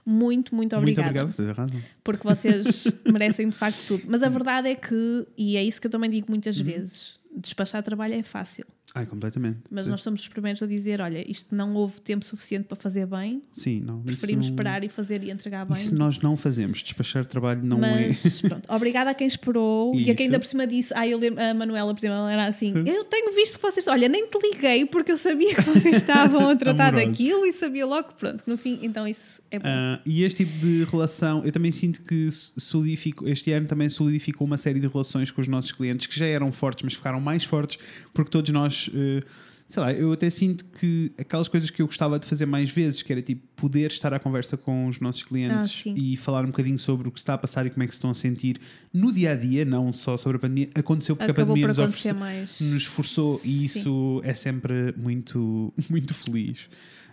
muito, 0.06 0.54
muito 0.54 0.76
obrigada. 0.76 1.08
Muito 1.10 1.20
obrigado, 1.22 1.32
vocês 1.34 1.56
razão. 1.56 1.80
Porque 2.04 2.22
vocês 2.28 2.84
merecem 3.10 3.48
de 3.48 3.56
facto 3.56 3.78
tudo. 3.88 4.02
Mas 4.06 4.22
a 4.22 4.28
verdade 4.28 4.68
é 4.68 4.74
que, 4.74 5.26
e 5.36 5.56
é 5.56 5.64
isso 5.64 5.80
que 5.80 5.86
eu 5.86 5.90
também 5.90 6.10
digo 6.10 6.26
muitas 6.28 6.58
Uhum. 6.58 6.64
vezes, 6.66 7.18
despachar 7.34 7.82
trabalho 7.82 8.14
é 8.14 8.22
fácil. 8.22 8.66
Ai, 8.96 9.06
completamente. 9.06 9.58
Mas 9.70 9.86
Sim. 9.86 9.90
nós 9.90 10.02
somos 10.02 10.20
os 10.20 10.28
primeiros 10.28 10.62
a 10.62 10.66
dizer: 10.66 11.00
olha, 11.00 11.28
isto 11.28 11.52
não 11.52 11.74
houve 11.74 12.00
tempo 12.00 12.24
suficiente 12.24 12.66
para 12.66 12.76
fazer 12.76 13.06
bem, 13.06 13.42
Sim, 13.52 13.80
não. 13.80 14.00
preferimos 14.00 14.46
isso, 14.46 14.52
esperar 14.54 14.84
e 14.84 14.88
fazer 14.88 15.24
e 15.24 15.32
entregar 15.32 15.66
bem. 15.66 15.76
Isso 15.76 15.92
nós 15.94 16.18
não 16.20 16.36
fazemos. 16.36 16.80
Despachar 16.80 17.26
trabalho 17.26 17.60
não 17.64 17.84
é. 17.84 18.06
Mas 18.06 18.40
pronto, 18.42 18.72
obrigada 18.72 19.10
a 19.10 19.14
quem 19.14 19.26
esperou 19.26 19.92
e 19.94 19.98
a 19.98 20.00
Isso. 20.02 20.14
quem 20.14 20.26
ainda 20.26 20.38
por 20.38 20.46
cima 20.46 20.64
disse, 20.64 20.94
ah, 20.94 21.08
eu 21.08 21.18
lembro, 21.18 21.42
a 21.42 21.52
Manuela, 21.52 21.92
por 21.92 21.98
exemplo, 21.98 22.18
ela 22.18 22.32
era 22.32 22.46
assim: 22.46 22.72
Eu 22.86 23.04
tenho 23.04 23.34
visto 23.34 23.56
que 23.56 23.62
vocês, 23.62 23.88
olha, 23.88 24.08
nem 24.08 24.28
te 24.28 24.38
liguei 24.38 24.86
porque 24.86 25.10
eu 25.10 25.18
sabia 25.18 25.56
que 25.56 25.62
vocês 25.62 25.96
estavam 25.96 26.48
a 26.48 26.54
tratar 26.56 26.92
daquilo 26.92 27.44
e 27.46 27.52
sabia 27.52 27.84
logo 27.84 28.08
que 28.08 28.14
pronto, 28.14 28.44
no 28.46 28.56
fim, 28.56 28.78
então 28.80 29.08
isso 29.08 29.42
é 29.50 29.58
bom. 29.58 29.64
Ah, 29.66 30.00
e 30.06 30.22
este 30.22 30.44
tipo 30.44 30.56
de 30.64 30.84
relação, 30.84 31.44
eu 31.44 31.50
também 31.50 31.72
sinto 31.72 32.00
que 32.02 32.28
solidificou, 32.56 33.26
este 33.28 33.50
ano 33.52 33.66
também 33.66 33.88
solidificou 33.88 34.46
uma 34.46 34.56
série 34.56 34.78
de 34.80 34.86
relações 34.86 35.30
com 35.30 35.40
os 35.40 35.48
nossos 35.48 35.72
clientes 35.72 36.06
que 36.06 36.16
já 36.16 36.26
eram 36.26 36.52
fortes, 36.52 36.84
mas 36.84 36.94
ficaram 36.94 37.20
mais 37.20 37.44
fortes 37.44 37.78
porque 38.12 38.30
todos 38.30 38.50
nós, 38.50 38.83
eh, 38.94 39.22
sei 39.68 39.82
lá, 39.82 39.92
eu 39.92 40.12
até 40.12 40.28
sinto 40.30 40.64
que 40.66 41.10
aquelas 41.18 41.48
coisas 41.48 41.70
que 41.70 41.80
eu 41.82 41.86
gostava 41.86 42.18
de 42.18 42.26
fazer 42.26 42.46
mais 42.46 42.70
vezes, 42.70 43.02
que 43.02 43.12
era 43.12 43.22
tipo 43.22 43.42
poder 43.56 43.90
estar 43.90 44.12
à 44.12 44.18
conversa 44.18 44.56
com 44.56 44.86
os 44.86 45.00
nossos 45.00 45.22
Ah, 45.22 45.26
clientes 45.28 45.70
sim. 45.70 45.94
e 45.96 46.16
falar 46.16 46.42
um 46.44 46.48
bocadinho 46.48 46.78
sobre 46.78 47.08
o 47.08 47.10
que 47.10 47.18
está 47.18 47.34
a 47.34 47.38
passar 47.38 47.66
e 47.66 47.70
como 47.70 47.82
é 47.82 47.86
que 47.86 47.92
se 47.92 47.96
estão 47.98 48.10
a 48.10 48.14
sentir 48.14 48.60
no 48.92 49.10
dia 49.12 49.32
a 49.32 49.34
dia, 49.34 49.64
não 49.64 49.92
só 49.92 50.16
sobre 50.16 50.36
a 50.36 50.40
pandemia, 50.40 50.68
aconteceu 50.74 51.16
porque 51.16 51.30
Acabou 51.30 51.54
a 51.54 51.56
pandemia 51.56 51.62
por 51.62 51.68
nos 51.68 51.78
ofereceu 51.88 52.14
mais. 52.14 52.60
nos 52.60 52.84
forçou 52.84 53.36
e 53.44 53.48
Sim. 53.48 53.64
isso 53.64 54.20
é 54.22 54.34
sempre 54.34 54.94
muito, 54.96 55.72
muito 55.90 56.14
feliz. 56.14 56.68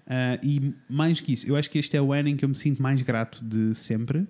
Ah, 0.08 0.38
e 0.44 0.74
mais 0.90 1.22
que 1.22 1.32
isso, 1.34 1.48
eu 1.48 1.56
acho 1.56 1.70
que 1.70 1.80
este 1.80 1.96
é 1.96 2.02
o 2.02 2.12
ano 2.12 2.28
em 2.28 2.36
que 2.36 2.44
eu 2.44 2.50
me 2.50 2.56
sinto 2.56 2.82
mais 2.82 3.02
grato 3.02 3.44
de 3.44 3.74
sempre, 3.76 4.28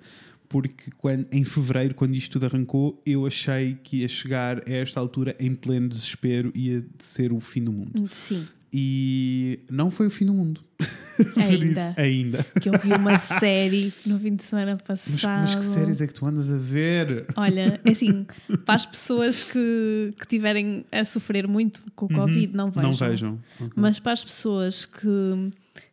porque 0.51 0.91
quando, 0.97 1.25
em 1.31 1.45
fevereiro, 1.45 1.95
quando 1.95 2.13
isto 2.13 2.33
tudo 2.33 2.45
arrancou, 2.45 3.01
eu 3.05 3.25
achei 3.25 3.77
que 3.81 4.01
ia 4.01 4.07
chegar 4.09 4.57
a 4.67 4.71
esta 4.71 4.99
altura 4.99 5.33
em 5.39 5.55
pleno 5.55 5.87
desespero 5.87 6.51
e 6.53 6.71
ia 6.71 6.85
ser 6.99 7.31
o 7.31 7.39
fim 7.39 7.63
do 7.63 7.71
mundo. 7.71 8.09
Sim, 8.11 8.45
E 8.71 9.59
não 9.69 9.89
foi 9.89 10.07
o 10.07 10.09
fim 10.09 10.25
do 10.25 10.33
mundo. 10.33 10.61
Ainda. 11.37 11.93
ainda. 11.97 12.45
Que 12.59 12.67
eu 12.67 12.73
vi 12.79 12.91
uma 12.93 13.17
série 13.19 13.93
no 14.05 14.19
fim 14.19 14.35
de 14.35 14.43
semana 14.43 14.71
Mas, 14.73 14.81
passado. 14.81 15.41
mas 15.41 15.55
que 15.55 15.63
séries 15.63 16.01
é 16.01 16.07
que 16.07 16.13
tu 16.13 16.25
andas 16.25 16.51
a 16.51 16.57
ver? 16.57 17.27
Olha, 17.37 17.79
é 17.85 17.91
assim, 17.91 18.25
para 18.65 18.75
as 18.75 18.85
pessoas 18.85 19.43
que, 19.43 20.13
que 20.19 20.27
tiverem 20.27 20.83
a 20.91 21.05
sofrer 21.05 21.47
muito 21.47 21.81
com 21.95 22.07
o 22.07 22.09
Covid, 22.09 22.53
não 22.53 22.71
vejam. 22.71 22.89
Uhum. 22.89 22.97
Não 22.99 23.07
vejam. 23.09 23.39
Ok. 23.59 23.71
Mas 23.75 23.99
para 23.99 24.13
as 24.13 24.23
pessoas 24.23 24.85
que 24.85 25.51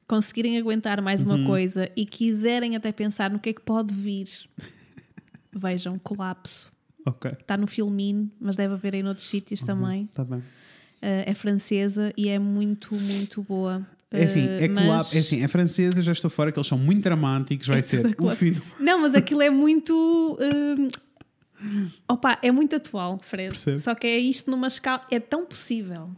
conseguirem 0.09 0.59
aguentar 0.59 1.01
mais 1.01 1.23
Uhum. 1.25 1.37
uma 1.37 1.47
coisa 1.47 1.88
e 1.94 2.05
quiserem 2.05 2.75
até 2.75 2.90
pensar 2.90 3.31
no 3.31 3.38
que 3.38 3.51
é 3.51 3.53
que 3.53 3.61
pode 3.61 3.94
vir, 3.94 4.29
vejam 5.55 5.99
Colapso. 5.99 6.71
Está 7.40 7.57
no 7.57 7.66
Filmin, 7.66 8.31
mas 8.38 8.55
deve 8.57 8.75
haver 8.75 8.94
em 8.94 9.07
outros 9.07 9.29
sítios 9.29 9.62
também. 9.62 10.07
Tá 10.12 10.25
bem. 10.25 10.38
Uh, 10.40 11.25
é 11.27 11.33
francesa 11.35 12.12
e 12.16 12.29
é 12.29 12.38
muito, 12.38 12.94
muito 12.94 13.42
boa. 13.42 13.87
É 14.11 14.25
assim, 14.25 14.44
Uh, 14.44 14.51
é, 14.62 14.68
mas- 14.68 14.85
colap- 14.87 15.14
é 15.14 15.18
assim, 15.18 15.42
é 15.42 15.49
francesa, 15.49 16.03
já 16.03 16.12
estou 16.12 16.31
fora, 16.31 16.51
que 16.53 16.59
eles 16.59 16.66
são 16.66 16.77
muito 16.79 17.03
dramáticos, 17.05 17.66
vai 17.66 17.79
É 17.81 17.83
ser 17.83 18.14
o 18.21 18.31
fim 18.31 18.53
do 18.53 18.62
Não, 18.81 19.01
mas 19.03 19.14
aquilo 19.14 19.40
é 19.42 19.49
muito. 19.51 20.37
hum, 20.40 20.88
Opa, 22.09 22.38
é 22.42 22.51
muito 22.53 22.77
atual, 22.77 23.18
Fred. 23.23 23.51
Percebo. 23.51 23.79
Só 23.81 23.94
que 23.94 24.07
é 24.07 24.16
isto 24.18 24.51
numa 24.51 24.68
escala. 24.68 25.03
É 25.11 25.18
tão 25.18 25.44
possível. 25.47 26.11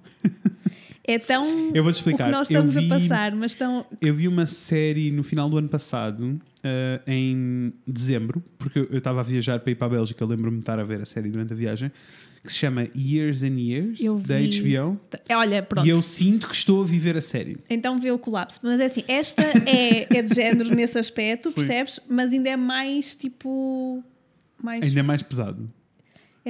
É 1.05 1.19
tão. 1.19 1.71
Eu 1.75 1.83
vou-te 1.83 1.97
explicar. 1.97 2.25
O 2.25 2.27
que 2.27 2.33
nós 2.33 2.51
estamos 2.51 2.75
vi- 2.75 2.87
a 2.87 2.99
passar, 2.99 3.35
mas 3.35 3.55
tão. 3.55 3.87
Eu 4.01 4.15
vi 4.15 4.29
uma 4.29 4.47
série 4.47 5.11
no 5.11 5.23
final 5.25 5.49
do 5.49 5.57
ano 5.59 5.69
passado, 5.69 6.41
eh, 6.63 7.01
em 7.07 7.73
dezembro, 7.87 8.43
porque 8.59 8.79
eu 8.81 8.99
estava 8.99 9.21
a 9.21 9.23
viajar 9.23 9.59
para 9.61 9.73
ir 9.73 9.75
para 9.77 9.87
a 9.87 9.91
Bélgica, 9.91 10.23
eu 10.23 10.29
lembro-me 10.29 10.59
de 10.59 10.63
estar 10.63 10.79
a 10.79 10.85
ver 10.85 11.01
a 11.01 11.07
série 11.07 11.31
durante 11.31 11.53
a 11.53 11.57
viagem, 11.57 11.91
que 12.45 12.53
se 12.53 12.59
chama 12.59 12.87
Years 12.97 13.43
and 13.43 13.59
Years, 13.59 13.99
Eu 14.01 14.19
da 14.19 14.39
vi. 14.39 14.61
HBO. 14.79 15.01
Olha, 15.31 15.63
pronto. 15.63 15.87
E 15.87 15.91
eu 15.91 16.03
sinto 16.03 16.49
que 16.49 16.55
estou 16.55 16.83
a 16.83 16.87
viver 16.87 17.17
a 17.17 17.21
série. 17.21 17.57
Então 17.69 17.99
vê 17.99 18.11
o 18.11 18.19
colapso. 18.19 18.61
Mas 18.63 18.79
é 18.81 18.85
assim, 18.87 19.03
esta 19.09 19.43
é, 19.43 20.07
é 20.17 20.23
de 20.23 20.35
género 20.35 20.75
nesse 20.75 20.99
aspecto, 20.99 21.51
percebes? 21.55 21.99
Mas 22.09 22.33
ainda 22.33 22.51
é 22.51 22.57
mais 22.57 23.15
tipo. 23.15 24.03
Mais, 24.63 24.83
Ainda 24.83 25.01
é 25.01 25.03
mais 25.03 25.23
pesado. 25.23 25.71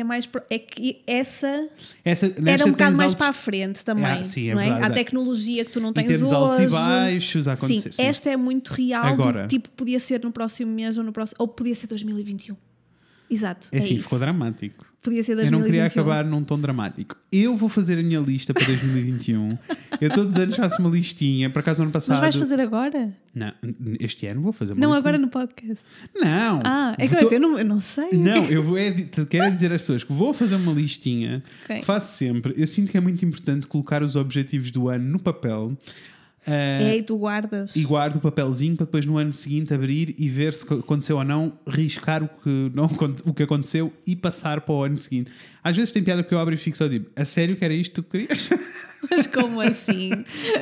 É 0.01 0.05
mais. 0.05 0.27
pro- 0.27 0.43
É 0.51 0.59
que 0.59 1.03
essa 1.07 1.69
Essa, 2.05 2.27
era 2.47 2.65
um 2.67 2.71
bocado 2.71 2.97
mais 2.97 3.13
altos- 3.13 3.15
para 3.15 3.29
a 3.29 3.33
frente 3.33 3.85
também. 3.85 4.05
Ah, 4.07 4.25
sim, 4.25 4.49
é 4.49 4.55
não 4.55 4.61
é? 4.61 4.65
verdade, 4.65 4.85
Há 4.85 4.89
é. 4.89 4.95
tecnologia 4.95 5.65
que 5.65 5.71
tu 5.73 5.81
não 5.81 5.91
E 5.91 5.93
tens 5.95 6.07
temos 6.07 6.23
hoje. 6.31 6.35
altos 6.35 6.61
e 6.61 6.67
baixos 6.69 7.49
a 7.49 7.53
acontecer. 7.53 7.93
Sim, 7.93 7.97
sim. 7.97 8.03
esta 8.03 8.31
é 8.31 8.37
muito 8.37 8.71
real. 8.73 9.05
Agora. 9.05 9.43
Do, 9.43 9.49
tipo, 9.49 9.69
podia 9.71 9.99
ser 10.01 10.23
no 10.25 10.33
próximo 10.33 10.73
mês 10.73 10.97
ou 10.99 11.05
no 11.05 11.13
próximo. 11.13 11.37
Ou 11.39 11.47
podia 11.49 11.75
ser 11.75 11.87
2021. 11.87 12.57
Exato. 13.31 13.69
É 13.73 13.77
É, 13.77 13.81
isso. 13.81 14.03
ficou 14.03 14.19
dramático. 14.19 14.87
Podia 15.03 15.23
ser 15.23 15.33
Eu 15.33 15.37
2021. 15.37 15.59
não 15.59 15.65
queria 15.67 15.87
acabar 15.87 16.25
num 16.27 16.45
tom 16.45 16.59
dramático. 16.59 17.17
Eu 17.33 17.57
vou 17.57 17.71
fazer 17.71 17.99
a 17.99 18.03
minha 18.03 18.21
lista 18.21 18.53
para 18.53 18.67
2021. 18.67 19.57
eu 19.99 20.11
todos 20.11 20.35
os 20.37 20.41
anos 20.43 20.57
faço 20.57 20.79
uma 20.81 20.91
listinha. 20.91 21.49
Por 21.49 21.61
acaso, 21.61 21.79
no 21.79 21.85
ano 21.85 21.93
passado. 21.93 22.21
Mas 22.21 22.35
vais 22.35 22.37
fazer 22.37 22.61
agora? 22.61 23.11
Não, 23.35 23.51
este 23.99 24.27
ano 24.27 24.43
vou 24.43 24.53
fazer 24.53 24.75
uma 24.75 24.81
Não, 24.81 24.89
listinha. 24.91 24.99
agora 24.99 25.19
no 25.19 25.29
podcast. 25.29 25.85
Não. 26.15 26.61
Ah, 26.65 26.95
é 26.99 27.09
que 27.09 27.35
eu, 27.35 27.41
não, 27.41 27.59
eu 27.59 27.65
não 27.65 27.81
sei. 27.81 28.11
Não, 28.13 28.45
eu 28.45 28.63
vou 28.63 28.77
é, 28.77 28.91
quero 28.91 29.55
dizer 29.55 29.73
às 29.73 29.81
pessoas 29.81 30.05
que 30.05 30.13
vou 30.13 30.35
fazer 30.35 30.57
uma 30.57 30.73
listinha, 30.73 31.43
Ok. 31.65 31.83
faço 31.83 32.19
sempre. 32.19 32.53
Eu 32.57 32.67
sinto 32.67 32.91
que 32.91 32.99
é 32.99 33.01
muito 33.01 33.25
importante 33.25 33.67
colocar 33.67 34.03
os 34.03 34.17
objetivos 34.17 34.71
do 34.71 34.89
ano 34.91 35.05
no 35.11 35.19
papel 35.19 35.79
ah, 36.47 36.83
É, 36.83 36.97
e 36.97 37.03
tu 37.03 37.17
guardas. 37.17 37.77
e 37.77 37.83
guardo 37.85 38.17
o 38.17 38.21
papelzinho 38.21 38.77
para 38.77 38.87
depois 38.87 39.05
no 39.07 39.19
ano 39.19 39.33
seguinte 39.33 39.73
abrir 39.75 40.15
e 40.19 40.29
ver 40.29 40.55
se 40.55 40.65
aconteceu 40.73 41.17
ou 41.19 41.25
não, 41.25 41.53
riscar 41.67 42.23
o 42.23 42.29
que, 42.29 42.71
não, 42.75 42.87
o 43.25 43.35
que 43.35 43.43
aconteceu 43.43 43.93
e 44.07 44.17
passar 44.17 44.61
para 44.63 44.75
o 44.75 44.83
ano 44.85 44.99
seguinte. 44.99 45.31
Às 45.63 45.77
vezes 45.77 45.93
tem 45.93 46.03
piada 46.03 46.23
porque 46.23 46.35
eu 46.35 46.39
abro 46.39 46.55
e 46.55 46.57
fico 46.57 46.77
só 46.77 46.89
tipo, 46.89 47.11
a 47.15 47.25
sério 47.25 47.57
que 47.57 47.65
era 47.65 47.75
isto 47.75 48.03
que 48.03 48.03
tu 48.03 48.03
querias? 48.05 48.51
Mas 49.11 49.27
como 49.27 49.61
assim? 49.63 50.11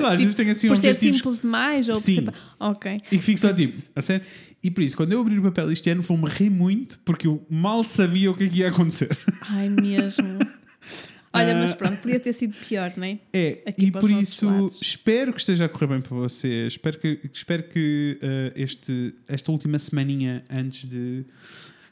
Lá, 0.01 0.13
às 0.15 0.21
vezes 0.21 0.35
tenho 0.35 0.53
assim 0.53 0.69
por 0.69 0.77
ser 0.77 0.95
simples 0.95 1.41
demais? 1.41 1.89
Ou 1.89 1.95
por 1.97 2.03
Sim. 2.03 2.25
ser... 2.25 2.35
Ok. 2.61 2.97
e 2.97 3.01
que 3.01 3.19
fico 3.19 3.41
só 3.41 3.53
tipo, 3.53 3.83
a 3.97 4.01
sério? 4.03 4.25
E 4.63 4.71
por 4.71 4.83
isso, 4.83 4.97
quando 4.97 5.13
eu 5.13 5.21
abrir 5.21 5.39
o 5.39 5.43
papel 5.43 5.71
este 5.73 5.91
ano, 5.91 6.03
vou-me 6.03 6.29
rir 6.29 6.51
muito 6.51 6.99
porque 7.05 7.27
eu 7.27 7.45
mal 7.49 7.83
sabia 7.85 8.31
o 8.31 8.35
que 8.37 8.45
é 8.45 8.49
que 8.49 8.59
ia 8.59 8.69
acontecer. 8.69 9.17
Ai, 9.43 9.69
mesmo. 9.69 10.39
Olha, 11.33 11.55
mas 11.55 11.73
Ah. 11.73 11.77
pronto, 11.77 11.97
podia 11.99 12.19
ter 12.19 12.33
sido 12.33 12.55
pior, 12.67 12.93
não 12.97 13.05
é? 13.05 13.19
É, 13.33 13.63
Aqui 13.67 13.87
e 13.87 13.91
por 13.91 14.11
isso 14.11 14.47
lados. 14.47 14.81
espero 14.83 15.33
que 15.33 15.39
esteja 15.41 15.67
a 15.67 15.69
correr 15.69 15.87
bem 15.89 16.01
para 16.01 16.17
vocês. 16.17 16.73
Espero 16.75 16.99
que, 16.99 17.21
espero 17.33 17.63
que 17.65 18.19
eh, 18.23 18.53
este, 18.57 19.15
esta 19.29 19.53
última 19.53 19.79
semaninha 19.79 20.43
antes 20.51 20.89
de 20.89 21.25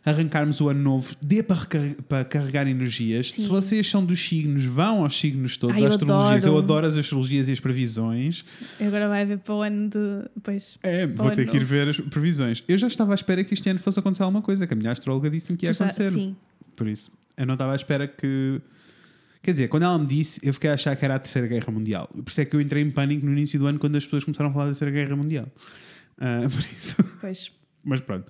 arrancarmos 0.05 0.61
o 0.61 0.69
ano 0.69 0.81
novo 0.81 1.17
dê 1.21 1.43
para, 1.43 1.57
recar- 1.57 2.03
para 2.09 2.25
carregar 2.25 2.67
energias. 2.69 3.33
Sim. 3.33 3.43
Se 3.43 3.49
vocês 3.49 3.89
são 3.91 4.05
dos 4.05 4.21
signos, 4.21 4.65
vão 4.65 5.03
aos 5.03 5.19
signos 5.19 5.57
todos, 5.57 5.75
Ai, 5.77 5.83
eu 5.83 5.89
astrologias. 5.89 6.45
Eu 6.45 6.53
adoro. 6.53 6.65
adoro 6.65 6.87
as 6.87 6.97
astrologias 6.97 7.49
e 7.49 7.53
as 7.53 7.61
previsões. 7.61 8.45
Agora 8.81 9.09
vai 9.09 9.23
haver 9.23 9.39
para 9.39 9.55
o 9.55 9.63
ano 9.63 9.89
de. 9.91 10.31
Pois. 10.43 10.79
É, 10.83 11.07
vou 11.07 11.31
ter 11.33 11.49
que 11.51 11.57
ir 11.57 11.65
ver 11.65 11.89
as 11.89 11.99
previsões. 12.01 12.63
Eu 12.69 12.79
já 12.79 12.87
estava 12.87 13.13
à 13.13 13.17
espera 13.17 13.43
que 13.45 13.53
este 13.53 13.69
ano 13.69 13.81
fosse 13.81 13.99
acontecer 13.99 14.23
alguma 14.23 14.43
coisa, 14.43 14.67
que 14.67 14.73
a 14.73 14.77
minha 14.77 14.93
astróloga 14.93 15.29
disse-me 15.29 15.59
que 15.59 15.67
ia 15.67 15.73
Tu 15.73 15.79
já- 15.79 15.87
acontecer. 15.87 16.11
sim. 16.13 16.37
Por 16.77 16.87
isso, 16.89 17.11
eu 17.37 17.45
não 17.47 17.55
estava 17.55 17.73
à 17.73 17.77
espera 17.77 18.07
que. 18.07 18.61
Quer 19.47 19.53
dizer, 19.53 19.69
quando 19.69 19.85
ela 19.85 19.97
me 19.97 20.07
disse, 20.07 20.41
eu 20.43 20.53
fiquei 20.53 20.69
a 20.69 20.75
achar 20.75 20.97
que 20.97 21.05
era 21.05 21.15
a 21.15 21.19
Terceira 21.21 21.47
Guerra 21.47 21.71
Mundial. 21.71 22.09
Por 22.09 22.29
isso 22.29 22.41
é 22.41 22.45
que 22.45 22.57
eu 22.57 22.61
entrei 22.61 22.83
em 22.83 22.91
pânico 22.91 23.25
no 23.25 23.31
início 23.31 23.57
do 23.61 23.67
ano 23.69 23.79
quando 23.79 23.95
as 23.95 24.05
pessoas 24.05 24.25
começaram 24.25 24.51
a 24.51 24.53
falar 24.53 24.65
da 24.65 24.71
Terceira 24.73 24.91
Guerra 24.93 25.15
Mundial. 25.15 25.47
Ah, 26.19 26.41
por 26.51 26.59
isso, 26.77 26.97
Pois. 27.21 27.53
mas 27.85 28.01
pronto. 28.01 28.29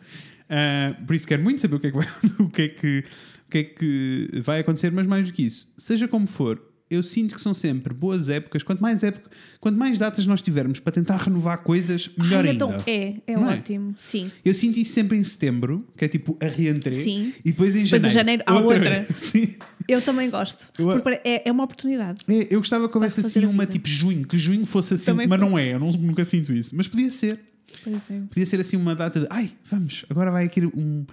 Ah, 0.51 0.95
por 1.07 1.17
isso 1.17 1.27
quero 1.27 1.43
muito 1.43 1.63
saber 1.63 1.77
o 1.77 1.81
que, 1.81 1.87
é 1.87 1.91
que 1.91 1.97
vai, 1.97 2.09
o, 2.39 2.51
que 2.51 2.63
é 2.63 2.69
que, 2.69 3.05
o 3.47 3.51
que 3.51 3.59
é 3.59 3.65
que 3.65 4.29
vai 4.43 4.61
acontecer, 4.61 4.93
mas 4.93 5.07
mais 5.07 5.27
do 5.27 5.33
que 5.33 5.43
isso, 5.43 5.73
seja 5.75 6.07
como 6.07 6.27
for, 6.27 6.63
eu 6.89 7.03
sinto 7.03 7.35
que 7.35 7.41
são 7.41 7.53
sempre 7.53 7.93
boas 7.93 8.29
épocas. 8.29 8.63
Quanto 8.63 8.81
mais 8.81 9.03
época, 9.03 9.31
quanto 9.61 9.77
mais 9.79 9.99
datas 9.99 10.25
nós 10.27 10.41
tivermos 10.41 10.79
para 10.79 10.93
tentar 10.93 11.17
renovar 11.17 11.59
coisas, 11.59 12.09
melhor 12.17 12.45
Ai, 12.45 12.51
ainda. 12.51 12.65
então, 12.65 12.83
é, 12.87 13.15
é 13.27 13.35
Não 13.35 13.51
é? 13.51 13.55
ótimo. 13.55 13.93
Sim. 13.97 14.31
Eu 14.45 14.55
sinto 14.55 14.79
isso 14.79 14.93
sempre 14.93 15.19
em 15.19 15.25
setembro, 15.25 15.87
que 15.97 16.05
é 16.05 16.09
tipo 16.09 16.37
a 16.41 16.47
reentrée, 16.47 17.03
Sim. 17.03 17.33
e 17.45 17.51
depois 17.51 17.75
em 17.75 17.83
Depois 17.85 17.91
janeiro. 18.03 18.09
em 18.09 18.15
janeiro 18.15 18.43
há 18.47 18.55
outra. 18.61 18.91
vez. 19.07 19.09
Sim. 19.23 19.55
Eu 19.89 20.01
também 20.03 20.31
gosto. 20.31 20.73
Eu- 20.81 21.01
Porque 21.01 21.21
é, 21.25 21.49
é 21.49 21.53
uma 21.53 21.65
oportunidade. 21.65 22.21
É, 22.29 22.47
eu 22.51 22.61
gostava 22.61 22.89
que 22.89 22.97
houvesse 22.97 23.21
assim 23.21 23.45
uma 23.47 23.67
tipo 23.67 23.89
junho, 23.89 24.27
que 24.27 24.37
junho 24.39 24.65
fosse 24.65 24.95
assim, 24.95 25.07
Também 25.07 25.27
mas 25.27 25.39
foi. 25.41 25.49
não 25.49 25.59
é, 25.59 25.75
eu 25.75 25.79
nunca 25.81 26.25
sinto 26.25 26.53
isso. 26.53 26.75
Mas 26.77 26.89
podia 26.89 27.11
ser, 27.11 27.39
é. 27.87 28.21
podia 28.29 28.47
ser 28.47 28.61
assim 28.61 28.77
uma 28.77 28.95
data 28.95 29.21
de 29.21 29.27
ai, 29.31 29.51
vamos, 29.71 30.05
agora 30.09 30.31
vai 30.31 30.45
aqui 30.47 30.65
um 30.67 31.05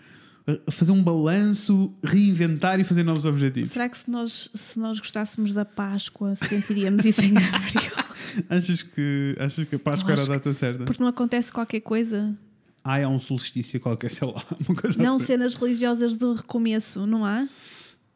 fazer 0.69 0.91
um 0.91 1.01
balanço, 1.01 1.93
reinventar 2.03 2.79
e 2.79 2.83
fazer 2.83 3.03
novos 3.03 3.25
objetivos. 3.25 3.69
Será 3.69 3.87
que 3.87 3.97
se 3.97 4.09
nós, 4.11 4.49
se 4.53 4.77
nós 4.79 4.99
gostássemos 4.99 5.53
da 5.53 5.63
Páscoa, 5.65 6.35
sentiríamos 6.35 7.05
isso 7.05 7.21
em 7.21 7.37
abril? 7.37 8.03
Achas 8.49 8.81
que, 8.81 9.35
achas 9.39 9.67
que 9.67 9.75
a 9.75 9.79
Páscoa 9.79 10.11
era 10.13 10.21
a 10.23 10.25
data 10.25 10.53
certa? 10.55 10.85
Porque 10.85 11.01
não 11.01 11.07
acontece 11.09 11.51
qualquer 11.51 11.81
coisa. 11.81 12.35
Ai, 12.83 13.03
há 13.03 13.07
um 13.09 13.19
solstício 13.19 13.79
qualquer, 13.79 14.09
sei 14.11 14.27
lá, 14.27 14.43
Não 14.97 15.17
assim. 15.17 15.25
cenas 15.27 15.53
religiosas 15.53 16.17
de 16.17 16.25
recomeço, 16.33 17.05
não 17.05 17.23
há? 17.25 17.47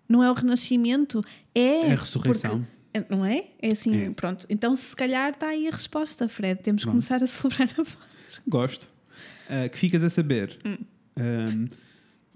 Não 0.09 0.23
é 0.23 0.29
o 0.31 0.33
renascimento, 0.33 1.23
é. 1.53 1.89
É 1.89 1.91
a 1.93 1.95
ressurreição. 1.97 2.65
porque- 2.93 3.13
não 3.15 3.23
é? 3.23 3.45
É 3.61 3.71
assim, 3.73 3.95
É. 4.05 4.09
pronto. 4.09 4.45
Então, 4.49 4.75
se 4.75 4.95
calhar 4.95 5.29
está 5.31 5.49
aí 5.49 5.67
a 5.67 5.71
resposta, 5.71 6.27
Fred. 6.27 6.61
Temos 6.63 6.83
que 6.83 6.89
começar 6.89 7.21
a 7.21 7.27
celebrar 7.27 7.69
a 7.69 7.75
Páscoa. 7.85 8.01
Gosto. 8.47 8.89
uh, 9.49 9.69
que 9.69 9.77
ficas 9.77 10.03
a 10.03 10.09
saber. 10.09 10.57
Hum. 10.65 10.77
Um, 11.17 11.65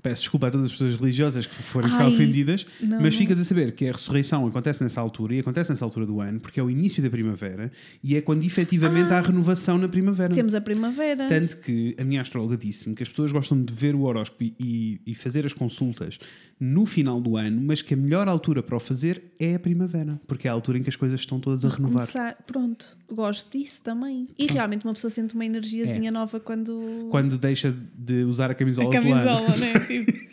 peço 0.01 0.21
desculpa 0.23 0.47
a 0.47 0.51
todas 0.51 0.65
as 0.67 0.71
pessoas 0.71 0.95
religiosas 0.95 1.45
que 1.45 1.55
forem 1.55 1.89
ficar 1.89 2.05
Ai, 2.05 2.13
ofendidas, 2.13 2.65
não, 2.81 3.01
mas 3.01 3.15
ficas 3.15 3.39
a 3.39 3.43
saber 3.43 3.71
que 3.73 3.87
a 3.87 3.91
ressurreição 3.91 4.45
acontece 4.47 4.81
nessa 4.81 4.99
altura 4.99 5.35
e 5.35 5.39
acontece 5.39 5.69
nessa 5.69 5.85
altura 5.85 6.05
do 6.05 6.19
ano, 6.21 6.39
porque 6.39 6.59
é 6.59 6.63
o 6.63 6.69
início 6.69 7.01
da 7.03 7.09
primavera 7.09 7.71
e 8.03 8.15
é 8.15 8.21
quando 8.21 8.43
efetivamente 8.43 9.11
Ah. 9.13 9.19
há 9.19 9.21
renovação 9.21 9.77
na 9.77 9.87
primavera. 9.87 10.33
Temos 10.33 10.53
a 10.55 10.61
primavera. 10.61 11.27
Tanto 11.27 11.57
que 11.57 11.95
a 11.99 12.03
minha 12.03 12.21
astróloga 12.21 12.57
disse-me 12.57 12.95
que 12.95 13.03
as 13.03 13.09
pessoas 13.09 13.31
gostam 13.31 13.61
de 13.63 13.73
ver 13.73 13.95
o 13.95 14.01
horóscopo 14.01 14.43
e, 14.59 14.99
e 15.05 15.13
fazer 15.15 15.45
as 15.45 15.53
consultas 15.53 16.19
no 16.61 16.85
final 16.85 17.19
do 17.19 17.35
ano, 17.35 17.59
mas 17.59 17.81
que 17.81 17.95
a 17.95 17.97
melhor 17.97 18.27
altura 18.27 18.61
para 18.61 18.77
o 18.77 18.79
fazer 18.79 19.23
é 19.39 19.55
a 19.55 19.59
primavera, 19.59 20.21
porque 20.27 20.47
é 20.47 20.51
a 20.51 20.53
altura 20.53 20.77
em 20.77 20.83
que 20.83 20.89
as 20.89 20.95
coisas 20.95 21.19
estão 21.19 21.39
todas 21.39 21.65
a 21.65 21.69
renovar. 21.69 22.05
Começar. 22.05 22.37
Pronto, 22.45 22.95
gosto 23.11 23.51
disso 23.57 23.81
também. 23.81 24.27
E 24.37 24.45
realmente 24.45 24.85
uma 24.85 24.93
pessoa 24.93 25.09
sente 25.09 25.33
uma 25.33 25.43
energiazinha 25.43 26.11
nova 26.11 26.39
quando. 26.39 27.07
Quando 27.09 27.35
deixa 27.35 27.75
de 27.97 28.23
usar 28.25 28.51
a 28.51 28.53
camisola, 28.53 28.89
a 28.89 28.93
camisola, 28.93 29.47
né? 29.57 29.73
Tipo, 29.91 30.30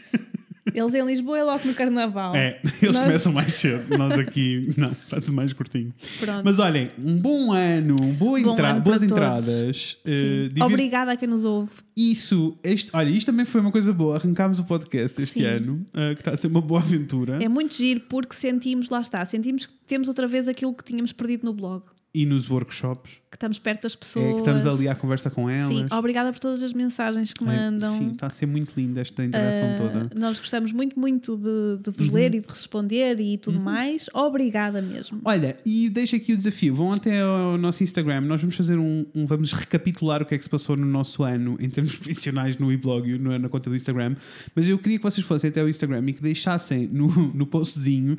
eles 0.79 0.95
em 0.95 1.05
Lisboa 1.05 1.39
é 1.39 1.43
logo 1.45 1.67
no 1.67 1.75
carnaval. 1.75 2.35
É, 2.37 2.61
eles 2.83 2.97
Nós- 2.97 2.99
começam 3.07 3.33
mais 3.33 3.53
cedo, 3.55 3.97
nós 3.99 4.19
aqui, 4.19 4.71
não, 4.79 4.91
está 4.93 5.21
tudo 5.21 5.33
mais 5.33 5.53
curtinho. 5.53 5.93
Pronto. 6.21 6.43
Mas 6.45 6.59
olhem, 6.59 6.91
um 6.99 7.17
bom 7.17 7.53
ano, 7.53 7.97
boa 8.15 8.41
Bom 8.41 8.53
entra- 8.53 8.71
ano 8.71 8.81
boas 8.81 9.03
entradas. 9.03 9.97
Sim. 10.05 10.49
divir- 10.49 10.63
Obrigada 10.65 11.13
a 11.13 11.17
quem 11.17 11.29
nos 11.29 11.45
ouve. 11.45 11.71
Isso, 11.97 12.57
este, 12.63 12.91
olha, 12.95 13.11
isto 13.11 13.27
também 13.27 13.45
foi 13.45 13.61
uma 13.61 13.73
coisa 13.73 13.93
boa. 13.93 14.17
Arrancámos 14.17 14.59
o 14.61 14.65
podcast 14.65 15.21
este 15.21 15.41
Sim. 15.41 15.45
ano, 15.47 15.87
eh, 15.95 16.15
que 16.15 16.21
está 16.21 16.33
a 16.33 16.37
ser 16.37 16.47
uma 16.47 16.61
boa 16.61 16.81
aventura. 16.81 17.43
É 17.43 17.49
muito 17.49 17.75
giro 17.75 18.01
porque 18.09 18.35
sentimos, 18.35 18.89
lá 18.89 19.01
está, 19.01 19.25
sentimos 19.25 19.67
que 19.67 19.73
temos 19.87 20.07
outra 20.09 20.27
vez 20.27 20.47
aquilo 20.49 20.73
que 20.75 20.85
tínhamos 20.85 21.13
perdido 21.13 21.45
no 21.45 21.53
blog. 21.53 21.83
E 22.21 22.27
nos 22.27 22.51
workshops, 22.51 23.13
Que 23.31 23.37
estamos 23.37 23.59
perto 23.61 23.83
das 23.83 23.95
é, 23.95 23.97
pessoas. 23.97 24.33
que 24.33 24.39
estamos 24.41 24.67
ali 24.67 24.89
à 24.89 24.95
conversa 24.97 25.31
com 25.31 25.49
elas. 25.49 25.69
Sim, 25.69 25.87
obrigada 25.93 26.33
por 26.33 26.41
todas 26.41 26.63
as 26.65 26.73
mensagens 26.73 27.33
que 27.33 27.45
É, 27.45 27.47
mandam. 27.47 27.97
sim, 27.97 28.09
está 28.11 28.27
a 28.27 28.31
ser 28.31 28.47
muito 28.47 28.73
linda 28.77 29.01
esta 29.01 29.25
interação 29.25 29.69
Ah, 29.75 29.77
toda. 29.77 30.11
Nós 30.19 30.39
gostamos 30.41 30.73
muito, 30.73 30.99
muito 30.99 31.37
de, 31.37 31.43
de 31.83 31.91
Uhum. 31.91 31.95
vos 31.97 32.11
ler 32.11 32.35
e 32.35 32.41
de 32.41 32.49
responder 32.49 33.21
e 33.21 33.39
tudo 33.39 33.61
mais. 33.61 34.07
Obrigada 34.13 34.83
mesmo. 34.83 35.21
Olha, 35.25 35.57
e 35.65 35.89
deixa 35.89 36.17
aqui 36.17 36.33
o 36.33 36.37
desafio. 36.37 36.75
Vão 36.75 36.93
até 36.93 37.21
ao 37.21 37.57
nosso 37.57 37.85
Instagram. 37.85 38.23
Nós 38.23 38.41
vamos 38.41 38.57
fazer 38.57 38.79
um, 38.79 39.07
um- 39.15 39.27
Vamos 39.27 39.53
recapitular 39.53 40.21
o 40.23 40.27
que 40.27 40.35
é 40.35 40.39
que 40.39 40.43
se 40.45 40.51
passou 40.51 40.77
no 40.77 40.87
nosso 40.87 41.23
ano 41.23 41.57
em 41.61 41.71
termos 41.71 41.95
profissionais 41.97 42.59
no 42.59 42.73
e-blog 42.73 43.09
e 43.09 43.19
no- 43.19 43.39
na 43.39 43.49
conta 43.49 43.71
do 43.71 43.77
Instagram. 43.77 44.17
Mas 44.57 44.67
eu 44.69 44.77
queria 44.79 44.97
que 44.99 45.05
vocês 45.05 45.25
fossem 45.25 45.51
até 45.51 45.61
ao 45.61 45.69
Instagram 45.69 46.03
e 46.09 46.13
que 46.15 46.23
deixassem 46.23 46.89
no, 46.89 47.07
no 47.33 47.47
postzinho. 47.47 48.19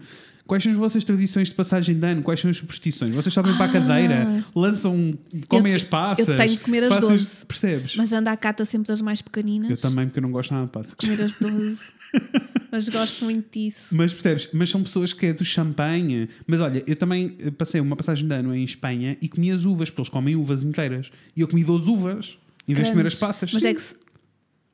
Quais 0.49 0.63
são 0.63 0.71
as 0.71 0.77
vossas 0.79 1.03
tradições 1.03 1.49
de 1.49 1.53
passagem 1.53 1.93
de 1.99 2.03
ano? 2.07 2.23
Quais 2.23 2.39
são 2.39 2.49
as 2.49 2.57
superstições? 2.57 3.13
Vocês 3.13 3.31
sobem 3.31 3.55
para 3.55 3.65
a 3.65 3.69
cadeira, 3.69 4.43
lançam, 4.55 5.13
comem 5.47 5.73
Eu- 5.73 5.77
as 5.77 5.83
passas. 5.83 6.27
eu 6.27 6.35
tenho 6.35 6.49
de 6.49 6.59
comer 6.61 6.83
as 6.85 6.89
fazem- 6.89 7.09
doze. 7.11 7.45
Percebes? 7.45 7.95
Mas 7.95 8.11
anda 8.11 8.31
à 8.31 8.35
cata 8.35 8.65
sempre 8.65 8.87
das 8.87 8.99
mais 8.99 9.21
pequeninas. 9.21 9.69
Eu 9.69 9.77
também, 9.77 10.07
porque 10.07 10.17
eu 10.17 10.23
não 10.23 10.31
gosto 10.31 10.51
nada 10.51 10.65
de 10.65 10.71
passas. 10.71 10.95
Comer 10.95 11.21
as 11.21 11.35
12. 11.35 11.77
Mas 12.71 12.89
gosto 12.89 13.25
muito 13.25 13.47
disso. 13.51 13.85
Mas 13.91 14.11
percebes? 14.11 14.49
Mas 14.51 14.71
são 14.71 14.81
pessoas 14.81 15.13
que 15.13 15.27
é 15.27 15.33
do 15.33 15.45
champanhe. 15.45 16.27
Mas 16.47 16.59
olha, 16.59 16.83
eu 16.87 16.95
também 16.95 17.35
eh, 17.39 17.51
passei 17.51 17.79
uma 17.79 17.95
passagem 17.95 18.27
de 18.27 18.33
ano 18.33 18.53
em 18.55 18.63
Espanha 18.63 19.15
e 19.21 19.29
comi 19.29 19.51
as 19.51 19.65
uvas, 19.65 19.91
porque 19.91 20.01
eles 20.01 20.09
comem 20.09 20.35
uvas 20.35 20.63
inteiras. 20.63 21.11
E 21.35 21.41
eu 21.41 21.47
comi 21.47 21.63
12 21.63 21.89
uvas, 21.91 22.37
em 22.67 22.73
vez 22.73 22.87
de 22.87 22.91
comer 22.93 23.05
as 23.05 23.13
passas. 23.15 23.53
Mas 23.53 23.61
Sim. 23.61 23.67
é 23.69 23.73
que 23.75 23.81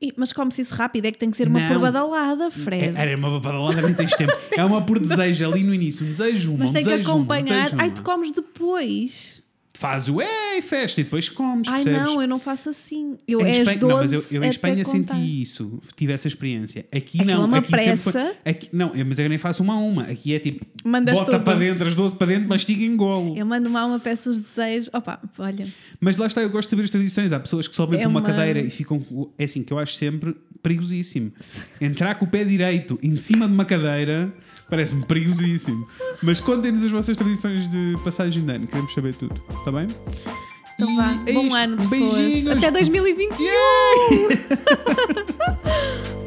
E- 0.00 0.12
Mas 0.16 0.32
come-se 0.32 0.60
isso 0.62 0.74
rápido, 0.74 1.06
é 1.06 1.10
que 1.12 1.18
tem 1.18 1.30
que 1.30 1.36
ser 1.36 1.48
uma 1.48 1.58
Não. 1.60 1.68
por 1.68 1.78
badalada, 1.78 2.50
Fred. 2.50 2.96
É- 2.96 3.00
Era 3.02 3.16
uma 3.16 3.40
badalada, 3.40 3.80
nem 3.82 3.94
tens 3.94 4.12
tempo. 4.14 4.32
É 4.56 4.64
uma 4.64 4.82
por 4.84 4.98
desejo 4.98 5.46
ali 5.50 5.64
no 5.64 5.72
início. 5.74 6.04
Um 6.04 6.08
desejo 6.08 6.50
uma, 6.50 6.58
Mas 6.60 6.70
um 6.70 6.74
tem 6.74 6.82
que 6.84 6.90
desejo 6.90 7.08
uma, 7.08 7.14
um 7.14 7.18
acompanhar. 7.20 7.44
desejo 7.64 7.76
Ai, 7.78 7.88
uma. 7.88 7.94
tu 7.94 8.02
comes 8.02 8.30
depois. 8.32 9.42
Faz 9.78 10.08
o 10.08 10.22
ei, 10.22 10.62
festa 10.62 11.02
e 11.02 11.04
depois 11.04 11.28
comes, 11.28 11.68
Ai, 11.68 11.84
percebes? 11.84 12.08
não, 12.08 12.22
eu 12.22 12.26
não 12.26 12.40
faço 12.40 12.70
assim. 12.70 13.18
Eu 13.28 13.42
Em 13.42 13.44
é 13.44 13.50
Espanha, 13.60 13.78
12 13.78 13.92
não, 13.94 14.00
mas 14.00 14.12
eu, 14.12 14.24
eu 14.38 14.44
em 14.44 14.48
Espanha 14.48 14.84
contar. 14.84 15.14
senti 15.16 15.42
isso, 15.42 15.80
tive 15.94 16.14
essa 16.14 16.26
experiência. 16.26 16.86
Aqui 16.90 17.18
Aquilo 17.20 17.24
não, 17.26 17.42
é 17.42 17.44
uma 17.46 17.58
aqui 17.58 17.68
foi- 17.68 17.78
pressa. 17.78 18.36
aqui, 18.42 18.68
não, 18.72 18.94
eu- 18.94 19.04
mas 19.04 19.18
eu 19.18 19.28
nem 19.28 19.36
faço 19.36 19.62
uma 19.62 19.74
a 19.74 19.76
uma. 19.76 20.04
Aqui 20.04 20.34
é 20.34 20.38
tipo, 20.38 20.64
Mandas 20.82 21.18
bota 21.18 21.32
tudo. 21.32 21.44
para 21.44 21.58
dentro 21.58 21.86
as 21.88 21.94
12 21.94 22.14
para 22.14 22.26
dentro, 22.28 22.48
mastiga 22.48 22.82
e 22.82 22.86
engolo. 22.86 23.36
Eu 23.36 23.44
mando 23.44 23.68
mal 23.68 23.86
uma 23.88 24.00
peça 24.00 24.30
os 24.30 24.40
desejos. 24.40 24.88
Opa, 24.94 25.20
olha. 25.38 25.68
Mas 26.00 26.16
lá 26.16 26.26
está, 26.26 26.42
eu 26.42 26.50
gosto 26.50 26.68
de 26.68 26.70
saber 26.70 26.82
as 26.84 26.90
tradições. 26.90 27.32
Há 27.32 27.40
pessoas 27.40 27.66
que 27.68 27.74
sobem 27.76 27.98
É 27.98 28.02
para 28.02 28.08
uma, 28.10 28.20
uma- 28.20 28.26
cadeira 28.26 28.60
e 28.60 28.70
ficam. 28.70 29.04
É 29.38 29.44
assim, 29.44 29.62
que 29.62 29.72
eu 29.72 29.78
acho 29.78 29.94
sempre 29.94 30.36
perigosíssimo. 30.62 31.32
Entrar 31.80 32.14
com 32.16 32.24
o 32.24 32.28
pé 32.28 32.44
direito 32.44 32.98
em 33.02 33.16
cima 33.16 33.46
de 33.46 33.54
uma 33.54 33.64
cadeira 33.64 34.32
parece-me 34.68 35.04
perigosíssimo. 35.06 35.86
Mas 36.22 36.40
contem-nos 36.40 36.82
as 36.84 36.90
vossas 36.90 37.16
tradições 37.16 37.68
de 37.68 37.96
passagem 38.02 38.44
de 38.44 38.52
ano, 38.52 38.66
queremos 38.66 38.92
saber 38.92 39.14
tudo, 39.14 39.40
está 39.58 39.70
bem? 39.70 39.86
Então 40.74 40.90
E 40.92 40.96
vá. 40.96 41.22
é 41.26 41.32
Bom 41.32 41.46
isto. 41.46 41.56
ano, 41.56 41.76
pessoas. 41.78 42.14
Beijinhos. 42.18 42.46
Até 42.56 42.70
2021! 42.70 43.46